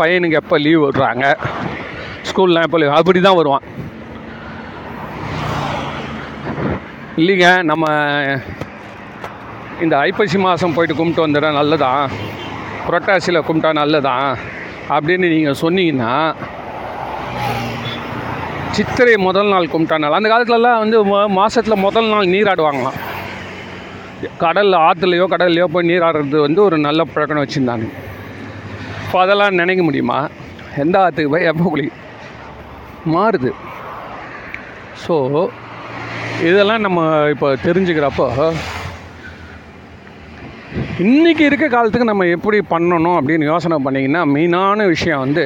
பையனுக்கு 0.00 0.40
எப்போ 0.42 0.58
லீவ் 0.66 0.82
விடுறாங்க. 0.86 1.26
ஸ்கூல்லாம் 2.30 2.66
எப்போ 2.68 2.78
லீவ் 2.80 2.98
அப்படி 3.00 3.20
தான் 3.28 3.40
வருவான். 3.40 3.66
இல்லைங்க 7.20 7.46
நம்ம 7.70 7.84
இந்த 9.84 9.94
ஐப்பசி 10.06 10.38
மாதம் 10.44 10.74
போயிட்டு 10.74 10.94
கும்பிட்டு 10.98 11.24
வந்துட 11.24 11.46
நல்லதான் 11.56 12.04
புரட்டாசியில் 12.84 13.46
கும்பிட்டா 13.48 13.70
நல்லதான் 13.80 14.28
அப்படின்னு 14.94 15.26
நீங்கள் 15.34 15.58
சொன்னீங்கன்னா 15.62 16.12
சித்திரை 18.76 19.16
முதல் 19.26 19.50
நாள் 19.52 19.72
கும்பிட்டா 19.72 19.96
நல்ல. 20.02 20.18
அந்த 20.20 20.28
காலத்துலலாம் 20.32 20.80
வந்து 20.82 20.98
மாதத்தில் 21.38 21.82
முதல் 21.86 22.10
நாள் 22.12 22.32
நீராடுவாங்களாம். 22.34 22.98
கடலில் 24.44 24.82
ஆற்றுலையோ 24.86 25.24
கடல்லையோ 25.32 25.66
போய் 25.74 25.90
நீராடுறது 25.90 26.38
வந்து 26.46 26.60
ஒரு 26.68 26.78
நல்ல 26.78 27.04
பழக்கம் 27.04 27.42
வச்சுருந்தாங்க. 27.44 27.86
இப்போ 29.04 29.18
அதெல்லாம் 29.24 29.58
நினைக்க 29.62 29.82
முடியுமா? 29.88 30.20
எந்த 30.84 30.96
ஆற்றுக்கு 31.04 31.32
போய் 31.34 31.50
எப்போ 31.52 31.64
குளி? 31.64 31.86
மாறுது. 33.16 33.52
ஸோ 35.04 35.16
இதெல்லாம் 36.48 36.84
நம்ம 36.84 37.00
இப்போ 37.32 37.48
தெரிஞ்சுக்கிறப்போ 37.64 38.26
இன்றைக்கி 41.04 41.42
இருக்க 41.46 41.66
காலத்துக்கு 41.74 42.08
நம்ம 42.10 42.24
எப்படி 42.36 42.58
பண்ணணும் 42.72 43.16
அப்படின்னு 43.18 43.44
யோசனை 43.50 43.76
பண்ணிங்கன்னா 43.84 44.22
மெயினான 44.34 44.86
விஷயம் 44.94 45.22
வந்து 45.24 45.44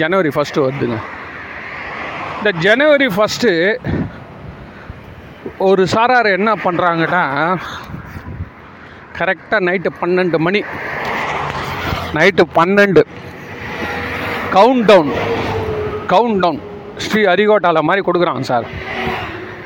ஜனவரி 0.00 0.30
ஃபஸ்ட்டு 0.34 0.64
வருதுங்க. 0.64 0.98
இந்த 2.38 2.50
ஜனவரி 2.66 3.08
ஃபஸ்ட்டு 3.16 3.50
ஒரு 5.68 5.82
சாரார் 5.94 6.28
என்ன 6.38 6.52
பண்ணுறாங்கன்னா 6.64 7.24
கரெக்டாக 9.18 9.64
நைட்டு 9.68 9.92
பன்னெண்டு 10.00 10.38
மணி 10.46 10.62
நைட்டு 12.18 12.46
பன்னெண்டு 12.58 13.02
கவுண்ட் 14.56 14.86
டவுன் 14.90 15.12
கவுண்ட் 16.14 16.40
டவுன் 16.44 16.60
ஸ்ரீ 17.06 17.22
அரிகோட்டாவில் 17.34 17.86
மாதிரி 17.88 18.02
கொடுக்குறாங்க 18.08 18.44
சார். 18.52 18.66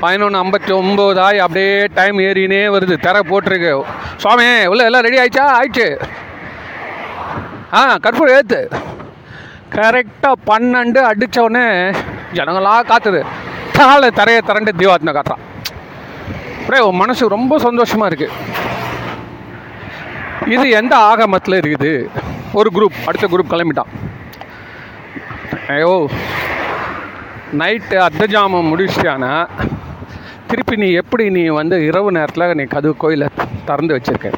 பதினொன்று 0.00 0.40
ஐம்பத்தி 0.42 0.72
ஒம்பது 0.80 1.18
ஆகி 1.26 1.38
அப்படியே 1.44 1.84
டைம் 1.98 2.18
ஏறினே 2.18 2.60
வருது. 2.74 2.94
திரை 3.04 3.20
போட்டிருக்கு. 3.30 3.72
சுவாமி 4.16 4.46
உள்ள 4.72 4.84
எல்லாம் 4.88 5.04
ரெடி 5.06 5.18
ஆயிடுச்சா? 5.22 5.46
ஆயிடுச்சு. 5.58 5.88
ஆ 7.78 7.80
கற்பூரம் 8.04 8.34
ஏற்று 8.34 8.68
கரெக்டாக 9.74 10.36
பன்னெண்டு 10.46 11.00
அடித்தவுடனே 11.10 11.66
ஜனங்களாக 12.36 12.88
காத்துது. 12.90 13.20
தாழ 13.72 14.10
தரையை 14.10 14.42
திரண்டு 14.42 14.72
தீபாத்தின 14.78 15.14
காட்டுறான். 15.16 15.44
அப்படியே 16.60 16.84
உன் 16.88 17.02
மனசு 17.02 17.28
ரொம்ப 17.28 17.58
சந்தோஷமாக 17.58 18.10
இருக்குது 18.10 18.36
இது 20.54 20.66
எந்த 20.70 20.94
ஆகமத்தில் 20.96 21.60
இருக்குது? 21.60 21.92
ஒரு 22.52 22.70
குரூப் 22.74 23.06
அடுத்த 23.06 23.26
குரூப் 23.26 23.52
கிளம்பிட்டான். 23.52 23.92
ஐயோ 25.74 25.94
நைட்டு 27.58 27.96
அர்த்தஜாமம் 28.06 28.70
முடிச்சிட்டானா? 28.70 29.34
திருப்பி 30.50 30.76
நீ 30.76 30.88
எப்படி 30.92 31.30
நீ 31.30 31.46
வந்து 31.60 31.86
இரவு 31.86 32.10
நேரத்தில் 32.12 32.54
நீ 32.58 32.64
கதவு 32.64 32.96
கோயிலை 32.96 33.28
திறந்து 33.68 33.96
வச்சுருக்க? 33.96 34.30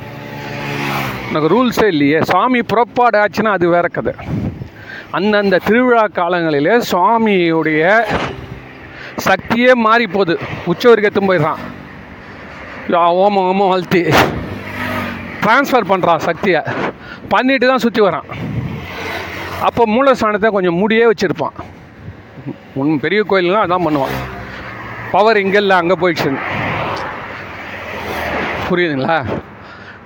உனக்கு 1.28 1.50
ரூல்ஸே 1.54 1.86
இல்லையே. 1.86 2.20
சாமி 2.22 2.62
புறப்பாடு 2.62 3.18
ஆச்சுன்னா 3.22 3.50
அது 3.56 3.68
வேற 3.68 3.88
கதை. 3.88 4.14
அந்தந்த 5.18 5.60
திருவிழா 5.66 6.04
காலங்களிலே 6.18 6.74
சுவாமியுடைய 6.90 7.82
சக்தியே 9.28 9.72
மாறி 9.86 10.06
போகுது. 10.06 10.38
உச்ச 10.66 10.94
எத்தும் 10.94 11.30
போயிடுறான். 11.30 11.60
யா, 12.92 13.02
ஓமம் 13.24 13.48
ஓமம் 13.50 13.72
வளர்த்தி 13.72 14.02
ட்ரான்ஸ்ஃபர் 15.42 15.90
பண்ணுறான் 15.90 16.24
சக்தியை. 16.28 16.62
பண்ணிட்டு 17.28 17.66
தான் 17.66 17.84
சுற்றி 17.84 18.00
வரான். 18.02 18.28
அப்போ 19.68 19.82
மூலஸ்தானத்தை 19.86 20.50
கொஞ்சம் 20.50 20.78
மூடியே 20.80 21.06
வச்சுருப்பான். 21.10 21.56
உன் 22.74 23.00
பெரிய 23.00 23.22
கோயிலுங்க 23.28 23.60
அதான் 23.66 23.86
பண்ணுவான். 23.86 24.16
பவர் 25.14 25.42
இங்கே 25.44 25.60
இல்லை 25.62 25.76
அங்கே 25.82 25.96
போயிடுச்சு. 26.02 26.30
புரியுதுங்களா? 28.68 29.18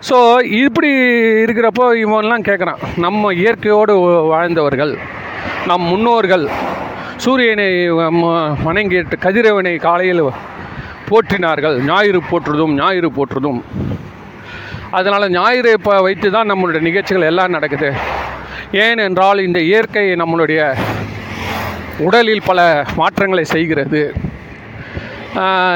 ஸோ 0.08 0.16
இப்படி 0.62 0.90
இருக்கிறப்போ 1.44 1.84
இவன்லாம் 2.04 2.46
கேட்குறான் 2.48 2.80
நம்ம 3.04 3.32
இயற்கையோடு 3.42 3.94
வாழ்ந்தவர்கள் 4.32 4.92
நம் 5.68 5.86
முன்னோர்கள் 5.92 6.46
சூரியனை 7.24 7.68
வணங்கிட்டு 8.66 9.16
கதிரவனை 9.26 9.74
காலையில் 9.86 10.24
போற்றினார்கள். 11.08 11.76
ஞாயிறு 11.90 12.20
போற்றுதும் 12.30 12.74
ஞாயிறு 12.80 13.08
போற்றுதும். 13.18 13.60
அதனால் 14.98 15.32
ஞாயிறு 15.38 15.70
இப்போ 15.78 15.94
வைத்து 16.06 16.28
தான் 16.36 16.50
நம்மளுடைய 16.52 16.82
நிகழ்ச்சிகள் 16.88 17.28
எல்லாம் 17.30 17.54
நடக்குது. 17.56 17.88
ஏனென்றால் 18.84 19.46
இந்த 19.46 19.58
இயற்கை 19.70 20.06
நம்மளுடைய 20.22 20.60
உடலில் 22.06 22.46
பல 22.50 22.60
மாற்றங்களை 23.00 23.44
செய்கிறது. 23.54 24.02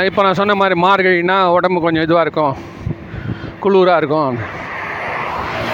இப்போ 0.05 0.23
நான் 0.23 0.35
சொன்ன 0.35 0.55
மாதிரி 0.55 0.81
மார்கழினா 0.81 1.45
உடம்பு 1.45 1.81
கொஞ்சம் 1.81 2.03
இதுவாக 2.03 2.21
இருக்கும். 2.21 2.57
குளிராக 3.63 3.97
இருக்கும். 3.97 4.39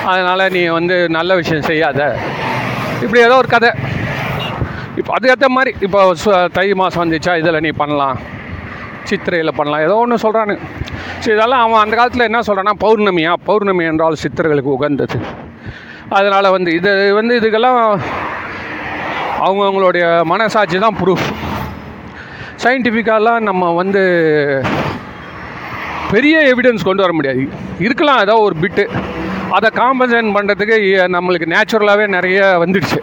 அதனால் 0.05 0.51
நீ 0.51 0.67
வந்து 0.67 1.09
நல்ல 1.09 1.35
விஷயம் 1.35 1.63
செய்யாத. 1.63 2.19
இப்படி 3.03 3.23
ஏதோ 3.23 3.37
ஒரு 3.37 3.49
கதை. 3.49 3.71
இப்போ 4.97 5.15
அதுக்கேற்ற 5.21 5.47
மாதிரி 5.47 5.77
இப்போ 5.81 6.15
சு- 6.25 6.51
தை 6.53 6.75
மாதம் 6.75 7.11
வந்துச்சா 7.11 7.39
இதில் 7.39 7.61
நீ 7.61 7.69
பண்ணலாம். 7.69 8.19
சித்திரையில் 9.05 9.55
பண்ணலாம். 9.55 9.83
ஏதோ 9.83 9.95
ஒன்று 9.95 10.17
சொல்கிறானு 10.17 10.59
சரி 11.19 11.37
இதெல்லாம் 11.37 11.63
அவன் 11.63 11.81
அந்த 11.81 11.97
காலத்தில் 11.97 12.21
என்ன 12.21 12.41
சொல்கிறான்னா 12.41 12.71
பௌர்ணமியா? 12.81 13.35
பௌர்ணமி 13.45 13.85
என்றால் 13.85 14.15
சித்திரர்களுக்கு 14.15 14.73
உகந்தது. 14.73 15.21
அதனால் 16.09 16.51
வந்து 16.51 16.73
இது 16.73 17.15
வந்து 17.15 17.41
இதுக்கெல்லாம் 17.41 18.01
அவங்கவுங்களுடைய 19.41 20.23
மனசாட்சி 20.23 20.79
தான் 20.79 20.97
ப்ரூஃப் 21.05 21.44
சயின்டிஃபிக்காலாம் 22.63 23.41
நம்ம 23.49 23.73
வந்து 23.81 24.03
பெரிய 26.13 26.37
எவிடன்ஸ் 26.53 26.87
கொண்டு 26.89 27.05
வர 27.05 27.13
முடியாது. 27.17 27.43
இருக்கலாம் 27.87 28.21
ஏதோ 28.25 28.35
ஒரு 28.47 28.57
பிட்டு 28.63 28.85
அதை 29.57 29.69
காம்பன்சேட் 29.81 30.35
பண்ணுறதுக்கு 30.37 30.77
நம்மளுக்கு 31.15 31.47
நேச்சுரலாகவே 31.55 32.07
நிறைய 32.17 32.41
வந்துடுச்சு. 32.63 33.01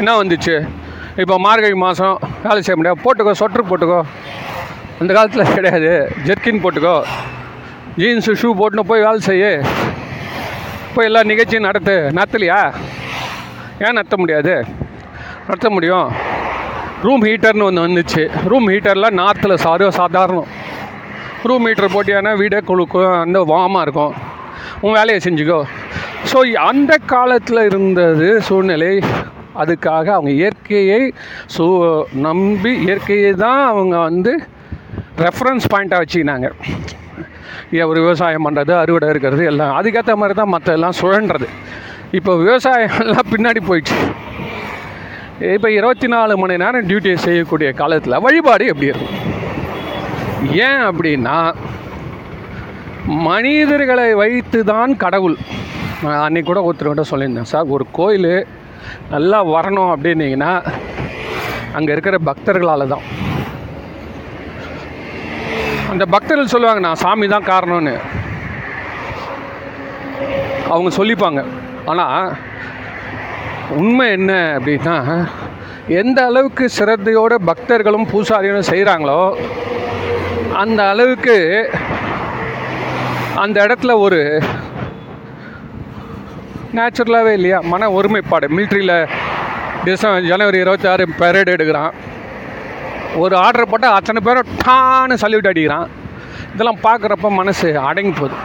என்ன 0.00 0.10
வந்துச்சு? 0.22 0.54
இப்போ 1.22 1.36
மார்கழி 1.46 1.76
மாதம் 1.84 2.18
வேலை 2.42 2.60
செய்ய 2.66 2.76
முடியாது 2.80 3.02
போட்டுக்கோ 3.04 3.32
சொட்ரு 3.42 3.62
போட்டுக்கோ. 3.70 4.00
அந்த 5.00 5.10
காலத்தில் 5.16 5.54
கிடையாது. 5.54 5.92
ஜெர்கின் 6.26 6.62
போட்டுக்கோ. 6.64 6.96
ஜீன்ஸு 8.00 8.34
ஷூ 8.40 8.50
போட்டுன்னு 8.60 8.88
போய் 8.90 9.06
வேலை 9.06 9.20
செய்ய. 9.30 9.46
போய் 10.94 11.08
எல்லா 11.08 11.22
நிகழ்ச்சியும் 11.32 11.68
நடத்து. 11.68 11.96
நடத்தலையா 12.18 12.60
ஏன் 13.84 13.98
நடத்த 13.98 14.16
முடியாது? 14.16 14.54
நடத்த 15.50 15.68
முடியும். 15.76 16.08
ரூம் 17.04 17.22
ஹீட்டர்னு 17.28 17.64
ஒன்று 17.68 17.84
வந்துச்சு. 17.86 18.22
ரூம் 18.50 18.66
ஹீட்டரில் 18.72 19.16
நார்த்தில் 19.20 19.62
சாரு 19.62 19.86
சாதாரணம். 20.00 20.50
ரூம் 21.48 21.66
ஹீட்டர் 21.68 21.92
போட்டியானா 21.94 22.32
வீடே 22.40 22.58
குளுக்கும் 22.68 23.14
அந்த 23.22 23.38
வாமாக 23.52 23.84
இருக்கும். 23.86 24.12
உன் 24.84 24.96
வேலையை 24.98 25.20
செஞ்சுக்கோ. 25.24 25.58
ஸோ 26.30 26.38
அந்த 26.68 26.92
காலத்தில் 27.12 27.62
இருந்தது 27.70 28.28
சூழ்நிலை 28.48 28.92
அதுக்காக 29.62 30.06
அவங்க 30.16 30.30
இயற்கையை 30.40 31.00
சூ 31.54 31.66
நம்பி 32.28 32.72
இயற்கையை 32.86 33.32
தான் 33.44 33.62
அவங்க 33.72 33.96
வந்து 34.08 34.32
ரெஃபரன்ஸ் 35.26 35.70
பாயிண்ட்டாக 35.74 36.02
வச்சுக்கினாங்க. 36.02 36.48
ஒரு 37.90 37.98
விவசாயம் 38.04 38.46
பண்ணுறது 38.46 38.72
அறுவடை 38.82 39.08
இருக்கிறது 39.14 39.42
எல்லாம். 39.52 39.72
அதுக்கேற்ற 39.80 40.14
மாதிரி 40.22 40.36
தான் 40.40 40.54
மற்ற 40.54 40.70
எல்லாம் 40.78 40.98
சுழன்றது. 41.02 41.48
இப்போ 42.18 42.32
விவசாயம் 42.46 42.96
எல்லாம் 43.04 43.30
பின்னாடி 43.34 43.62
போயிடுச்சு. 43.70 43.98
இப்போ 45.48 45.68
இருபத்தி 45.76 46.08
நாலு 46.12 46.32
மணி 46.40 46.54
நேரம் 46.62 46.86
டியூட்டி 46.88 47.10
செய்யக்கூடிய 47.24 47.68
காலத்தில் 47.78 48.22
வழிபாடு 48.24 48.64
எப்படி 48.72 48.90
இருக்கும்? 48.90 49.14
ஏன் 50.66 50.82
அப்படின்னா 50.88 51.36
மனிதர்களை 53.28 54.08
வைத்து 54.20 54.58
தான் 54.72 54.92
கடவுள். 55.04 55.36
நான் 56.02 56.24
அன்னைக்கு 56.24 56.48
கூட 56.50 56.60
ஒருத்தர்கிட்ட 56.66 57.04
சொல்லியிருந்தேன் 57.12 57.50
சார் 57.52 57.72
ஒரு 57.76 57.86
கோயில் 57.98 58.32
நல்லா 59.14 59.38
வரணும் 59.54 59.92
அப்படின்னீங்கன்னா 59.94 60.52
அங்கே 61.78 61.94
இருக்கிற 61.96 62.18
பக்தர்களால் 62.28 62.92
தான் 62.94 63.06
அந்த 65.94 66.04
பக்தர்கள் 66.16 66.54
சொல்லுவாங்க 66.54 66.82
நான் 66.88 67.02
சாமி 67.04 67.28
தான் 67.34 67.50
காரணம்னு. 67.52 67.96
அவங்க 70.74 70.90
சொல்லிப்பாங்க. 71.00 71.40
ஆனால் 71.90 72.32
உண்மை 73.78 74.06
என்ன 74.16 74.32
அப்படின்னா 74.56 74.94
எந்த 76.00 76.18
அளவுக்கு 76.28 76.64
சிரத்தையோட 76.78 77.34
பக்தர்களும் 77.48 78.08
பூசாரிகளும் 78.12 78.70
செய்கிறாங்களோ 78.70 79.20
அந்த 80.62 80.80
அளவுக்கு 80.92 81.36
அந்த 83.44 83.56
இடத்துல 83.66 83.92
ஒரு 84.04 84.18
நேச்சுரலாகவே 86.76 87.32
இல்லையா 87.38 87.58
மன 87.72 87.90
ஒருமைப்பாடு. 87.98 88.46
மிலிட்ரியில் 88.56 88.96
டிசம்பர் 89.86 90.28
ஜனவரி 90.30 90.58
இருபத்தாறு 90.64 91.04
பரேடு 91.20 91.54
எடுக்கிறான். 91.56 91.92
ஒரு 93.22 93.34
ஆர்டர் 93.44 93.70
போட்டால் 93.70 93.96
அத்தனை 93.98 94.20
பேரும் 94.26 94.50
டான்னு 94.64 95.20
சல்யூட் 95.22 95.50
அடிக்கிறான். 95.52 95.88
இதெல்லாம் 96.52 96.82
பார்க்குறப்ப 96.86 97.30
மனசு 97.40 97.68
அடங்கி 97.88 98.12
போகுது. 98.20 98.36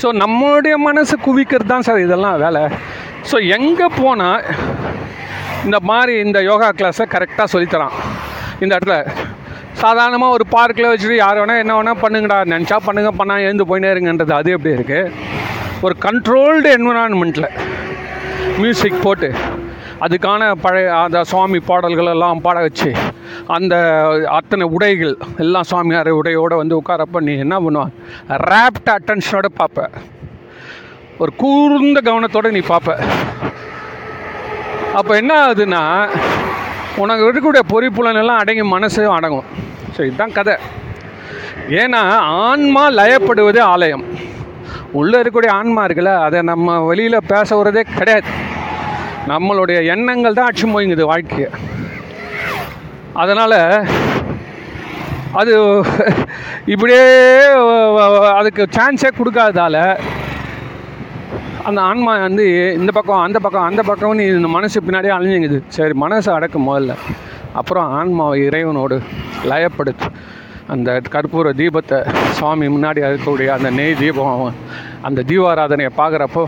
ஸோ 0.00 0.08
நம்மளுடைய 0.22 0.74
மனசு 0.88 1.14
குவிக்கிறது 1.26 1.72
தான் 1.72 1.86
சார் 1.88 2.04
இதெல்லாம் 2.06 2.38
வேலை. 2.44 2.62
ஸோ 3.28 3.36
எங்கே 3.56 3.86
போனால் 4.00 4.44
இந்த 5.64 5.78
மாதிரி 5.90 6.12
இந்த 6.26 6.38
யோகா 6.42 6.68
கிளாஸை 6.78 7.04
கரெக்டாக 7.14 7.46
சொல்லித்தரான். 7.54 7.96
இந்த 8.62 8.72
இடத்துல 8.76 8.96
சாதாரணமாக 9.82 10.36
ஒரு 10.36 10.44
பார்க்கில் 10.54 10.90
வச்சுட்டு 10.90 11.16
யார் 11.16 11.40
வேணால் 11.40 11.62
என்ன 11.62 11.74
வேணால் 11.78 12.02
பண்ணுங்கடா. 12.02 12.38
நினச்சா 12.52 12.76
பண்ணுங்க 12.86 13.10
பண்ணால் 13.18 13.44
எழுந்து 13.46 13.68
போயினே 13.70 13.90
இருங்கன்றது 13.94 14.34
அது 14.38 14.50
எப்படி 14.50 14.76
இருக்குது 14.76 15.12
ஒரு 15.86 15.94
கண்ட்ரோல்டு 16.06 16.70
என்விரான்மெண்ட்டில் 16.76 17.48
மியூசிக் 18.62 19.02
போட்டு 19.02 19.28
அதுக்கான 20.04 20.42
பழைய 20.64 20.88
அந்த 20.96 21.18
சுவாமி 21.30 21.58
பாடல்கள் 21.70 22.12
எல்லாம் 22.12 22.42
பாட 22.46 22.58
வச்சு 22.66 22.90
அந்த 23.56 23.74
அத்தனை 24.38 24.66
உடைகள் 24.76 25.14
எல்லாம் 25.44 25.68
சுவாமியார் 25.70 26.10
உடையோடு 26.20 26.56
வந்து 26.56 26.78
உட்காரப்ப 26.80 27.20
நீ 27.20 27.32
என்ன 27.38 27.56
பண்ணுவான்? 27.60 27.92
ரேப்ட் 28.50 28.90
அட்டென்ஷனோட 28.96 29.48
பார்ப்பேன் 29.60 29.92
ஒரு 31.22 31.32
கூர்ந்த 31.40 31.98
கவனத்தோடு 32.08 32.54
நீ 32.56 32.60
பார்ப்ப 32.72 32.90
அப்போ 34.98 35.12
என்ன 35.20 35.32
ஆகுதுன்னா 35.42 35.82
உனக்கு 37.02 37.24
இருக்கக்கூடிய 37.26 37.62
பொறிப்புலன் 37.72 38.20
எல்லாம் 38.20 38.40
அடங்கி 38.42 38.64
மனசு 38.74 39.02
அடங்கும். 39.16 39.48
ஸோ 39.94 40.00
இதுதான் 40.06 40.36
கதை. 40.38 40.54
ஏன்னா 41.80 42.00
ஆன்மா 42.46 42.84
லயப்படுவதே 42.98 43.62
ஆலயம். 43.72 44.04
உள்ளே 45.00 45.16
இருக்கக்கூடிய 45.18 45.50
ஆன்மா 45.58 45.82
இருக்குல்ல 45.86 46.14
அதை 46.26 46.38
நம்ம 46.50 46.78
வெளியில் 46.90 47.26
பேச 47.32 47.48
வரதே 47.58 47.82
கிடையாது. 47.98 48.30
நம்மளுடைய 49.32 49.78
எண்ணங்கள் 49.94 50.38
தான் 50.38 50.48
அடிச்சு 50.48 50.68
போய்ங்குது 50.74 51.10
வாழ்க்கையை. 51.12 51.50
அதனால் 53.22 53.58
அது 55.40 55.52
இப்படியே 56.74 57.04
அதுக்கு 58.38 58.62
சான்ஸே 58.78 59.10
கொடுக்காததால் 59.18 59.82
அந்த 61.68 61.80
ஆன்மா 61.88 62.12
வந்து 62.26 62.44
இந்த 62.78 62.90
பக்கம் 62.96 63.22
அந்த 63.26 63.38
பக்கம் 63.44 63.66
அந்த 63.68 63.82
பக்கம்னு 63.88 64.24
இந்த 64.36 64.48
மனசு 64.56 64.78
பின்னாடியே 64.86 65.14
அழிஞ்சுங்குது. 65.16 65.58
சரி 65.76 65.94
மனசை 66.02 66.30
அடக்கும் 66.36 66.68
முதல்ல. 66.68 66.94
அப்புறம் 67.60 67.86
ஆன்மாவை 67.98 68.36
இறைவனோடு 68.48 68.96
லயப்படுத்து. 69.50 70.08
அந்த 70.74 70.90
கற்பூர 71.14 71.52
தீபத்தை 71.60 71.98
சுவாமி 72.38 72.66
முன்னாடி 72.74 73.00
இருக்கக்கூடிய 73.06 73.48
அந்த 73.56 73.70
நெய் 73.78 73.98
தீபம் 74.02 74.52
அந்த 75.08 75.24
தீபாராதனையை 75.30 75.92
பார்க்குறப்போ 76.00 76.44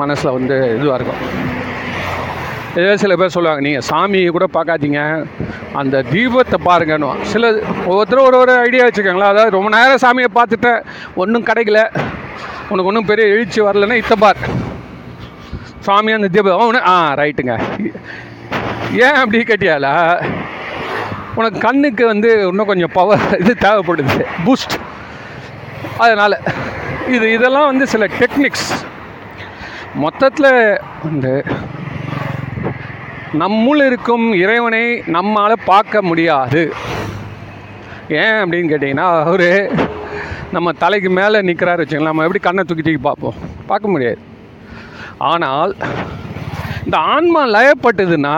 மனசில் 0.00 0.36
வந்து 0.38 0.56
இதுவாக 0.78 0.98
இருக்கும். 0.98 1.22
இதே 2.80 2.92
சில 3.02 3.14
பேர் 3.20 3.34
சொல்லுவாங்க 3.36 3.62
நீங்கள் 3.66 3.86
சாமியை 3.90 4.28
கூட 4.36 4.46
பார்க்காதீங்க. 4.56 5.00
அந்த 5.80 6.04
தீபத்தை 6.12 6.58
பாருங்கன்னு. 6.68 7.10
சில 7.32 7.50
ஒவ்வொருத்தரும் 7.90 8.26
ஒரு 8.28 8.38
ஒரு 8.42 8.52
ஐடியா 8.66 8.86
வச்சுக்கோங்களா 8.86 9.32
அதாவது 9.32 9.56
ரொம்ப 9.56 9.70
நேரம் 9.76 10.02
சாமியை 10.06 10.30
பார்த்துட்டேன் 10.38 10.80
ஒன்றும் 11.22 11.48
கிடைக்கல. 11.50 11.80
உனக்கு 12.72 12.90
ஒன்றும் 12.90 13.10
பெரிய 13.10 13.34
எழுச்சி 13.34 13.60
வரலன்னா 13.66 13.96
இத்த 14.02 14.14
பார். 14.24 14.42
சாமி 15.86 16.12
அந்த 16.16 16.28
தீபம். 16.36 16.78
ஆ 16.92 16.96
ரைட்டுங்க 17.20 17.54
ஏன் 19.04 19.18
அப்படி 19.22 19.38
கேட்டியால? 19.50 19.88
உனக்கு 21.38 21.58
கண்ணுக்கு 21.66 22.04
வந்து 22.12 22.30
இன்னும் 22.48 22.70
கொஞ்சம் 22.70 22.94
பவர் 22.96 23.22
இது 23.42 23.52
தேவைப்படுது. 23.66 24.16
பூஸ்ட் 24.46 24.74
அதனால் 26.04 26.36
இது 27.16 27.26
இதெல்லாம் 27.36 27.70
வந்து 27.70 27.86
சில 27.92 28.04
டெக்னிக்ஸ் 28.20 28.70
மொத்தத்தில் 30.04 30.52
வந்து 31.04 31.32
நம்முள் 33.42 33.82
இருக்கும் 33.88 34.26
இறைவனை 34.42 34.84
நம்மால் 35.16 35.64
பார்க்க 35.70 36.02
முடியாது. 36.10 36.62
ஏன் 38.22 38.38
அப்படின்னு 38.42 38.70
கேட்டிங்கன்னா 38.72 39.06
அவர் 39.24 39.48
நம்ம 40.54 40.72
தலைக்கு 40.82 41.10
மேலே 41.18 41.38
நிற்கிறாரு 41.48 41.82
வச்சுக்கலாம் 41.82 42.12
நம்ம 42.12 42.24
எப்படி 42.26 42.40
கண்ணை 42.46 42.62
தூக்கி 42.68 42.82
தூக்கி 42.86 43.02
பார்ப்போம்? 43.08 43.36
பார்க்க 43.70 43.92
முடியாது. 43.92 44.20
ஆனால் 45.30 45.72
இந்த 46.84 46.96
ஆன்மா 47.14 47.42
லயப்பட்டதுன்னா 47.54 48.36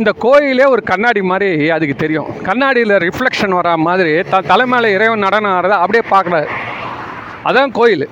இந்த 0.00 0.10
கோயிலே 0.24 0.64
ஒரு 0.74 0.82
கண்ணாடி 0.90 1.20
மாதிரி 1.30 1.50
அதுக்கு 1.76 1.94
தெரியும். 2.02 2.28
கண்ணாடியில் 2.48 2.94
ரிஃப்ளெக்ஷன் 3.06 3.56
வரா 3.58 3.74
மாதிரி 3.88 4.12
த 4.32 4.40
தலை 4.50 4.66
மேலே 4.72 4.88
இறைவன் 4.96 5.24
நடனம் 5.26 5.54
ஆடுறத 5.56 5.76
அப்படியே 5.84 6.04
பார்க்கக்கூடாது 6.12 6.48
அதான் 7.48 7.74
கோயில். 7.78 8.06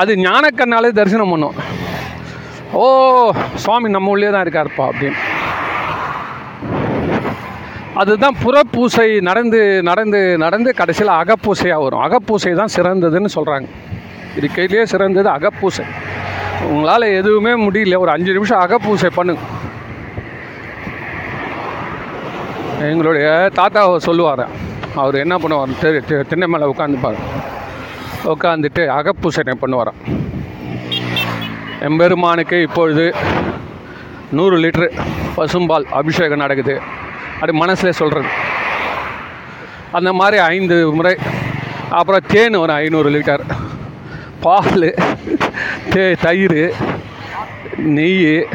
அது 0.00 0.12
ஞானக்கண்ணாலே 0.26 0.90
தரிசனம் 1.00 1.32
பண்ணும். 1.34 1.56
ஓ 2.80 2.84
சுவாமி 3.64 3.88
நம்ம 3.96 4.14
உள்ளே 4.14 4.30
தான் 4.34 4.44
இருக்காருப்பா 4.46 4.86
அப்படின்னு. 4.90 5.18
அதுதான் 7.98 8.36
புறப்பூசை 8.44 9.20
நடந்து 9.20 9.82
நடந்து 9.82 10.38
நடந்து 10.38 10.74
கடைசியில் 10.74 11.12
அகப்பூசையாக 11.12 11.88
வரும். 11.88 12.02
அகப்பூசை 12.02 12.54
தான் 12.54 12.74
சிறந்ததுன்னு 12.76 13.26
சொல்கிறாங்க 13.34 13.66
இருக்கையிலேயே 14.40 14.82
சிறந்தது 14.82 15.28
அகப்பூசை. 15.28 15.84
உங்களால் 16.62 17.02
எதுவுமே 17.02 17.50
முடியல. 17.50 17.98
ஒரு 17.98 18.10
அஞ்சு 18.10 18.32
நிமிஷம் 18.32 18.60
அகப்பூசை 18.60 19.10
பண்ணுங்க. 19.14 19.40
எங்களுடைய 22.80 23.50
தாத்தாவை 23.56 23.96
சொல்லுவார். 23.96 24.48
அவர் 24.94 25.14
என்ன 25.14 25.36
பண்ணுவார்? 25.36 25.70
தெ- 25.82 26.00
தெ- 26.08 26.26
திண்ணை 26.26 26.48
மேலே 26.48 26.64
உட்காந்துப்பார் 26.64 27.16
உட்காந்துட்டு 28.24 28.86
அகப்பூசனை 28.98 29.52
பண்ணுவாராம் 29.60 30.18
எம்பெருமானுக்கு 31.80 32.62
இப்பொழுது 32.62 33.14
நூறு 34.32 34.56
லிட்டரு 34.58 35.00
பசும்பால் 35.36 35.84
அபிஷேகம் 35.84 36.38
நடக்குது. 36.38 36.80
அப்படி 37.40 37.52
மனசில் 37.52 37.92
சொல்கிறது 37.92 38.30
அந்த 39.92 40.12
மாதிரி 40.12 40.38
ஐந்து 40.46 40.92
முறை 40.92 41.12
அப்புறம் 41.90 42.26
தேன் 42.26 42.54
ஒரு 42.54 42.72
ஐநூறு 42.72 43.10
லிட்டர். 43.10 43.42
பால் 44.40 44.86
தே 45.90 46.16
தயிர் 46.20 46.60
நெய் 47.96 48.48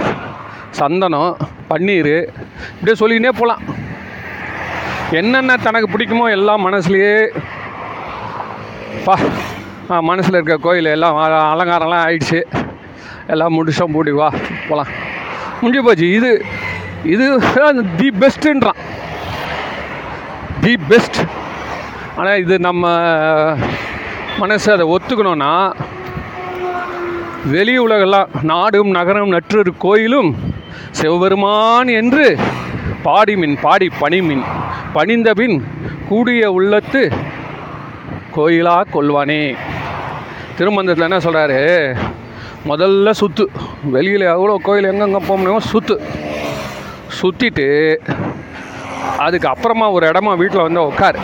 சந்தனம் 0.72 1.32
பன்னீர் 1.70 2.14
இப்படியே 2.72 2.96
சொல்லிக்கினே 3.00 3.32
போகலாம் 3.32 3.64
என்னென்ன 5.12 5.58
தனக்கு 5.58 5.88
பிடிக்குமோ 5.90 6.32
எல்லாம் 6.32 6.66
மனசுலையே 6.68 7.16
பா 9.06 9.16
மனசில் 10.02 10.34
இருக்க 10.34 10.58
கோயில் 10.58 10.86
எல்லாம் 10.86 11.18
அ- 11.18 11.50
அலங்காரம்லாம் 11.54 12.06
ஆயிடுச்சு. 12.06 12.40
எல்லாம் 13.28 13.56
முடிச்சோம் 13.58 13.94
பூட்டி 13.94 14.12
வா 14.12 14.28
போகலாம் 14.68 14.92
முடிஞ்சு 15.62 15.84
போச்சு. 15.84 16.12
இது 16.12 16.32
இது 17.04 17.26
தி 17.98 18.12
பெஸ்ட்டுன்றான் 18.12 18.80
தி 20.62 20.78
பெஸ்ட் 20.90 21.20
ஆனால் 22.16 22.40
இது 22.40 22.60
நம்ம 22.60 22.84
மனசு 24.40 24.72
அதை 24.72 24.86
ஒத்துக்கணும்னா 24.88 25.74
வெளி 27.46 27.78
உலகெல்லாம் 27.78 28.30
நாடும் 28.42 28.92
நகரம் 28.92 29.34
நற்றொரு 29.34 29.78
கோயிலும் 29.78 30.32
சிவபெருமான் 30.92 31.88
என்று 31.88 32.38
பாடிமின் 33.04 33.58
பாடி 33.62 33.92
பணிமின் 34.02 34.44
பணிந்தபின் 34.94 35.58
கூடிய 36.10 36.52
உள்ளத்து 36.52 37.12
கோயிலா 38.36 38.84
கொள்வானே. 38.94 39.56
திருமந்தத்தில் 40.58 41.04
என்ன 41.04 41.20
சொல்கிறாரு 41.20 41.60
முதல்ல 42.66 43.10
சுற்று 43.10 43.50
வெளியில் 43.84 44.22
எவ்வளோ 44.22 44.60
கோயில் 44.64 44.84
எங்கெங்கே 44.84 45.18
போக 45.18 45.38
முடியுமோ 45.38 45.60
சுற்று 45.60 45.96
சுற்றிட்டு 47.20 47.68
அதுக்கு 49.26 49.48
அப்புறமா 49.54 49.88
ஒரு 49.96 50.06
இடமா 50.12 50.32
வீட்டில் 50.42 50.66
வந்து 50.68 50.82
உட்காரு 50.90 51.20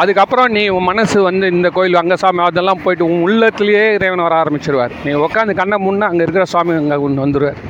அதுக்கப்புறம் 0.00 0.50
நீ 0.56 0.62
உன் 0.76 0.88
மனசு 0.88 1.18
வந்து 1.28 1.46
இந்த 1.54 1.68
கோயில் 1.76 2.00
அங்கே 2.00 2.16
சாமி 2.22 2.42
அதெல்லாம் 2.46 2.82
போயிட்டு 2.84 3.06
உன் 3.10 3.22
உள்ளத்துலேயே 3.26 3.84
இறைவன் 3.96 4.24
வர 4.24 4.34
ஆரம்பிச்சிருவார். 4.42 4.94
நீ 5.04 5.12
உட்காந்து 5.26 5.52
கண்ணை 5.60 5.76
முன்னே 5.84 6.06
அங்கே 6.10 6.24
இருக்கிற 6.26 6.44
சுவாமி 6.52 6.74
அங்கே 6.80 6.98
கொண்டு 7.04 7.24
வந்துடுவார் 7.24 7.60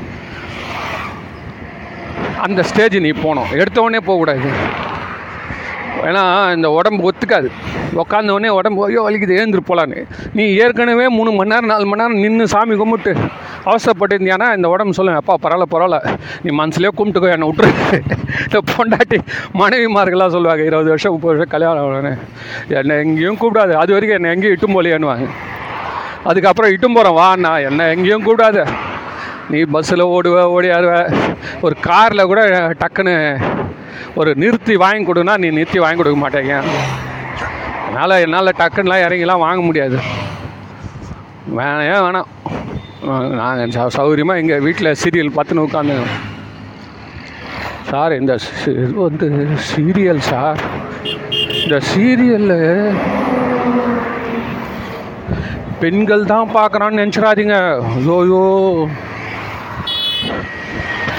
அந்த 2.47 2.61
ஸ்டேஜ் 2.71 2.97
நீ 3.07 3.13
போகணும். 3.25 3.53
எடுத்தவொடனே 3.61 4.01
போகக்கூடாது. 4.09 4.51
ஏன்னா 6.09 6.23
இந்த 6.57 6.69
உடம்பு 6.71 7.11
ஒத்துக்காது. 7.11 7.49
உட்காந்த 8.03 8.31
உடனே 8.37 8.49
உடம்பு 8.49 8.81
ஐயோ 8.87 9.03
வலிக்குது 9.07 9.37
ஏந்திரு 9.41 9.63
போகலான்னு 9.69 10.01
நீ 10.39 10.45
ஏற்கனவே 10.63 11.09
மூணு 11.09 11.31
மணி 11.33 11.51
நேரம் 11.53 11.71
நாலு 11.73 11.87
மணி 11.91 12.03
நேரம் 12.03 12.23
நின்று 12.25 12.47
சாமி 12.49 12.75
கும்பிட்டு 12.77 13.13
அவசரப்பட்டிருந்தியானா 13.65 14.47
இந்த 14.57 14.69
உடம்பு 14.69 14.97
சொல்லுவேன் 14.99 15.21
அப்பா 15.23 15.35
பரவாயில்ல 15.45 15.67
பரவாயில்ல. 15.73 15.99
நீ 16.43 16.51
மனசுலேயே 16.61 16.93
கும்பிட்டுக்கோ 16.99 17.31
என்னை 17.37 17.49
விட்டுரு. 17.51 17.71
இந்த 18.45 18.61
பொண்டாட்டி 18.73 19.19
மனைவிமார்கள்லாம் 19.61 20.35
சொல்லுவாங்க 20.37 20.65
இருபது 20.65 20.89
வருஷம் 20.89 21.13
முப்பது 21.13 21.33
வருஷம் 21.33 21.53
கல்யாணம் 21.55 21.85
ஆகணும்னு. 21.85 22.15
என்னை 22.69 22.97
எங்கேயும் 23.05 23.41
கூப்பிடாது. 23.43 23.73
அது 23.83 23.93
வரைக்கும் 23.93 24.19
என்னை 24.19 24.31
எங்கேயும் 24.35 24.57
இட்டும் 24.57 24.77
போலையானுவாங்க 24.77 25.29
அதுக்கப்புறம் 26.25 26.71
இட்டும் 26.71 26.97
போகிறேன் 26.99 27.45
நான் 27.47 27.65
என்னை 27.71 27.87
எங்கேயும் 27.95 28.27
கூப்பிடாத. 28.27 28.67
நீ 29.51 29.59
பஸ்ஸில் 29.75 30.11
ஓடுவ 30.15 30.39
ஓடியாடுவ 30.57 30.95
ஒரு 31.61 31.75
காரில் 31.81 32.29
கூட 32.31 32.41
டக்குன்னு 32.81 33.15
ஒரு 34.21 34.31
நிறுத்தி 34.43 34.75
வாங்கி 34.85 35.05
கொடுன்னா 35.11 35.35
நீ 35.43 35.49
நிறுத்தி 35.59 35.81
வாங்கி 35.85 36.01
கொடுக்க 36.01 36.19
மாட்டேங்க. 36.23 36.57
அதனால் 37.87 38.23
என்னால் 38.25 38.59
டக்குன்னுலாம் 38.61 39.05
இறங்கிலாம் 39.07 39.45
வாங்க 39.47 39.63
முடியாது. 39.69 39.99
வேணே 41.59 41.85
வேணாம் 42.07 42.29
நாங்கள் 43.41 43.95
சௌகரியமாக 43.99 44.41
எங்கள் 44.43 44.65
வீட்டில் 44.67 44.99
சீரியல் 45.03 45.37
பார்த்துன்னு 45.37 45.67
உட்காந்து 45.69 45.97
சார் 47.91 48.13
இந்த 48.21 48.33
இது 48.71 48.95
வந்து 49.07 49.27
சீரியல் 49.69 50.23
சார். 50.31 50.61
இந்த 51.65 51.77
சீரியலில் 51.91 52.59
பெண்கள் 55.83 56.31
தான் 56.33 56.53
பார்க்குறான்னு 56.57 57.01
நினச்சிடாதீங்க. 57.01 57.57
ஐயோயோ 57.99 58.43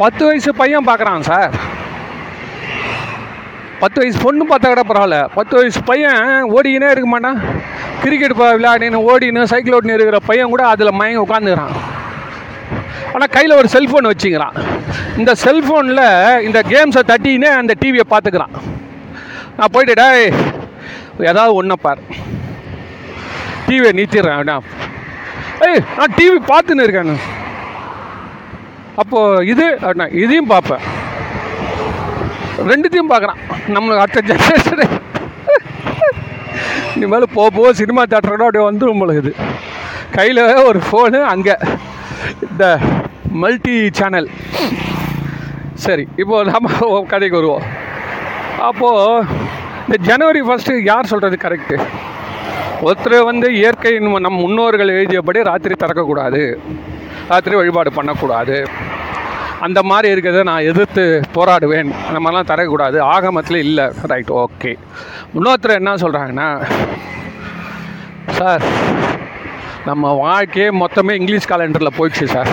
பத்து 0.01 0.23
வயசு 0.27 0.51
பையன் 0.61 0.87
பார்க்குறான் 0.89 1.27
சார். 1.31 1.53
பத்து 3.81 3.97
வயசு 4.01 4.17
பொண்ணு 4.23 4.43
பார்த்தா 4.49 4.69
கூட 4.71 4.83
பரவாயில்ல. 4.87 5.17
பத்து 5.37 5.53
வயசு 5.57 5.79
பையன் 5.89 6.23
ஓடிக்கினே 6.55 6.89
இருக்க 6.93 7.09
மாட்டான் 7.11 7.37
கிரிக்கெட் 8.03 8.35
விளையாடினு 8.39 8.99
ஓடின்னு 9.11 9.43
சைக்கிள் 9.51 9.75
ஓட்டினு 9.77 9.97
இருக்கிற 9.97 10.19
பையன் 10.29 10.51
கூட 10.53 10.63
அதில் 10.73 10.97
மயங்க 10.99 11.23
உட்காந்துக்கிறான் 11.25 11.75
ஆனால் 13.13 13.31
கையில் 13.35 13.57
ஒரு 13.59 13.69
செல்ஃபோன் 13.75 14.09
வச்சுக்கிறான். 14.11 14.57
இந்த 15.19 15.31
செல்ஃபோனில் 15.45 16.03
இந்த 16.47 16.59
கேம்ஸை 16.73 17.01
தட்டினே 17.11 17.49
அந்த 17.61 17.73
டிவியை 17.81 18.05
பார்த்துக்கிறான். 18.11 18.53
நான் 19.57 19.73
போயிட்டு 19.75 19.95
டேய் 20.01 20.25
ஏதாவது 21.29 21.53
ஒன்றை 21.61 21.77
பார். 21.85 22.03
டிவியை 23.67 23.93
நீத்திடுறேன் 23.99 24.37
அப்படின்னா. 24.37 24.59
ஏய் 25.67 25.81
நான் 25.97 26.15
டிவி 26.19 26.37
பார்த்துன்னு 26.51 26.85
இருக்கேன் 26.87 27.19
அப்போது 29.01 29.47
இது 29.53 29.65
அப்படின்னா 29.81 30.07
இதையும் 30.23 30.51
பார்ப்பேன். 30.53 30.85
ரெண்டுத்தையும் 32.71 33.11
பார்க்குறான். 33.11 33.41
நம்மளுக்கு 33.75 34.03
அடுத்த 34.03 34.21
ஜென்ரேஷனு 34.31 34.85
இனிமேல் 36.95 37.33
போக 37.35 37.47
போக 37.57 37.69
சினிமா 37.79 38.01
தேட்டரோட 38.11 38.45
அப்படியே 38.45 38.65
வந்துடும் 38.69 39.01
போல 39.01 39.15
இது 39.21 39.31
கையில் 40.15 40.41
ஒரு 40.69 40.79
ஃபோனு 40.87 41.19
அங்கே. 41.33 41.55
இந்த 42.47 42.65
மல்டி 43.41 43.75
சேனல் 43.99 44.29
சரி 45.85 46.05
இப்போது 46.21 46.51
நம்ம 46.55 47.03
கதைக்கு 47.13 47.39
வருவோம். 47.39 47.65
அப்போது 48.69 49.25
இந்த 49.85 49.97
ஜனவரி 50.09 50.41
ஃபஸ்ட்டு 50.47 50.73
யார் 50.91 51.11
சொல்கிறது 51.11 51.37
கரெக்டு 51.45 51.77
ஒருத்தர் 52.87 53.27
வந்து 53.29 53.47
இயற்கை 53.59 53.93
நம் 54.05 54.41
முன்னோர்கள் 54.43 54.95
எழுதியபடி 54.97 55.39
ராத்திரி 55.51 55.75
திறக்கக்கூடாது. 55.83 56.41
ராத்திரி 57.31 57.55
வழிபாடு 57.59 57.91
பண்ணக்கூடாது. 57.97 58.57
அந்த 59.65 59.79
மாதிரி 59.89 60.07
இருக்கிறத 60.13 60.41
நான் 60.49 60.67
எதிர்த்து 60.71 61.03
போராடுவேன். 61.35 61.89
அந்த 62.07 62.19
மாதிரிலாம் 62.23 62.51
தரக்கூடாது. 62.51 62.97
ஆகமத்தில் 63.13 63.63
இல்லை. 63.65 63.85
ரைட் 64.11 64.31
ஓகே 64.43 64.71
இன்னொருத்தர் 65.35 65.79
என்ன 65.79 65.95
சொல்கிறாங்கன்னா 66.03 66.49
சார் 68.39 68.63
நம்ம 69.89 70.11
வாழ்க்கையே 70.23 70.67
மொத்தமே 70.81 71.13
இங்கிலீஷ் 71.19 71.49
காலண்டரில் 71.51 71.97
போயிடுச்சு 71.97 72.27
சார். 72.35 72.51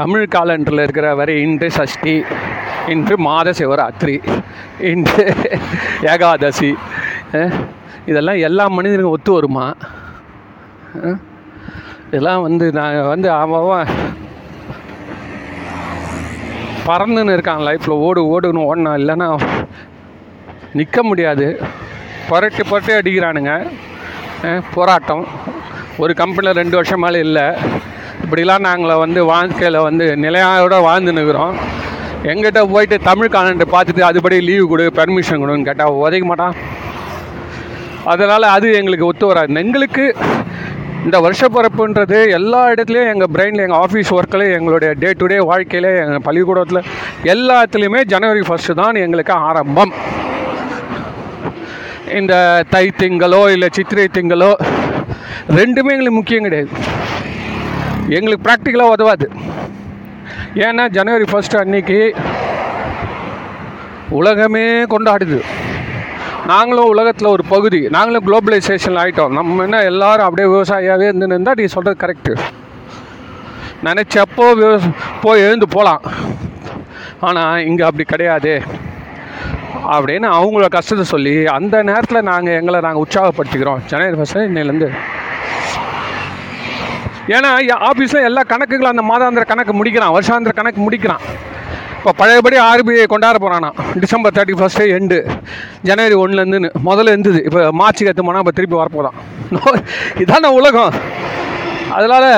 தமிழ் 0.00 0.26
காலண்டரில் 0.34 0.84
இருக்கிற 0.86 1.08
வரை 1.20 1.34
இன்று 1.46 1.68
சஷ்டி 1.78 2.16
இன்று 2.94 3.14
மாத 3.26 3.48
சிவராத்திரி 3.60 4.16
இன்று 4.90 5.24
ஏகாதசி 6.12 6.70
இதெல்லாம் 8.10 8.44
எல்லா 8.48 8.64
மனிதனுக்கும் 8.76 9.16
ஒத்து 9.16 9.32
வருமா? 9.36 9.66
இதெல்லாம் 12.06 12.44
வந்து 12.46 12.66
நான் 12.78 13.08
வந்து 13.14 13.28
அவன் 13.40 13.90
பறந்துன்னு 16.88 17.36
இருக்கான் 17.36 17.64
லைஃப்பில் 17.68 18.00
ஓடு 18.06 18.20
ஓடுன்னு 18.34 18.66
ஓடினா 18.68 18.92
இல்லைன்னா 19.00 19.28
நிற்க 20.78 21.02
முடியாது. 21.02 21.46
புரட்டி 22.28 22.62
புரட்டி 22.70 22.92
அடிக்கிறானுங்க. 22.92 23.52
போராட்டம். 24.74 25.24
ஒரு 26.02 26.12
கம்பெனியில் 26.14 26.58
ரெண்டு 26.60 26.76
வருஷம் 26.78 27.04
மேலே 27.04 27.18
இல்லை. 27.26 27.46
இப்படிலாம் 28.24 28.66
நாங்கள் 28.68 29.02
வந்து 29.04 29.20
வாழ்க்கையில் 29.24 29.84
வந்து 29.88 30.06
நிலையோட 30.24 30.76
வாழ்ந்து 30.88 31.12
நிற்கிறோம் 31.18 31.56
எங்கிட்ட 32.30 32.60
போயிட்டு 32.72 32.96
தமிழ் 33.08 33.34
காலண்டர் 33.34 33.72
பார்த்துட்டு 33.74 34.02
அதுபடி 34.08 34.38
லீவு 34.48 34.64
கொடு 34.68 34.86
பெர்மிஷன் 34.94 35.42
கொடுன்னு 35.42 35.68
கேட்டால் 35.68 35.98
உதைக்க 36.04 36.26
மாட்டான். 36.30 36.56
அதனால் 38.12 38.52
அது 38.56 38.68
எங்களுக்கு 38.80 39.08
ஒத்து 39.10 39.26
வராது. 39.26 39.60
எங்களுக்கு 39.64 40.04
இந்த 41.06 41.16
வருஷப்பிறப்புன்றது 41.24 42.18
எல்லா 42.38 42.60
இடத்துலையும் 42.72 43.10
எங்கள் 43.12 43.30
பிரெயினில் 43.34 43.64
எங்கள் 43.66 43.82
ஆஃபீஸ் 43.84 44.10
ஒர்க்கில் 44.16 44.44
எங்களுடைய 44.56 44.90
டே 45.02 45.10
டு 45.20 45.26
டே 45.32 45.38
வாழ்க்கையில் 45.50 45.88
எங்கள் 46.04 46.24
பள்ளிக்கூடத்தில் 46.26 46.88
எல்லாத்துலேயுமே 47.32 48.00
ஜனவரி 48.12 48.42
ஃபஸ்ட்டு 48.48 48.78
தான் 48.80 49.00
எங்களுக்கு 49.04 49.34
ஆரம்பம். 49.48 49.92
இந்த 52.18 52.34
தை 52.74 52.84
திங்களோ 53.00 53.42
இல்லை 53.54 53.68
சித்திரை 53.76 54.06
திங்களோ 54.16 54.50
ரெண்டுமே 55.58 55.94
எங்களுக்கு 55.96 56.18
முக்கியம் 56.18 56.46
கிடையாது. 56.48 56.70
எங்களுக்கு 58.18 58.46
ப்ராக்டிக்கலாக 58.48 58.94
உதவாது. 58.96 59.28
ஏன்னா 60.66 60.84
ஜனவரி 60.98 61.26
ஃபஸ்ட்டு 61.32 61.60
அன்னைக்கு 61.62 62.00
உலகமே 64.20 64.66
கொண்டாடுது. 64.94 65.40
நாங்களும் 66.50 66.90
உலகத்தில் 66.92 67.30
ஒரு 67.34 67.44
பகுதி. 67.52 67.80
நாங்களும் 67.94 68.24
குளோபலைசேஷன் 68.26 68.98
ஆகிட்டோம் 69.02 69.34
நம்ம 69.38 69.64
என்ன 69.66 69.78
எல்லாரும் 69.90 70.26
அப்படியே 70.26 70.48
விவசாயியாகவே 70.52 71.08
இருந்து 71.10 71.28
இருந்தால் 71.30 71.58
நீ 71.60 71.64
சொல்கிறது 71.74 72.02
கரெக்டு 72.02 72.34
நினச்சப்போ 73.86 74.46
போய் 75.24 75.44
எழுந்து 75.46 75.66
போகலாம் 75.74 76.04
ஆனால் 77.28 77.64
இங்கே 77.70 77.84
அப்படி 77.88 78.04
கிடையாது. 78.12 78.54
அப்படின்னு 79.96 80.28
அவங்கள 80.38 80.66
கஷ்டத்தை 80.76 81.04
சொல்லி 81.12 81.34
அந்த 81.56 81.76
நேரத்தில் 81.90 82.28
நாங்கள் 82.30 82.56
எங்களை 82.60 82.80
நாங்கள் 82.86 83.04
உற்சாகப்படுத்திக்கிறோம். 83.04 83.82
ஜனவரி 83.90 84.18
ஃபஸ்ட்டு 84.20 84.48
இன்னிலேருந்து 84.48 84.88
ஏன்னா 87.36 87.50
ஆஃபீஸில் 87.90 88.26
எல்லா 88.30 88.42
கணக்குகளும் 88.52 88.94
அந்த 88.94 89.04
மாதாந்திர 89.10 89.44
கணக்கு 89.52 89.72
முடிக்கிறான் 89.80 90.14
வருஷாந்திர 90.16 90.52
கணக்கு 90.60 90.80
முடிக்கிறான். 90.86 91.24
இப்போ 92.08 92.20
பழையபடி 92.20 92.56
ஆர்பிஐ 92.66 93.02
கொண்டாட 93.12 93.38
போகிறானா 93.42 93.68
டிசம்பர் 94.02 94.34
தேர்ட்டி 94.36 94.54
ஃபஸ்ட்டு 94.58 94.84
எண்டு 94.96 95.16
ஜனவரி 95.88 96.14
ஒன்றுலேருந்துன்னு 96.20 96.68
முதல்ல 96.86 97.12
இருந்தது. 97.14 97.40
இப்போ 97.48 97.62
மார்ச்சுக்கு 97.80 98.10
எத்து 98.12 98.24
போனால் 98.28 98.42
இப்போ 98.44 98.54
திருப்பி 98.58 98.76
வரப்போதான். 98.80 99.16
இதான 100.22 100.50
உலகம். 100.58 100.94
அதனால் 101.96 102.28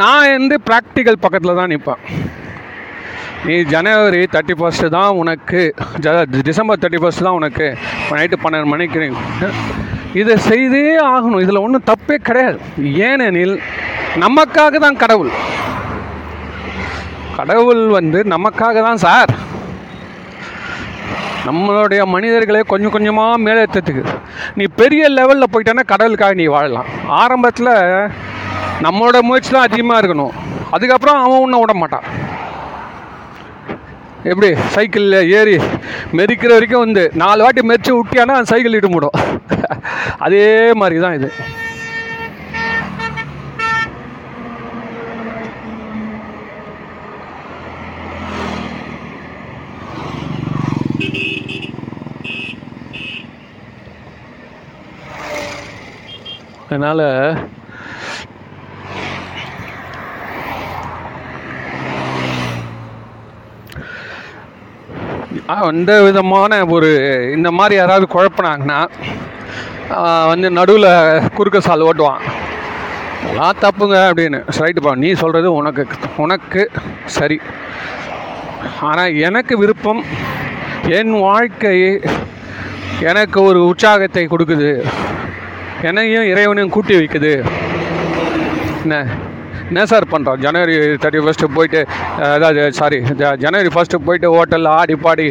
நான் 0.00 0.34
வந்து 0.34 0.58
ப்ராக்டிக்கல் 0.68 1.18
பக்கத்தில் 1.24 1.58
தான் 1.60 1.72
நிற்பேன் 1.74 2.02
நீ 3.46 3.56
ஜனவரி 3.72 4.20
தேர்ட்டி 4.34 4.56
ஃபஸ்ட்டு 4.60 4.92
தான் 4.96 5.10
உனக்கு 5.22 5.62
ஜ 6.06 6.14
டிசம்பர் 6.50 6.82
தேர்ட்டி 6.84 7.00
ஃபஸ்ட்டு 7.04 7.26
தான் 7.28 7.38
உனக்கு 7.40 7.68
நைட்டு 8.10 8.42
பன்னெண்டு 8.44 8.72
மணிக்கு. 8.74 9.10
இதை 10.22 10.36
செய்தே 10.50 10.86
ஆகணும். 11.12 11.42
இதில் 11.46 11.64
ஒன்றும் 11.66 11.88
தப்பே 11.92 12.18
கிடையாது. 12.28 12.60
ஏனெனில் 13.08 13.56
நமக்காக 14.26 14.76
தான் 14.86 15.00
கடவுள். 15.04 15.32
கடவுள் 17.40 17.84
வந்து 17.98 18.18
நமக்காக 18.34 18.80
தான் 18.86 19.04
சார். 19.06 19.30
நம்மளுடைய 21.48 22.00
மனிதர்களை 22.14 22.60
கொஞ்சம் 22.72 22.94
கொஞ்சமாக 22.94 23.42
மேலேற்றத்துக்கு 23.44 24.02
நீ 24.58 24.64
பெரிய 24.80 25.02
லெவலில் 25.18 25.50
போயிட்டேன்னா 25.52 25.84
கடவுளுக்காக 25.92 26.36
நீ 26.40 26.46
வாழலாம். 26.54 26.88
ஆரம்பத்தில் 27.20 27.72
நம்மளோட 28.86 29.18
முயற்சி 29.28 29.50
தான் 29.54 29.68
அதிகமாக 29.68 30.00
இருக்கணும். 30.00 30.34
அதுக்கப்புறம் 30.76 31.22
அவன் 31.22 31.42
ஒன்றும் 31.44 31.62
விட 31.62 31.74
மாட்டான். 31.82 32.06
எப்படி? 34.30 34.50
சைக்கிளில் 34.74 35.28
ஏறி 35.38 35.56
மெதிக்கிற 36.18 36.52
வரைக்கும் 36.56 36.84
வந்து 36.84 37.04
நாலு 37.22 37.44
வாட்டி 37.44 37.62
மெரிச்சு 37.70 37.92
விட்டியானா 37.98 38.36
சைக்கிள் 38.52 38.76
இட்டு 38.78 38.92
மூடும் 38.94 39.18
அதே 40.26 40.46
மாதிரி 40.82 40.98
தான் 41.06 41.16
இது. 41.20 41.30
அதனால் 56.74 57.06
அந்த 65.68 65.92
விதமான 66.06 66.52
ஒரு 66.74 66.88
இந்த 67.36 67.48
மாதிரி 67.58 67.74
யாராவது 67.78 68.06
குழப்பினாங்கன்னா 68.12 68.78
வந்து 70.32 70.48
நடுவில் 70.58 70.90
குறுக்க 71.36 71.60
சால் 71.66 71.86
ஓட்டுவான். 71.88 72.22
எல்லாம் 73.30 73.60
தப்புங்க 73.64 73.96
அப்படின்னு 74.10 74.38
ஸ்ரைட்டுப்பா 74.56 74.92
நீ 75.02 75.08
சொல்கிறது 75.22 75.48
உனக்கு 75.60 75.82
உனக்கு 76.24 76.62
சரி. 77.18 77.38
ஆனால் 78.88 79.16
எனக்கு 79.28 79.54
விருப்பம் 79.62 80.02
என் 80.98 81.14
வாழ்க்கை 81.28 81.76
எனக்கு 83.10 83.38
ஒரு 83.50 83.60
உற்சாகத்தை 83.70 84.24
கொடுக்குது. 84.28 84.70
என்னையும் 85.88 86.28
இறைவனையும் 86.32 86.72
கூட்டி 86.76 86.94
வைக்குது. 86.98 87.32
என்ன? 88.84 88.96
என்ன 89.68 89.82
சார் 89.90 90.12
பண்ணுறோம் 90.12 90.40
ஜனவரி 90.44 90.74
தேர்ட்டி 91.02 91.20
ஃபஸ்ட்டு 91.24 91.48
போயிட்டு 91.56 91.80
அதாவது 92.34 92.62
சாரி 92.78 92.98
ஜனவரி 93.44 93.70
ஃபஸ்ட்டு 93.74 94.04
போயிட்டு 94.06 94.28
ஹோட்டலில் 94.34 94.70
ஆடி 94.78 94.94
பாடி 95.04 95.26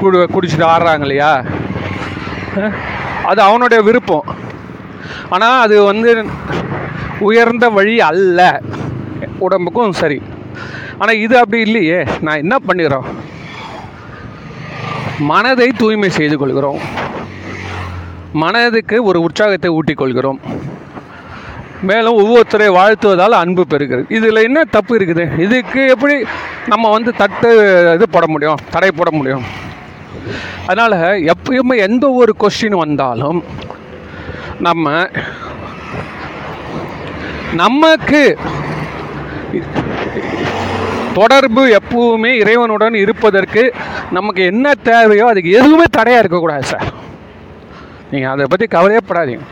குடி 0.00 0.18
குடிச்சிட்டு 0.34 0.66
ஆடுறாங்க 0.72 1.06
இல்லையா? 1.06 1.32
அது 3.30 3.40
அவனுடைய 3.48 3.80
விருப்பம். 3.88 4.26
ஆனால் 5.34 5.62
அது 5.66 5.76
வந்து 5.90 6.10
உயர்ந்த 7.28 7.66
வழி 7.76 7.94
அல்ல. 8.10 8.40
உடம்புக்கும் 9.46 9.98
சரி. 10.02 10.18
ஆனால் 10.98 11.20
இது 11.24 11.34
அப்படி 11.42 11.62
இல்லையே. 11.68 12.00
நான் 12.26 12.42
என்ன 12.44 12.56
பண்ணிடுறோம்? 12.66 13.08
மனதை 15.30 15.68
தூய்மை 15.80 16.10
செய்து 16.18 16.36
கொள்கிறோம். 16.38 16.80
மனதுக்கு 18.42 18.96
ஒரு 19.08 19.18
உற்சாகத்தை 19.26 19.70
ஊட்டிக்கொள்கிறோம். 19.78 20.38
மேலும் 21.88 22.18
ஒவ்வொருத்தரை 22.22 22.68
வாழ்த்துவதால் 22.78 23.40
அன்பு 23.42 23.62
பெறுகிறது. 23.70 24.04
இதில் 24.16 24.44
என்ன 24.48 24.64
தப்பு 24.76 24.92
இருக்குது? 24.98 25.24
இதுக்கு 25.44 25.80
எப்படி 25.94 26.14
நம்ம 26.72 26.90
வந்து 26.96 27.10
தட்டு 27.22 27.50
இது 27.96 28.06
போட 28.14 28.26
முடியும்? 28.34 28.62
தடை 28.74 28.90
போட 28.98 29.10
முடியும்? 29.18 29.44
அதனால் 30.66 30.98
எப்பயுமே 31.32 31.76
எந்த 31.86 32.04
ஒரு 32.20 32.34
கொஸ்டின் 32.42 32.76
வந்தாலும் 32.84 33.40
நம்ம 34.66 34.92
நமக்கு 37.62 38.22
தொடர்பு 41.18 41.62
எப்பவுமே 41.78 42.30
இறைவனுடன் 42.42 42.94
இருப்பதற்கு 43.04 43.62
நமக்கு 44.16 44.42
என்ன 44.52 44.74
தேவையோ 44.90 45.26
அதுக்கு 45.32 45.50
எதுவுமே 45.60 45.86
தடையாக 45.98 46.22
இருக்கக்கூடாது 46.22 46.66
சார். 46.72 46.88
நீங்கள் 48.14 48.30
அதை 48.30 48.46
பற்றி 48.48 48.66
கவலையப்படாதீங்க 48.66 49.44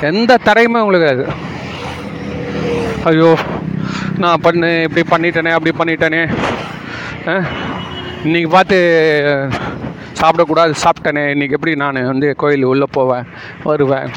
எந்த 0.00 0.38
தடையுமே 0.44 0.80
உங்களுக்கு 0.80 1.08
அது. 1.08 1.26
ஐயோ 3.04 3.36
நான் 4.18 4.40
பண்ணு 4.40 4.88
இப்படி 4.96 5.04
பண்ணிட்டேனே 5.10 5.50
அப்படி 5.52 5.72
பண்ணிட்டேனே. 5.78 6.22
ஆ? 7.28 7.40
இன்னைக்கு 8.24 8.50
பார்த்து 8.50 8.78
சாப்பிடக்கூடாது 10.20 10.74
சாப்பிட்டேனே. 10.82 11.30
இன்னைக்கு 11.30 11.54
எப்படி 11.54 11.74
நான் 11.74 12.06
வந்து 12.06 12.36
கோயில் 12.36 12.62
உள்ளே 12.62 12.84
போவேன் 12.90 13.26
வருவேன். 13.64 14.10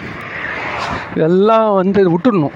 இதெல்லாம் 1.16 1.76
வந்து 1.76 2.18
விட்டுடணும். 2.18 2.56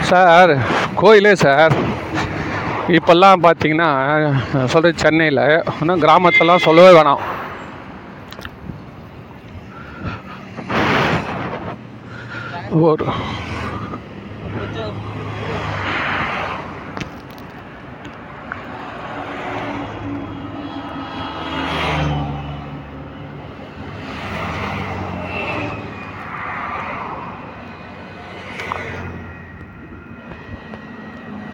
சார் 0.00 0.58
கோயிலே 0.94 1.34
சார். 1.34 1.72
இப்போல்லாம் 2.88 3.42
பார்த்தீங்கன்னா 3.42 3.90
சொல்கிறது 4.64 4.98
சென்னையில். 4.98 5.62
இன்னும் 5.80 6.02
கிராமத்தெல்லாம் 6.02 6.56
சொல்லவே 6.56 7.00
வேணாம். 7.00 7.24
ஒரு 12.72 13.06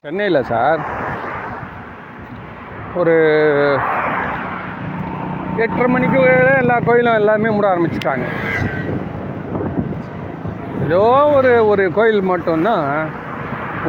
சென்னையில் 0.04 0.42
சார் 0.42 0.80
ஒரு 3.00 3.14
எட்டரை 5.64 5.86
மணிக்கு 5.86 6.20
எல்லா 6.62 6.78
கோயிலும் 6.86 7.14
எல்லாமே 7.14 7.50
மூட 7.50 7.66
ஆரம்பிச்சிட்டாங்க. 7.74 8.26
ஏதோ 10.84 11.02
ஒரு 11.36 11.50
ஒரு 11.70 11.84
கோயில் 11.96 12.22
மட்டும்தான் 12.30 12.86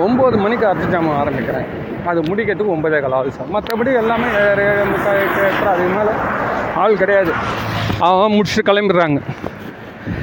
ஒம்பது 0.05 0.35
மணிக்கு 0.43 0.65
அர்த்தஜாமம் 0.69 1.17
ஆரம்பிக்கிறேன். 1.21 1.67
அது 2.09 2.19
முடிக்கிறதுக்கு 2.27 2.73
ஒம்பதே 2.75 2.99
கால் 3.01 3.15
ஆள் 3.17 3.35
சார். 3.37 3.51
மற்றபடி 3.55 3.91
எல்லாமே 4.01 4.27
ஏழு 4.43 4.63
ஏழு 4.71 4.85
முக்கால் 4.91 5.19
எட்டு 5.23 5.69
அதுக்கு 5.73 5.91
மேலே 5.97 6.13
ஆள் 6.83 6.99
கிடையாது. 7.01 7.33
அவன் 8.07 8.35
முடிச்சுட்டு 8.35 8.67
கிளம்பிடுறாங்க. 8.69 9.19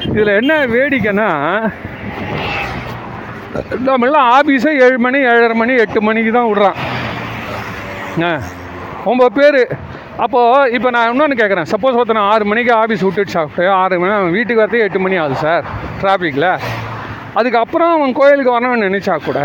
இதில் 0.08 0.36
என்ன 0.40 0.52
வேடிக்கைன்னா 0.74 1.28
நம்மளாம் 3.88 4.30
ஆஃபீஸே 4.38 4.72
ஏழு 4.86 4.98
மணி 5.06 5.18
ஏழரை 5.32 5.56
மணி 5.62 5.74
எட்டு 5.84 6.00
மணிக்கு 6.08 6.32
தான் 6.38 6.50
விட்றான். 6.50 6.78
ஆ 8.28 8.32
ஒம்பது 9.10 9.32
பேர். 9.38 9.62
அப்போது 10.24 10.72
இப்போ 10.76 10.88
நான் 10.94 11.10
இன்னொன்று 11.10 11.38
கேட்குறேன் 11.40 11.68
சப்போஸ் 11.72 11.98
ஒருத்தன் 11.98 12.28
ஆறு 12.30 12.44
மணிக்கு 12.50 12.72
ஆஃபீஸ் 12.80 13.04
விட்டுட்டு 13.06 13.34
சாப்பிட்டு 13.34 13.64
ஆறு 13.80 13.98
மணி 14.00 14.12
அவன் 14.16 14.34
வீட்டுக்கு 14.36 14.62
வரதே 14.62 14.82
எட்டு 14.86 15.00
மணி 15.04 15.16
ஆகுது 15.22 15.36
சார் 15.44 15.64
டிராஃபிக்கில் 16.00 16.50
அதுக்கப்புறம் 17.38 17.92
அவன் 17.96 18.16
கோயிலுக்கு 18.18 18.54
வரணும்னு 18.54 18.88
நினச்சா 18.88 19.14
கூட 19.26 19.40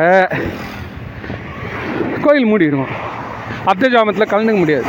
கோயில் 2.26 2.50
மூடிடுவான். 2.52 2.94
அப்த 3.72 3.90
ஜாமத்தில் 3.96 4.32
கலந்துக்க 4.32 4.60
முடியாது. 4.62 4.88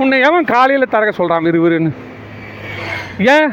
உன்னை 0.00 0.16
எவன் 0.28 0.50
காலையில் 0.52 0.92
திறக்க 0.92 1.12
சொல்கிறான் 1.18 1.46
விறுவிறுன்னு 1.46 1.92
ஏன்? 3.34 3.50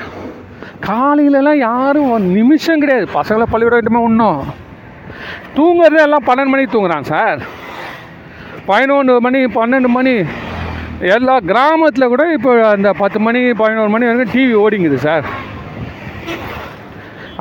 காலையிலலாம் 0.90 1.60
யாரும் 1.70 2.30
நிமிஷம் 2.38 2.82
கிடையாது. 2.84 3.06
பசங்களை 3.18 3.46
பள்ளிக்கூட 3.52 3.78
விட்டுமே 3.80 4.02
ஒன்றும் 4.08 4.42
தூங்குறது 5.58 6.04
எல்லாம் 6.06 6.28
பன்னெண்டு 6.30 6.54
மணிக்கு 6.54 6.76
தூங்குறான் 6.76 7.10
சார் 7.12 7.42
பதினொன்று 8.70 9.14
மணி 9.28 9.40
பன்னெண்டு 9.60 9.92
மணி. 9.98 10.16
எல்லா 11.12 11.36
கிராமத்தில் 11.50 12.12
கூட 12.12 12.24
இப்போ 12.36 12.52
அந்த 12.74 12.90
பத்து 13.00 13.18
மணி 13.26 13.40
பதினோரு 13.62 13.90
மணி 13.94 14.08
வரைக்கும் 14.08 14.34
டிவி 14.36 14.54
ஓடிங்குது 14.64 14.98
சார் 15.06 15.26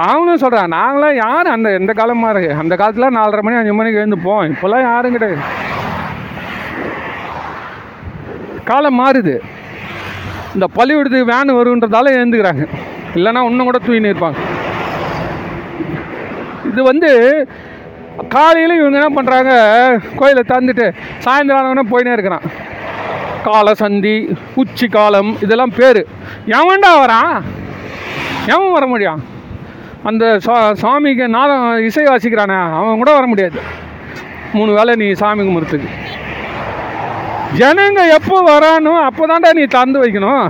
அவனும் 0.06 0.40
சொல்கிறான் 0.42 0.72
நாங்களாம் 0.74 1.18
யார்? 1.24 1.48
அந்த 1.54 1.68
எந்த 1.78 1.92
காலமாக 1.98 2.32
இருக்கு? 2.34 2.56
அந்த 2.60 2.74
காலத்தில் 2.80 3.14
நாலரை 3.16 3.42
மணி 3.46 3.58
அஞ்சு 3.58 3.74
மணிக்கு 3.78 4.00
எழுந்துப்போம் 4.02 4.44
இப்போல்லாம் 4.52 4.86
யாரும் 4.88 5.16
கிடையாது. 5.16 5.42
காலம் 8.70 8.98
மாறுது. 9.00 9.34
இந்த 10.54 10.66
பள்ளிக்கூடத்துக்கு 10.76 11.30
வேன் 11.32 11.56
வருன்றதால 11.58 12.14
எழுந்துக்கிறாங்க. 12.18 12.64
இல்லைன்னா 13.18 13.42
இன்னும் 13.50 13.68
கூட 13.70 13.78
தூங்கின்னு 13.86 14.12
இருப்பாங்க 14.12 14.40
இது 16.70 16.82
வந்து 16.90 17.10
காலையில் 18.34 18.78
இவங்க 18.78 18.98
என்ன 19.00 19.12
பண்ணுறாங்க 19.18 19.52
கோயிலை 20.20 20.42
தந்துட்டு 20.52 20.86
சாயந்தரம் 21.24 21.60
ஆனவொடனே 21.60 21.90
போயினே 21.92 22.14
இருக்கிறான். 22.16 22.46
கால 23.46 23.68
சந்தி 23.82 24.14
உச்சி 24.62 24.86
காலம் 24.96 25.30
இதெல்லாம் 25.44 25.74
பேர் 25.78 26.00
எவன்டா 26.58 26.90
வரான் 27.02 27.34
எவன் 28.52 28.74
வர 28.76 28.84
முடியும்? 28.92 29.20
அந்த 30.08 30.24
சா 30.46 30.56
சாமிக்கு 30.82 31.26
நாதம் 31.36 31.64
இசை 31.88 32.04
வாசிக்கிறானே 32.10 32.58
அவன் 32.78 33.00
கூட 33.00 33.10
வர 33.16 33.26
முடியாது. 33.32 33.58
மூணு 34.56 34.70
வேளை 34.78 34.92
நீ 35.02 35.06
சாமி 35.22 35.42
கும்பிட்றதுக்கு. 35.46 35.90
ஜனங்க 37.60 38.00
எப்போ 38.18 38.36
வரானோ 38.50 38.94
அப்போ 39.08 39.22
தான்டா 39.32 39.50
நீ 39.58 39.64
தந்து 39.78 40.02
வைக்கணும். 40.04 40.46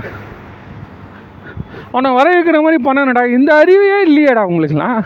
அவனை 1.91 2.11
வர 2.19 2.27
வைக்கிற 2.35 2.59
மாதிரி 2.65 2.79
பண்ணணுடா 2.87 3.23
இந்த 3.37 3.51
அறிவே 3.61 3.97
இல்லையேடா 4.07 4.43
உங்களுக்குலாம் 4.51 5.01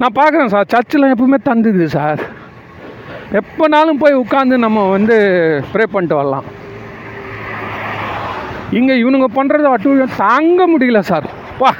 நான் 0.00 0.18
பார்க்குறேன் 0.18 0.52
சார். 0.54 0.70
சர்ச்சில் 0.74 1.12
எப்பவுமே 1.14 1.38
தந்துது 1.48 1.86
சார். 1.96 2.20
எப்போனாலும் 3.38 3.98
போய் 3.98 4.14
உட்காந்து 4.14 4.56
நம்ம 4.56 4.90
வந்து 4.90 5.16
ப்ரே 5.72 5.84
பண்ணிட்டு 5.92 6.14
வரலாம். 6.14 6.44
இங்கே 8.78 8.94
இவனுங்க 8.94 9.28
பண்ணுறது 9.36 9.66
அட்டூழியம் 9.74 10.16
தாங்க 10.16 10.68
முடியல 10.68 10.98
சார். 10.98 11.26
பா. 11.58 11.70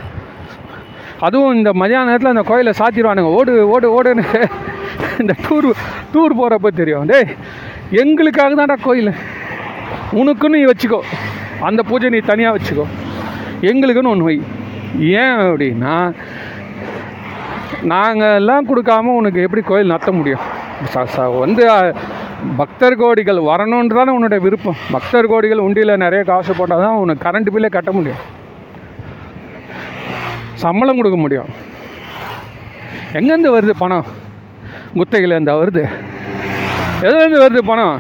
அதுவும் 1.21 1.55
இந்த 1.55 1.71
மதியான 1.73 2.05
நேரத்தில் 2.05 2.33
அந்த 2.33 2.43
கோயிலை 2.43 2.73
சாத்திடுவானுங்க. 2.79 3.31
ஓடு 3.39 3.69
ஓடு 3.69 3.89
ஓடுன்னு 3.97 4.25
இந்த 5.21 5.35
டூர் 5.49 5.69
டூர் 6.13 6.39
போகிறப்ப 6.39 6.69
தெரியும். 6.69 7.05
டேய் 7.05 7.35
எங்களுக்காக 7.91 8.55
தான்டா 8.55 8.77
கோயில். 8.83 9.13
உனக்குன்னு 10.13 10.59
நீ 10.59 10.65
வச்சுக்கோ. 10.65 11.01
அந்த 11.61 11.83
பூஜை 11.83 12.11
நீ 12.11 12.19
தனியாக 12.19 12.59
வச்சுக்கோ. 12.59 12.87
எங்களுக்குன்னு 13.61 14.13
ஒன்று 14.15 14.25
வை. 14.25 14.43
ஏன் 14.99 15.39
அப்படின்னா 15.39 16.15
நாங்கள் 17.83 18.35
எல்லாம் 18.35 18.69
கொடுக்காம 18.69 19.13
உனக்கு 19.21 19.41
எப்படி 19.41 19.63
கோயில் 19.63 19.87
நடத்த 19.87 20.13
முடியும்? 20.13 20.47
வந்து 21.43 21.65
பக்தர் 22.59 23.01
கோடிகள் 23.01 23.41
வரணுன்றது 23.49 23.99
தானே 23.99 24.13
உன்னுடைய 24.17 24.41
விருப்பம். 24.45 24.79
பக்தர் 24.95 25.31
கோடிகள் 25.33 25.65
உண்டியில் 25.65 26.01
நிறைய 26.03 26.21
காசு 26.31 26.53
போட்டால் 26.59 26.85
தான் 26.85 27.01
உனக்கு 27.03 27.25
கரண்ட் 27.27 27.51
பில்லே 27.55 27.71
கட்ட 27.75 27.91
முடியும். 27.97 28.23
சம்பளம் 30.63 30.99
கொடுக்க 31.01 31.19
முடியும். 31.25 31.51
எங்கேருந்து 33.19 33.53
வருது 33.57 33.75
பணம்? 33.83 34.09
குத்தகையிலேருந்து 34.99 35.61
வருது. 35.63 35.85
எதுலேருந்து 37.05 37.43
வருது 37.45 37.63
பணம்? 37.73 37.97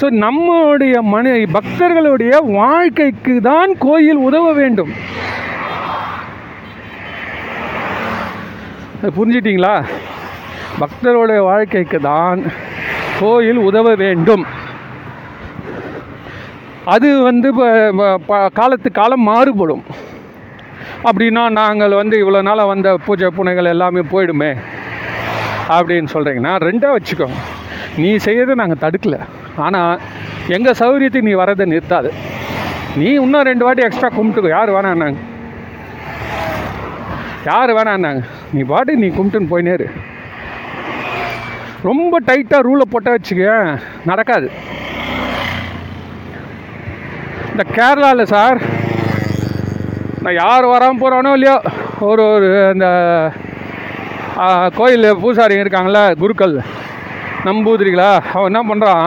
ஸோ 0.00 0.06
நம்மளுடைய 0.24 0.96
மனி 1.12 1.30
பக்தர்களுடைய 1.56 2.34
வாழ்க்கைக்கு 2.58 3.34
தான் 3.50 3.72
கோயில் 3.86 4.20
உதவ 4.28 4.52
வேண்டும். 4.60 4.92
அது 9.00 9.10
புரிஞ்சிட்டிங்களா? 9.18 9.74
பக்தருடைய 10.80 11.40
வாழ்க்கைக்கு 11.50 11.98
தான் 12.10 12.40
கோயில் 13.20 13.60
உதவ 13.68 13.94
வேண்டும். 14.02 14.44
அது 16.94 17.08
வந்து 17.28 17.48
காலத்து 18.58 18.88
காலம் 18.98 19.26
மாறுபடும். 19.30 19.84
அப்படின்னா 21.08 21.42
நாங்கள் 21.60 21.98
வந்து 22.00 22.16
இவ்வளோ 22.22 22.40
நாளாக 22.48 22.70
வந்த 22.72 22.88
பூஜை 23.06 23.28
புனைகள் 23.38 23.72
எல்லாமே 23.72 24.02
போயிடுமே 24.12 24.50
அப்படின்னு 25.76 26.08
சொல்கிறீங்கன்னா 26.14 26.54
ரெண்டாக 26.68 26.96
வச்சுக்கோங்க 26.96 27.38
நீ 28.02 28.10
செய்யறதை 28.26 28.54
நாங்கள் 28.60 28.82
தடுக்கலை. 28.84 29.20
ஆனால் 29.64 29.94
எங்கள் 30.56 30.78
சௌகரியத்துக்கு 30.80 31.28
நீ 31.30 31.34
வரதை 31.42 31.64
நிறுத்தாது. 31.72 32.10
நீ 33.00 33.08
இன்னும் 33.24 33.46
ரெண்டு 33.50 33.66
வாட்டி 33.66 33.84
எக்ஸ்ட்ரா 33.86 34.10
கும்பிட்டுக்கோ. 34.18 34.50
யார் 34.56 34.74
வேணான்னாங்க. 34.76 35.18
யார் 37.50 37.72
வேணான்னாங்க. 37.78 38.22
நீ 38.54 38.62
பாட்டு 38.72 39.00
நீ 39.02 39.08
கும்பிட்டுன்னு 39.16 39.52
போயினேரு 39.54 39.88
ரொம்ப 41.86 42.18
டைட்டாக 42.28 42.66
ரூலை 42.66 42.84
போட்ட 42.92 43.08
வச்சுக்க 43.14 43.50
நடக்காது. 44.10 44.46
இந்த 47.52 47.64
கேரளாவில் 47.76 48.30
சார் 48.32 48.58
நான் 50.22 50.38
யார் 50.40 50.72
வராமல் 50.72 51.00
போகிறானோ 51.02 51.32
இல்லையோ 51.36 51.56
ஒரு 52.08 52.22
ஒரு 52.34 52.48
அந்த 52.72 52.86
கோயில் 54.78 55.08
பூசாரிங்க 55.22 55.64
இருக்காங்களே 55.64 56.02
குருக்கள் 56.22 56.56
நம்பூதிரிகளா 57.46 58.10
அவன் 58.34 58.50
என்ன 58.50 58.62
பண்ணுறான் 58.70 59.06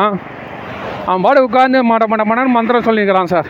அவன் 1.07 1.26
பாடு 1.26 1.45
உட்காந்து 1.47 1.80
மட 1.91 2.03
மட 2.13 2.24
மடன்னு 2.30 2.57
மந்திரம் 2.57 2.88
சொல்லிக்கிறான் 2.88 3.32
சார். 3.34 3.47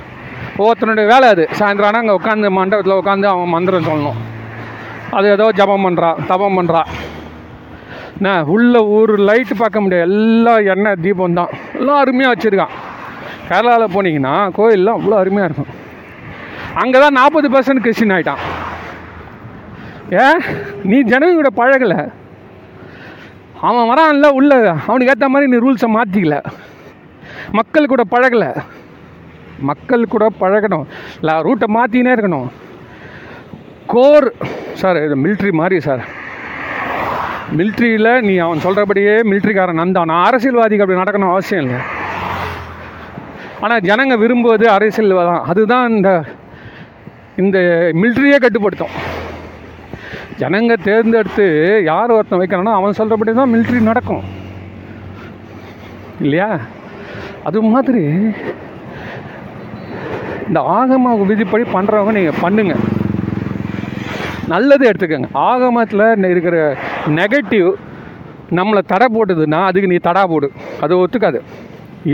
ஒவ்வொருத்தனுடைய 0.60 1.06
வேலை 1.14 1.28
அது. 1.34 1.44
சாயந்தரம் 1.60 1.90
ஆனால் 1.90 2.02
அங்கே 2.04 2.18
உட்காந்து 2.20 2.50
மண்டபத்தில் 2.60 3.00
உட்காந்து 3.02 3.28
அவன் 3.34 3.54
மந்திரம் 3.56 3.88
சொல்லணும். 3.90 4.20
அது 5.18 5.28
ஏதோ 5.36 5.48
ஜபம் 5.60 5.86
பண்ணுறான் 5.86 6.20
தபம் 6.32 6.58
பண்ணுறான் 6.60 6.90
என்ன 8.22 8.32
உள்ள 8.54 8.76
ஒரு 8.96 9.14
லைட்டு 9.28 9.54
பார்க்க 9.62 9.82
முடியாது. 9.84 10.06
எல்லாம் 10.08 10.66
எண்ணெய் 10.72 11.00
தீபம் 11.06 11.38
தான். 11.40 11.54
எல்லாம் 11.78 12.02
அருமையாக 12.02 12.34
வச்சுருக்கான். 12.34 12.74
கேரளாவில் 13.48 13.94
போனீங்கன்னா 13.94 14.34
கோயிலெலாம் 14.58 14.98
அவ்வளோ 14.98 15.16
அருமையாக 15.22 15.48
இருக்கும். 15.50 15.72
அங்கே 16.82 16.98
தான் 17.04 17.18
நாற்பது 17.20 17.48
பர்சன்ட் 17.54 17.84
கிறிஸ்டின் 17.86 18.14
ஆகிட்டான் 18.16 18.44
ஏ 20.18 20.26
நீ 20.92 20.98
ஜனங்க 21.12 21.34
கூட 21.40 21.52
பழகலை. 21.62 22.00
அவன் 23.68 23.90
வரான்ல 23.92 24.30
உள்ள. 24.40 24.54
அவனுக்கு 24.90 25.12
ஏற்ற 25.14 25.30
மாதிரி 25.34 25.52
நீ 25.52 25.58
ரூல்ஸை 25.66 25.90
மாற்றிக்கல 25.98 26.38
மக்கள் 27.60 27.92
கூட 27.94 28.04
பழகலை. 28.14 28.52
மக்கள் 29.72 30.12
கூட 30.16 30.26
பழகணும். 30.42 30.88
இல்லை 31.20 31.36
ரூட்டை 31.48 31.68
மாற்றினே 31.78 32.16
இருக்கணும். 32.16 32.50
கோர் 33.94 34.28
சார் 34.82 35.06
இது 35.06 35.16
மிலிட்ரி 35.26 35.54
மாதிரி 35.62 35.80
சார் 35.90 36.04
மிலிட்ரியில் 37.58 38.12
நீ 38.28 38.34
அவன் 38.46 38.64
சொல்கிறபடியே 38.66 39.16
மிலிட்ரிக்காரன் 39.30 39.80
நந்தான் 39.82 40.10
நான் 40.12 40.26
அரசியல்வாதிக்கு 40.28 40.84
அப்படி 40.84 41.02
நடக்கணும் 41.02 41.34
அவசியம் 41.34 41.64
இல்லை. 41.64 41.80
ஆனால் 43.64 43.84
ஜனங்க 43.90 44.16
விரும்புவது 44.22 44.66
அரசியல் 44.76 45.18
தான் 45.32 45.48
அதுதான் 45.52 45.88
இந்த 45.98 46.12
இந்த 47.42 47.58
மிலிட்ரியே 48.02 48.38
கட்டுப்படுத்தும். 48.44 48.96
ஜனங்க 50.42 50.76
தேர்ந்தெடுத்து 50.88 51.46
யார் 51.92 52.16
ஒருத்தன் 52.18 52.42
வைக்கிறானோ 52.42 52.72
அவன் 52.78 52.98
சொல்கிறபடி 53.00 53.34
தான் 53.40 53.54
மிலிட்ரி 53.54 53.82
நடக்கும். 53.90 54.24
இல்லையா? 56.26 56.50
அது 57.50 57.60
மாதிரி 57.74 58.04
இந்த 60.48 60.60
ஆகம 60.80 61.14
விதிப்படி 61.30 61.66
பண்ணுறவங்க 61.76 62.14
நீங்கள் 62.18 62.42
பண்ணுங்கள் 62.44 62.84
நல்லது 64.54 64.84
எடுத்துக்கோங்க. 64.90 65.30
ஆகமத்தில் 65.50 66.30
இருக்கிற 66.34 66.58
நெகட்டிவ் 67.20 67.70
நம்மளை 68.60 68.82
தடை 68.92 69.08
போட்டுதுன்னா 69.16 69.60
அதுக்கு 69.70 69.92
நீ 69.92 69.98
தடா 70.08 70.24
போடு. 70.32 70.48
அது 70.84 70.94
ஒத்துக்காது. 71.04 71.40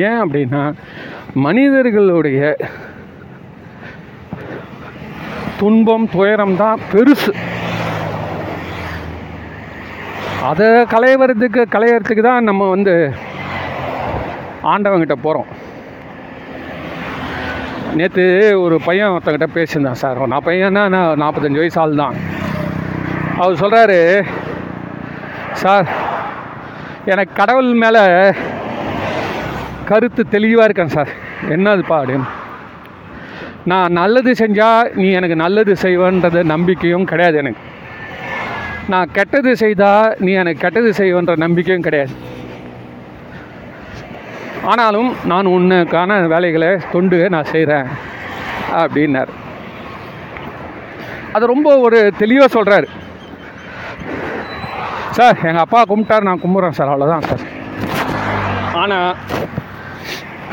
ஏன் 0.07 0.19
அப்படின்னா 0.23 0.63
மனிதர்களுடைய 1.45 2.41
துன்பம் 5.59 6.07
துயரம் 6.15 6.57
தான் 6.63 6.81
பெருசு. 6.91 7.31
அதை 10.49 10.67
களையறதுக்கு 10.93 11.61
களையறதுக்கு 11.75 12.23
தான் 12.29 12.47
நம்ம 12.49 12.67
வந்து 12.75 12.93
ஆண்டவங்கிட்ட 14.73 15.15
போகிறோம் 15.25 15.49
நேற்று 17.95 18.61
ஒரு 18.61 18.79
பையன் 18.85 19.09
ஒருத்தங்கிட்ட 19.09 19.47
பேசியிருந்தான் 19.53 20.01
சார். 20.01 20.27
நான் 20.27 20.45
பையன்னா 20.45 20.87
நான் 20.89 21.21
நாற்பத்தஞ்சு 21.21 21.61
வயசு 21.61 21.79
ஆள் 21.81 21.95
தான் 21.95 22.15
அவர் 23.37 23.59
சொல்கிறாரு 23.61 24.25
சார் 25.51 25.87
எனக்கு 27.05 27.33
கடவுள் 27.35 27.73
மேலே 27.73 28.33
கருத்து 29.85 30.27
தெளிவாக 30.27 30.63
இருக்கேன் 30.63 30.95
சார். 30.95 31.09
என்னதுப்பா 31.49 31.97
அப்படின்னு. 31.99 32.27
நான் 33.63 33.91
நல்லது 33.91 34.31
செஞ்சால் 34.31 34.95
நீ 34.95 35.11
எனக்கு 35.11 35.35
நல்லது 35.35 35.75
செய்வன்றது 35.81 36.43
நம்பிக்கையும் 36.43 37.05
கிடையாது 37.05 37.37
எனக்கு. 37.37 37.59
நான் 38.89 39.11
கெட்டது 39.11 39.55
செய்தால் 39.55 40.15
நீ 40.19 40.31
எனக்கு 40.31 40.59
கெட்டது 40.59 40.91
செய்வன்ற 40.97 41.37
நம்பிக்கையும் 41.37 41.81
கிடையாது. 41.81 42.11
ஆனாலும் 44.71 45.09
நான் 45.31 45.51
உன்னுக்கான 45.55 46.15
வேலைகளை 46.31 46.69
தொண்டு 46.93 47.17
நான் 47.33 47.51
செய்கிறேன் 47.51 47.87
அப்படின்னார். 48.81 49.31
அது 51.35 51.51
ரொம்ப 51.53 51.69
ஒரு 51.85 51.99
தெளிவாக 52.21 52.49
சொல்கிறாரு 52.55 52.87
சார் 55.17 55.37
எங்கள் 55.49 55.63
அப்பா 55.65 55.81
கும்பிட்டார் 55.91 56.27
நான் 56.29 56.43
கும்பிட்றேன் 56.43 56.77
சார் 56.79 56.91
அவ்வளோதான் 56.93 57.27
சார். 57.29 57.45
ஆனால் 58.81 59.15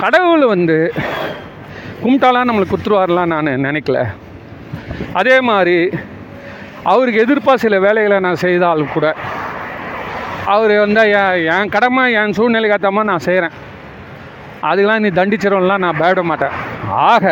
கடவுள் 0.02 0.44
வந்து 0.54 0.78
கும்பிட்டாலாம் 2.04 2.48
நம்மளுக்கு 2.48 2.74
குத்துருவார்லாம் 2.74 3.32
நான் 3.34 3.52
நினைக்கல. 3.68 4.00
அதே 5.20 5.36
மாதிரி 5.50 5.76
அவருக்கு 6.92 7.22
எதிர்ப்பாக 7.24 7.62
சில 7.64 7.74
வேலைகளை 7.86 8.16
நான் 8.24 8.42
செய்தாலும் 8.46 8.94
கூட 8.94 9.06
அவர் 10.54 10.72
வந்து 10.84 11.04
என் 11.20 11.44
என் 11.52 11.72
கடமை 11.76 12.02
என் 12.22 12.36
சூழ்நிலைக்கு 12.38 12.76
ஏற்ற 12.76 13.04
நான் 13.12 13.26
செய்கிறேன் 13.28 13.54
அதுக்கெலாம் 14.68 15.04
நீ 15.04 15.10
தண்டிச்சிரும்லாம் 15.16 15.84
நான் 15.84 16.00
பயப்பட 16.02 16.22
மாட்டேன். 16.28 16.54
ஆக 17.12 17.24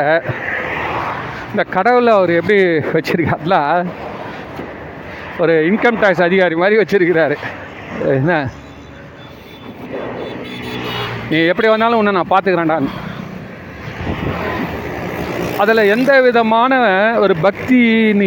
இந்த 1.50 1.62
கடவுளை 1.76 2.12
அவர் 2.18 2.38
எப்படி 2.40 2.58
வச்சிருக்காருல 2.96 3.56
ஒரு 5.42 5.54
இன்கம் 5.68 6.00
டேக்ஸ் 6.02 6.26
அதிகாரி 6.28 6.54
மாதிரி 6.62 6.80
வச்சிருக்கிறாரு. 6.80 7.36
என்ன? 8.18 8.34
நீ 11.30 11.38
எப்படி 11.52 11.68
வந்தாலும் 11.72 12.00
உன்னை 12.00 12.12
நான் 12.18 12.32
பார்த்துக்கிறேன்டான்னு 12.32 12.92
அதில் 15.62 15.90
எந்த 15.94 16.12
விதமான 16.26 16.72
ஒரு 17.22 17.34
பக்தி 17.46 17.78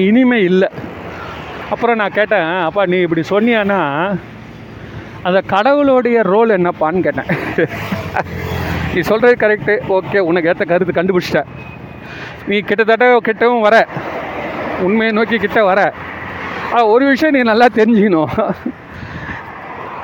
இனிமை 0.09 0.39
இல்லை. 0.51 0.69
அப்புறம் 1.73 1.99
நான் 2.01 2.17
கேட்டேன் 2.17 2.49
அப்பா 2.67 2.81
நீ 2.91 2.97
இப்படி 3.05 3.23
சொன்னியானா 3.29 3.79
அந்த 5.27 5.39
கடவுளுடைய 5.53 6.17
ரோல் 6.33 6.55
என்னப்பான்னு 6.57 7.05
கேட்டேன். 7.07 7.31
நீ 8.95 9.01
சொல்கிறது 9.09 9.35
கரெக்டு 9.43 9.73
ஓகே 9.95 10.19
உனக்கு 10.29 10.49
ஏற்ற 10.51 10.65
கருத்து 10.65 10.93
கண்டுபிடிச்சிட்ட 10.97 11.41
நீ 12.49 12.57
கிட்டத்தட்ட 12.67 13.05
கிட்டவும் 13.27 13.65
வர. 13.67 13.75
உண்மையை 14.85 15.11
நோக்கி 15.17 15.37
கிட்ட 15.43 15.59
வர. 15.69 15.81
ஒரு 16.93 17.03
விஷயம் 17.11 17.35
நீ 17.35 17.41
நல்லா 17.49 17.67
தெரிஞ்சுக்கணும். 17.77 18.31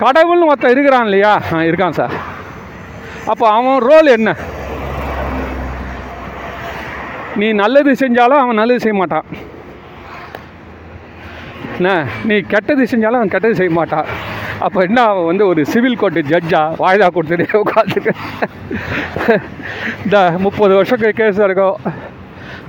கடவுள்னு 0.02 0.50
ஒருத்தன் 0.52 0.74
இருக்கிறான் 0.76 1.08
இல்லையா? 1.08 1.34
இருக்கான் 1.70 1.98
சார் 2.00 2.16
அப்போ 3.32 3.46
அவன் 3.58 3.80
ரோல் 3.90 4.14
என்ன? 4.18 4.30
நீ 7.42 7.48
நல்லது 7.62 7.92
செஞ்சாலும் 8.02 8.42
அவன் 8.44 8.60
நல்லது 8.62 8.84
செய்ய 8.86 8.98
மாட்டான். 9.00 9.28
என்ன? 11.78 11.92
நீ 12.30 12.38
கெட்டது 12.54 12.84
செஞ்சாலும் 12.92 13.22
அவன் 13.22 13.34
கெட்டது 13.36 13.56
செய்ய 13.62 13.74
மாட்டான். 13.80 14.10
அப்போ 14.62 14.82
என்ன 14.82 15.02
அவன் 15.02 15.26
வந்து 15.26 15.48
ஒரு 15.48 15.66
சிவில் 15.66 15.98
கோர்ட்டு 15.98 16.22
ஜட்ஜா 16.22 16.62
வாய்தா 16.80 17.08
கொடுத்துட்டு 17.14 17.62
உட்காந்துட்டு 17.64 18.12
இந்த 20.04 20.34
முப்பது 20.38 20.74
வருஷம் 20.74 21.00
கேஸ் 21.00 21.40
இருக்கும். 21.40 21.78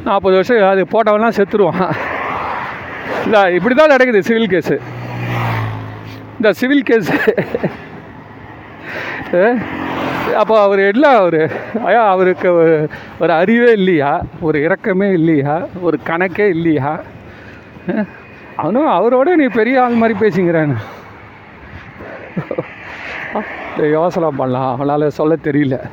நாற்பது 0.04 0.34
வருஷம் 0.34 0.68
அது 0.68 0.86
போட்டவன்லாம் 0.92 1.42
செத்துருவான். 1.42 1.94
இல்லை 3.24 3.54
இப்படி 3.54 3.74
தான் 3.74 3.88
நடக்குது 3.88 4.22
சிவில் 4.22 4.48
கேஸு 4.48 4.78
இந்த 6.36 6.52
சிவில் 6.52 6.82
கேஸு 6.82 7.14
அப்போ 10.34 10.60
அவர் 10.60 10.78
என்ன 10.78 11.08
அவர்? 11.08 11.52
ஐயா 11.84 12.08
அவருக்கு 12.10 12.48
ஒரு- 12.50 12.88
ஒரு 13.18 13.32
அறிவே 13.32 13.72
இல்லையா? 13.72 14.22
ஒரு 14.40 14.58
இறக்கமே 14.58 15.12
இல்லையா? 15.12 15.66
ஒரு 15.80 15.98
கணக்கே 16.06 16.48
இல்லையா? 16.48 17.00
அவனும் 18.56 18.86
அவரோட 18.86 19.28
நீ 19.34 19.44
பெரிய 19.44 19.82
ஆள் 19.82 19.92
மாதிரி 19.92 20.18
பேசிங்கிறான்னு 20.18 20.76
யோசனை 23.76 24.28
பண்ணலாம். 24.36 24.74
அவனால் 24.74 25.10
சொல்ல 25.10 25.36
தெரியல. 25.42 25.90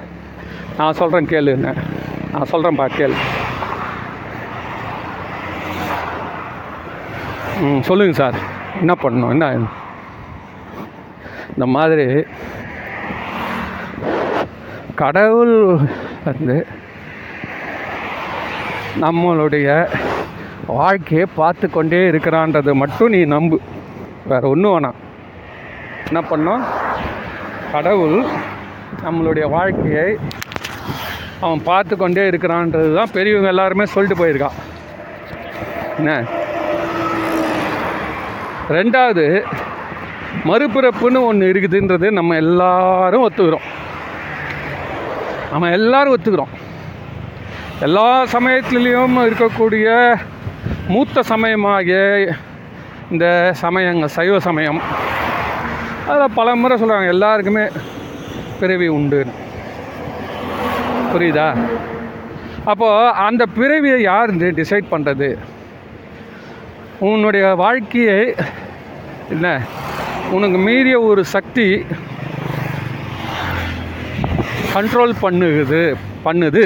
நான் 0.78 0.94
சொல்கிறேன் 0.94 1.26
கேளு 1.26 1.48
என்ன. 1.48 1.74
நான் 2.32 2.48
சொல்கிறேன்ப்பா 2.52 2.90
கேளு. 2.98 3.14
ம் 7.62 7.82
சொல்லுங்கள் 7.82 8.16
சார். 8.16 8.34
என்ன 8.80 8.96
பண்ணணும்? 9.02 9.30
என்ன? 9.30 9.78
இந்த 11.50 11.66
மாதிரி 11.66 12.24
கடவுள் 14.96 15.80
வந்து 16.26 16.68
நம்மளுடைய 19.02 19.88
வாழ்க்கையை 20.68 21.28
பார்த்து 21.36 21.70
கொண்டே 21.70 22.10
இருக்கிறான்றதை 22.12 22.74
மட்டும் 22.74 23.10
நீ 23.10 23.26
நம்பு. 23.26 23.60
வேறு 24.26 24.50
ஒன்றும் 24.50 24.80
வேணாம். 24.80 25.08
என்ன 26.12 26.28
பண்ணோம்? 26.30 26.64
கடவுள் 27.72 28.26
நம்மளுடைய 29.04 29.50
வாழ்க்கையை 29.50 30.18
அவன் 31.40 31.64
பார்த்து 31.64 31.98
கொண்டே 31.98 32.30
இருக்கிறான்றது 32.30 32.96
தான் 32.96 33.12
பெரியவங்க 33.14 33.48
எல்லாருமே 33.48 33.86
சொல்லிட்டு 33.86 34.26
போயிருக்கான். 34.26 34.58
என்ன? 35.98 36.24
ரெண்டாவது 38.70 39.44
மறுபிறப்புன்னு 40.44 41.22
ஒன்று 41.22 41.54
இருக்குதுன்றது 41.54 42.12
நம்ம 42.12 42.36
எல்லாரும் 42.36 43.30
ஒத்துக்கிறோம். 43.30 43.68
நம்ம 45.52 45.70
எல்லாரும் 45.70 46.18
ஒத்துக்கிறோம். 46.18 46.54
எல்லா 47.80 48.24
சமயத்துலேயும் 48.24 49.28
இருக்கக்கூடிய 49.30 50.18
மூத்த 50.88 51.22
சமயமாகிய 51.22 52.34
இந்த 53.12 53.50
சமயங்கள் 53.54 54.08
சைவ 54.08 54.40
சமயம் 54.40 54.82
அதில் 56.10 56.36
பல 56.40 56.56
முறை 56.62 56.76
சொல்கிறாங்க 56.82 57.14
எல்லாருக்குமே 57.14 57.66
பிறவி 58.60 58.88
உண்டு. 58.98 59.20
புரியுதா? 61.14 61.48
அப்போது 62.72 63.14
அந்த 63.28 63.44
பிறவியை 63.58 64.00
யார் 64.12 64.32
டிசைட் 64.60 64.92
பண்ணுறது 64.94 65.30
உன்னுடைய 67.10 67.46
வாழ்க்கையை 67.64 68.18
என்ன? 69.34 69.48
உனக்கு 70.38 70.58
மீறிய 70.68 70.96
ஒரு 71.10 71.22
சக்தி 71.36 71.68
கண்ட்ரோல் 74.74 75.14
பண்ணுது 75.22 75.84
பண்ணுது 76.26 76.66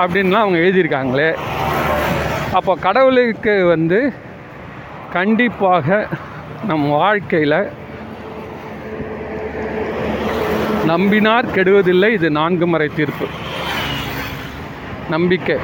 அப்படின்லாம் 0.00 0.44
அவங்க 0.44 0.58
எழுதியிருக்காங்களே. 0.64 1.30
அப்போ 2.58 2.72
கடவுளுக்கு 2.86 3.54
வந்து 3.72 3.98
கண்டிப்பாக 5.16 6.06
நம் 6.68 6.86
வாழ்க்கையில் 7.00 7.58
நம்பினார் 10.86 11.44
கெடுவதில்லை 11.54 12.12
இது 12.12 12.30
நான்கு 12.30 12.66
முறை 12.66 12.90
தீர்ப்பு. 12.96 13.26
நம்பிக்கை. 15.10 15.56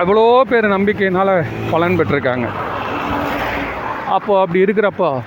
அவ்வளோ 0.00 0.40
பேர் 0.40 0.68
நம்பிக்கையினால் 0.68 1.44
பலன் 1.70 1.98
பெற்றிருக்காங்க. 1.98 2.48
அப்போது 4.08 4.40
அப்படி 4.40 4.62
இருக்கிறப்போ 4.62 5.22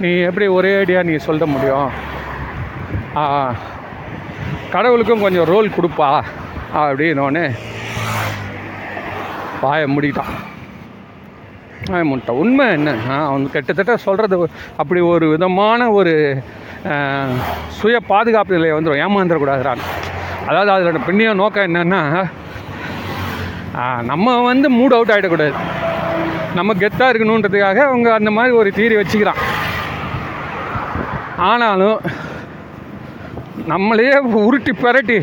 நீ 0.00 0.16
எப்படி 0.16 0.46
ஒரே 0.46 0.80
அடியாக 0.80 1.10
நீ 1.10 1.16
சொல்ல 1.16 1.46
முடியும்? 1.46 1.90
ஆ, 3.16 3.54
கடவுளுக்கும் 4.70 5.20
கொஞ்சம் 5.20 5.44
ரோல் 5.44 5.68
கொடுப்பா 5.68 6.22
அப்படின்னோடனே 6.74 7.54
வாயை 9.60 9.96
மூடிட்டான். 9.96 10.32
வாயை 11.86 12.14
மூடிட்டான். 12.14 12.30
உண்மை 12.30 12.66
என்னன்னா 12.66 13.26
அவன் 13.26 13.50
கிட்டத்தட்ட 13.50 13.96
சொல்கிறது 13.96 14.48
அப்படி 14.76 15.00
ஒரு 15.00 15.28
விதமான 15.28 15.90
ஒரு 15.90 16.42
சுய 17.78 17.98
பாதுகாப்பு 18.10 18.56
நிலையை 18.56 18.74
வந்துடும் 18.76 19.02
ஏமாந்துடக்கூடாதுறான் 19.04 19.82
அதாவது 20.48 20.70
அதோட 20.74 20.98
பின்னிய 21.06 21.34
நோக்கம் 21.40 21.66
என்னென்னா 21.68 22.02
நம்ம 24.10 24.34
வந்து 24.50 24.68
மூட் 24.78 24.96
அவுட் 24.96 25.12
ஆகிடக்கூடாது 25.14 25.54
நம்ம 26.58 26.74
கெத்தாக 26.82 27.10
இருக்கணுன்றதுக்காக 27.12 27.78
அவங்க 27.90 28.08
அந்த 28.18 28.30
மாதிரி 28.30 28.52
ஒரு 28.56 28.70
தீரி 28.76 28.96
வச்சுக்கிறான். 28.98 29.40
ஆனாலும் 31.50 31.98
நம்மளையே 33.72 34.16
உருட்டி 34.46 34.72
பிரட்டி 34.82 35.18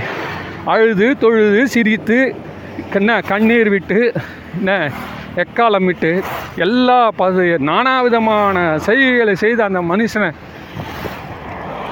அழுது 0.74 1.08
தொழுது 1.24 1.62
சிரித்து 1.74 2.20
என்ன 2.98 3.20
கண்ணீர் 3.32 3.70
விட்டு 3.70 4.00
என்ன 4.58 4.72
எக்காலம் 5.44 5.88
விட்டு 5.90 6.12
எல்லா 6.66 7.00
பது 7.22 7.44
நானா 7.70 7.94
விதமான 8.06 8.64
செய்கைகளை 8.88 9.36
செய்த 9.44 9.60
அந்த 9.64 9.82
மனுஷனை 9.92 10.30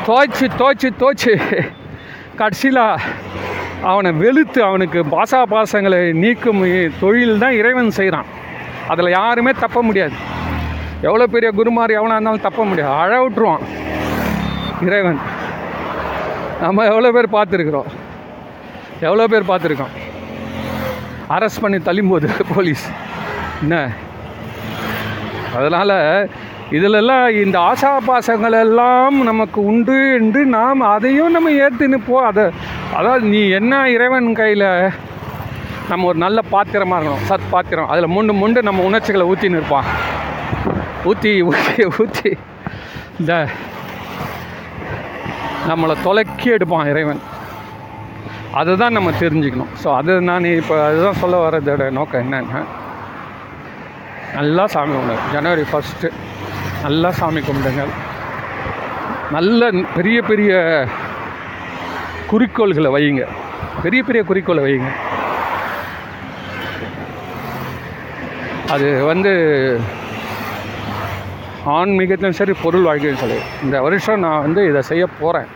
தோய்ச்சி 0.07 0.47
தோய்ச்சி 0.57 0.89
தோய்ச்சி. 0.91 1.33
கடைசியில் 2.39 2.83
அவனை 3.91 4.11
வெளுத்து 4.11 4.59
அவனுக்கு 4.63 4.99
பாசா 5.11 5.39
பாசங்களை 5.53 5.99
நீக்கும் 6.23 6.61
தொழில் 6.99 7.41
தான் 7.43 7.57
இறைவன் 7.59 7.97
செய்கிறான் 7.97 8.29
அதில் 8.87 9.15
யாருமே 9.19 9.51
தப்ப 9.63 9.83
முடியாது. 9.83 10.15
எவ்வளோ 11.01 11.27
பெரிய 11.27 11.51
குருமார் 11.51 11.97
எவனாக 11.99 12.17
இருந்தாலும் 12.17 12.47
தப்ப 12.47 12.65
முடியாது. 12.65 12.93
அழ 12.93 13.11
விட்டுருவான் 13.23 13.65
இறைவன். 14.87 15.19
நம்ம 16.61 16.85
எவ்வளோ 16.85 17.11
பேர் 17.15 17.35
பார்த்துருக்குறோம். 17.37 17.89
எவ்வளோ 19.07 19.27
பேர் 19.27 19.49
பார்த்துருக்கோம். 19.51 19.95
அரெஸ்ட் 21.37 21.61
பண்ணி 21.61 21.77
தள்ளும்போது 21.77 22.29
போலீஸ். 22.55 22.85
என்ன? 23.61 23.75
அதனால் 25.57 25.95
இதிலெல்லாம் 26.77 27.27
இந்த 27.43 27.57
ஆசாபாசங்கள் 27.69 28.55
எல்லாம் 28.63 29.15
நமக்கு 29.29 29.59
உண்டு 29.69 29.95
என்று 30.17 30.41
நாம் 30.57 30.81
அதையும் 30.95 31.35
நம்ம 31.35 31.53
ஏற்று 31.63 31.85
நிற்போம். 31.93 32.27
அதை 32.31 32.43
அதாவது 32.97 33.23
நீ 33.33 33.41
என்ன 33.59 33.79
இறைவன் 33.95 34.27
கையில் 34.39 34.67
நம்ம 35.89 36.07
ஒரு 36.09 36.19
நல்ல 36.25 36.39
பாத்திரமாக 36.53 36.97
இருக்கணும் 36.99 37.25
சத் 37.29 37.49
பாத்திரம். 37.53 37.89
அதில் 37.93 38.13
முண்டு 38.15 38.33
முண்டு 38.41 38.61
நம்ம 38.67 38.83
உணர்ச்சிகளை 38.89 39.25
ஊற்றின்னு 39.31 39.59
இருப்பான் 39.59 39.89
ஊற்றி 41.09 41.31
ஊற்றி 41.49 41.83
ஊற்றி 42.01 42.31
இந்த 43.19 43.33
நம்மளை 45.69 45.95
தொலைக்கி 46.07 46.49
எடுப்பான் 46.57 46.89
இறைவன். 46.93 47.21
அதை 48.59 48.73
தான் 48.83 48.95
நம்ம 48.97 49.09
தெரிஞ்சுக்கணும். 49.23 49.73
ஸோ 49.81 49.87
அது 49.99 50.13
நான் 50.29 50.51
இப்போ 50.59 50.75
அதுதான் 50.89 51.21
சொல்ல 51.23 51.37
வர்றதோட 51.45 51.83
நோக்கம் 51.97 52.23
என்னென்னா 52.25 52.61
நல்லா 54.37 54.63
சாமி 54.73 54.95
உணர் 55.03 55.27
ஜனவரி 55.35 55.63
ஃபஸ்ட்டு 55.69 56.09
நல்லா 56.81 57.11
சாமி 57.11 57.39
கும்பிடுங்க. 57.39 57.83
நல்ல 59.31 59.71
பெரிய 59.95 60.21
பெரிய 60.21 60.51
குறிக்கோள்களை 62.31 62.91
வையுங்க. 62.91 63.27
பெரிய 63.83 64.03
பெரிய 64.03 64.23
குறிக்கோளை 64.23 64.63
வையுங்க. 64.63 64.89
அது 68.69 69.03
வந்து 69.03 69.31
ஆன்மீகத்திலும் 71.65 72.37
சரி 72.39 72.53
பொருள் 72.63 72.81
வாழ்க்கையும் 72.81 73.19
சரி 73.19 73.37
இந்த 73.63 73.81
வருஷம் 73.81 74.19
நான் 74.19 74.41
வந்து 74.41 74.67
இதை 74.69 74.81
செய்ய 74.81 75.07
போகிறேன் 75.19 75.47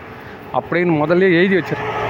அப்படின்னு 0.53 0.93
முதல்ல 1.03 1.29
எழுதி 1.39 1.55
வச்சிருக்கேன் 1.55 2.01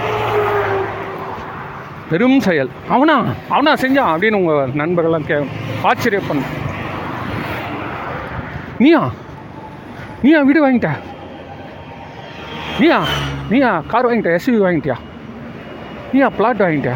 பெரும் 2.09 2.39
செயல். 2.39 2.69
அவனா? 2.89 3.23
அவனா 3.49 3.73
செஞ்சான் 3.73 4.11
அப்படின்னு 4.13 4.39
உங்கள் 4.41 4.69
நண்பர்கள்லாம் 4.69 5.27
கே 5.27 5.37
ஆச்சரியப்பண்ண 5.83 6.41
நீயா? 8.79 9.01
நீயா 10.23 10.41
வீடு 10.41 10.61
வாங்கிட்ட? 10.65 10.91
நீயா? 12.79 12.99
நீயா 13.49 13.83
கார் 13.91 14.07
வாங்கிட்ட? 14.07 14.31
எஸ்யூவி 14.37 14.61
வாங்கிட்டியா? 14.65 14.97
நீயா 16.13 16.29
பிளாட் 16.37 16.63
வாங்கிட்டியா 16.65 16.95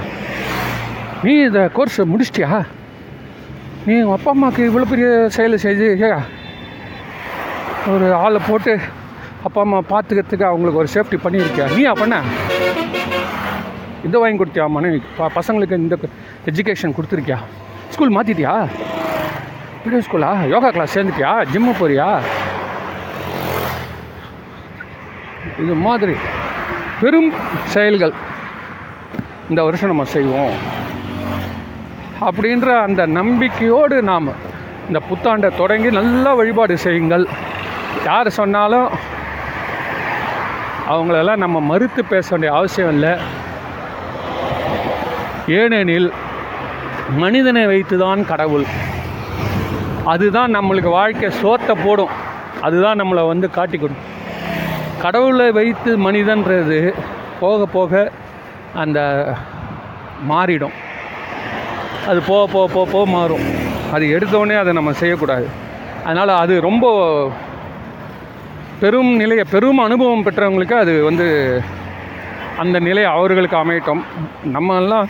நீ 1.24 1.34
இந்த 1.48 1.70
கோர்ஸ் 1.74 2.00
முடிச்சிட்டியா? 2.02 2.50
நீ 3.86 3.94
உங்கள் 4.02 4.18
அப்பா 4.18 4.32
அம்மாவுக்கு 4.32 4.64
இவ்வளோ 4.70 4.90
பெரிய 4.90 5.30
செயல் 5.30 5.64
செய்து 5.66 5.86
ஒரு 7.94 8.14
ஆளை 8.14 8.40
போட்டு 8.48 8.80
அப்பா 9.44 9.62
அம்மா 9.62 9.80
பார்த்துக்கிறதுக்கு 9.90 10.50
அவங்களுக்கு 10.50 10.82
ஒரு 10.82 10.90
சேஃப்டி 10.96 11.18
பண்ணியிருக்கியா? 11.26 11.68
நீயா 11.76 11.94
பண்ண? 11.94 12.22
இதை 14.08 14.20
வாங்கி 14.22 14.40
கொடுத்தியா 14.44 14.70
மனைவி 14.70 15.02
ப 15.18 15.30
பசங்களுக்கு 15.36 15.82
இந்த 15.84 15.98
எஜுகேஷன் 16.52 16.96
கொடுத்துருக்கியா? 16.98 17.40
ஸ்கூல் 17.90 18.16
மாற்றிட்டியா 18.18 18.54
பிடி 19.84 19.98
ஸ்கூலா 20.06 20.30
யோகா 20.52 20.70
கிளாஸ் 20.76 20.96
சேர்ந்துட்டியா? 20.96 21.32
ஜிம்மு 21.54 21.72
போறியா? 21.80 22.08
இது 25.64 25.76
மாதிரி 25.86 26.16
பெரும் 27.02 27.30
செயல்கள் 27.74 28.14
இந்த 29.50 29.62
வருஷம் 29.68 29.92
நம்ம 29.92 30.06
செய்வோம். 30.16 30.56
அப்படின்ற 32.28 32.68
அந்த 32.88 33.02
நம்பிக்கையோடு 33.18 33.98
நாம் 34.12 34.30
இந்த 34.88 35.00
புத்தாண்டை 35.10 35.50
தொடங்கி 35.62 35.90
நல்லா 36.00 36.34
வழிபாடு 36.40 36.78
செய்யுங்கள். 36.86 37.26
யார் 38.10 38.30
சொன்னாலும் 38.40 38.90
அவங்களெல்லாம் 40.94 41.44
நம்ம 41.46 41.60
மறுத்து 41.72 42.04
பேச 42.14 42.28
வேண்டிய 42.32 42.52
அவசியம் 42.60 42.94
இல்லை. 42.96 43.14
ஏனெனில் 45.62 46.10
மனிதனை 47.24 47.64
வைத்துதான் 47.74 48.22
கடவுள். 48.32 48.68
அதுதான் 50.14 50.56
நம்மளுக்கு 50.58 50.92
வாழ்க்கை 51.00 51.30
சோத்தை 51.42 51.74
போடும். 51.86 52.14
அதுதான் 52.66 53.00
நம்மளை 53.02 53.24
வந்து 53.32 53.48
காட்டி 53.58 53.78
கொடுக்கும் 53.78 54.14
கடவுளை 55.04 55.48
வைத்து 55.58 55.92
மனிதன்றது 56.06 56.80
போக 57.42 57.66
போக 57.76 58.12
அந்த 58.84 59.00
மாறிடும். 60.30 60.76
அது 62.10 62.20
போக 62.30 62.44
போக 62.54 62.66
போக 62.76 62.86
போக 62.94 63.06
மாறும். 63.16 63.44
அது 63.96 64.06
எடுத்தோடனே 64.16 64.56
அதை 64.62 64.72
நம்ம 64.78 64.94
செய்யக்கூடாது. 65.02 65.48
அதனால் 66.06 66.32
அது 66.44 66.54
ரொம்ப 66.68 66.86
பெரும் 68.82 69.12
நிலையை 69.22 69.46
பெரும் 69.54 69.82
அனுபவம் 69.88 70.26
பெற்றவங்களுக்கு 70.28 70.76
அது 70.84 70.94
வந்து 71.10 71.28
அந்த 72.64 72.78
நிலை 72.88 73.04
அவர்களுக்கு 73.16 73.58
அமையட்டும். 73.64 74.04
நம்மெல்லாம் 74.56 75.08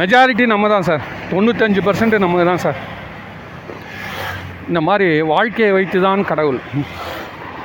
மெஜாரிட்டி 0.00 0.44
நம்ம 0.54 0.68
தான் 0.74 0.86
சார். 0.90 1.04
தொண்ணூத்தஞ்சு 1.32 1.82
பர்சன்ட் 1.88 2.24
நம்ம 2.24 2.44
தான் 2.50 2.64
சார். 2.64 2.78
இந்த 4.68 4.80
மாதிரி 4.80 5.20
வாழ்க்கையை 5.20 5.72
வைத்து 5.72 6.00
தான் 6.00 6.24
கடவுள். 6.24 6.60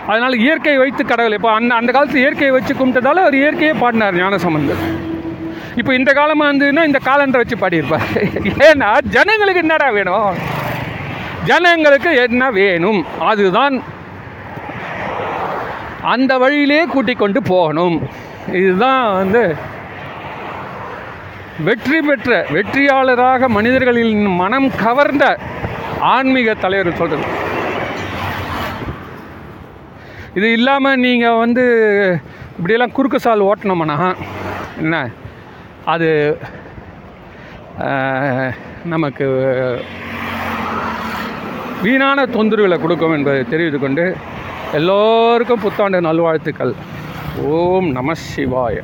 அதனால் 0.07 0.35
இயற்கையை 0.37 0.79
வைத்து 0.81 1.05
கடவுள். 1.05 1.33
இப்போ 1.33 1.51
அந்த 1.51 1.75
அந்த 1.75 1.91
காலத்து 1.91 2.19
இயற்கையை 2.19 2.51
வச்சு 2.51 2.73
கும்பிட்டதால 2.73 3.21
அவர் 3.25 3.33
இயற்கையே 3.33 3.79
பாடினார் 3.79 4.15
ஞானசம்பந்தர். 4.15 4.83
இப்போ 5.75 5.93
இந்த 5.93 6.13
காலமாக 6.13 6.53
இருந்ததுன்னா 6.53 6.85
இந்த 6.85 6.99
காலண்டரை 7.05 7.41
வச்சு 7.43 7.57
பாடியிருப்பார். 7.57 8.07
ஏன்னா 8.69 8.89
ஜனங்களுக்கு 9.09 9.61
என்னடா 9.61 9.89
வேணும்? 9.89 10.33
ஜனங்களுக்கு 11.43 12.15
என்ன 12.15 12.51
வேணும்? 12.51 13.05
அதுதான் 13.19 13.81
அந்த 16.01 16.37
வழியிலே 16.37 16.85
கூட்டிக் 16.85 17.19
கொண்டு 17.19 17.41
போகணும். 17.43 18.09
இதுதான் 18.51 19.13
வந்து 19.13 19.55
வெற்றி 21.59 22.01
பெற்ற 22.01 22.45
வெற்றியாளராக 22.51 23.47
மனிதர்களின் 23.47 24.25
மனம் 24.25 24.71
கவர்ந்த 24.83 25.37
ஆன்மீக 26.09 26.53
தலைவர் 26.63 26.99
சொல்கிறது 26.99 27.27
இது 30.37 30.47
இல்லாமல் 30.57 31.01
நீங்கள் 31.05 31.39
வந்து 31.43 31.63
இப்படியெல்லாம் 32.57 32.95
குறுக்கு 32.97 33.19
சால் 33.25 33.47
ஓட்டினோம்னா 33.49 33.97
என்ன? 34.83 34.95
அது 35.93 36.09
நமக்கு 38.93 39.25
வீணான 41.85 42.25
தொந்தரவுகளை 42.35 42.77
கொடுக்கும் 42.81 43.15
என்பதை 43.17 43.41
தெரிவித்து 43.51 43.79
கொண்டு 43.79 44.05
எல்லோருக்கும் 44.79 45.63
புத்தாண்டு 45.63 45.99
நல்வாழ்த்துக்கள். 46.07 46.73
ஓம் 47.55 47.89
நம 47.97 48.13
சிவாய. 48.27 48.77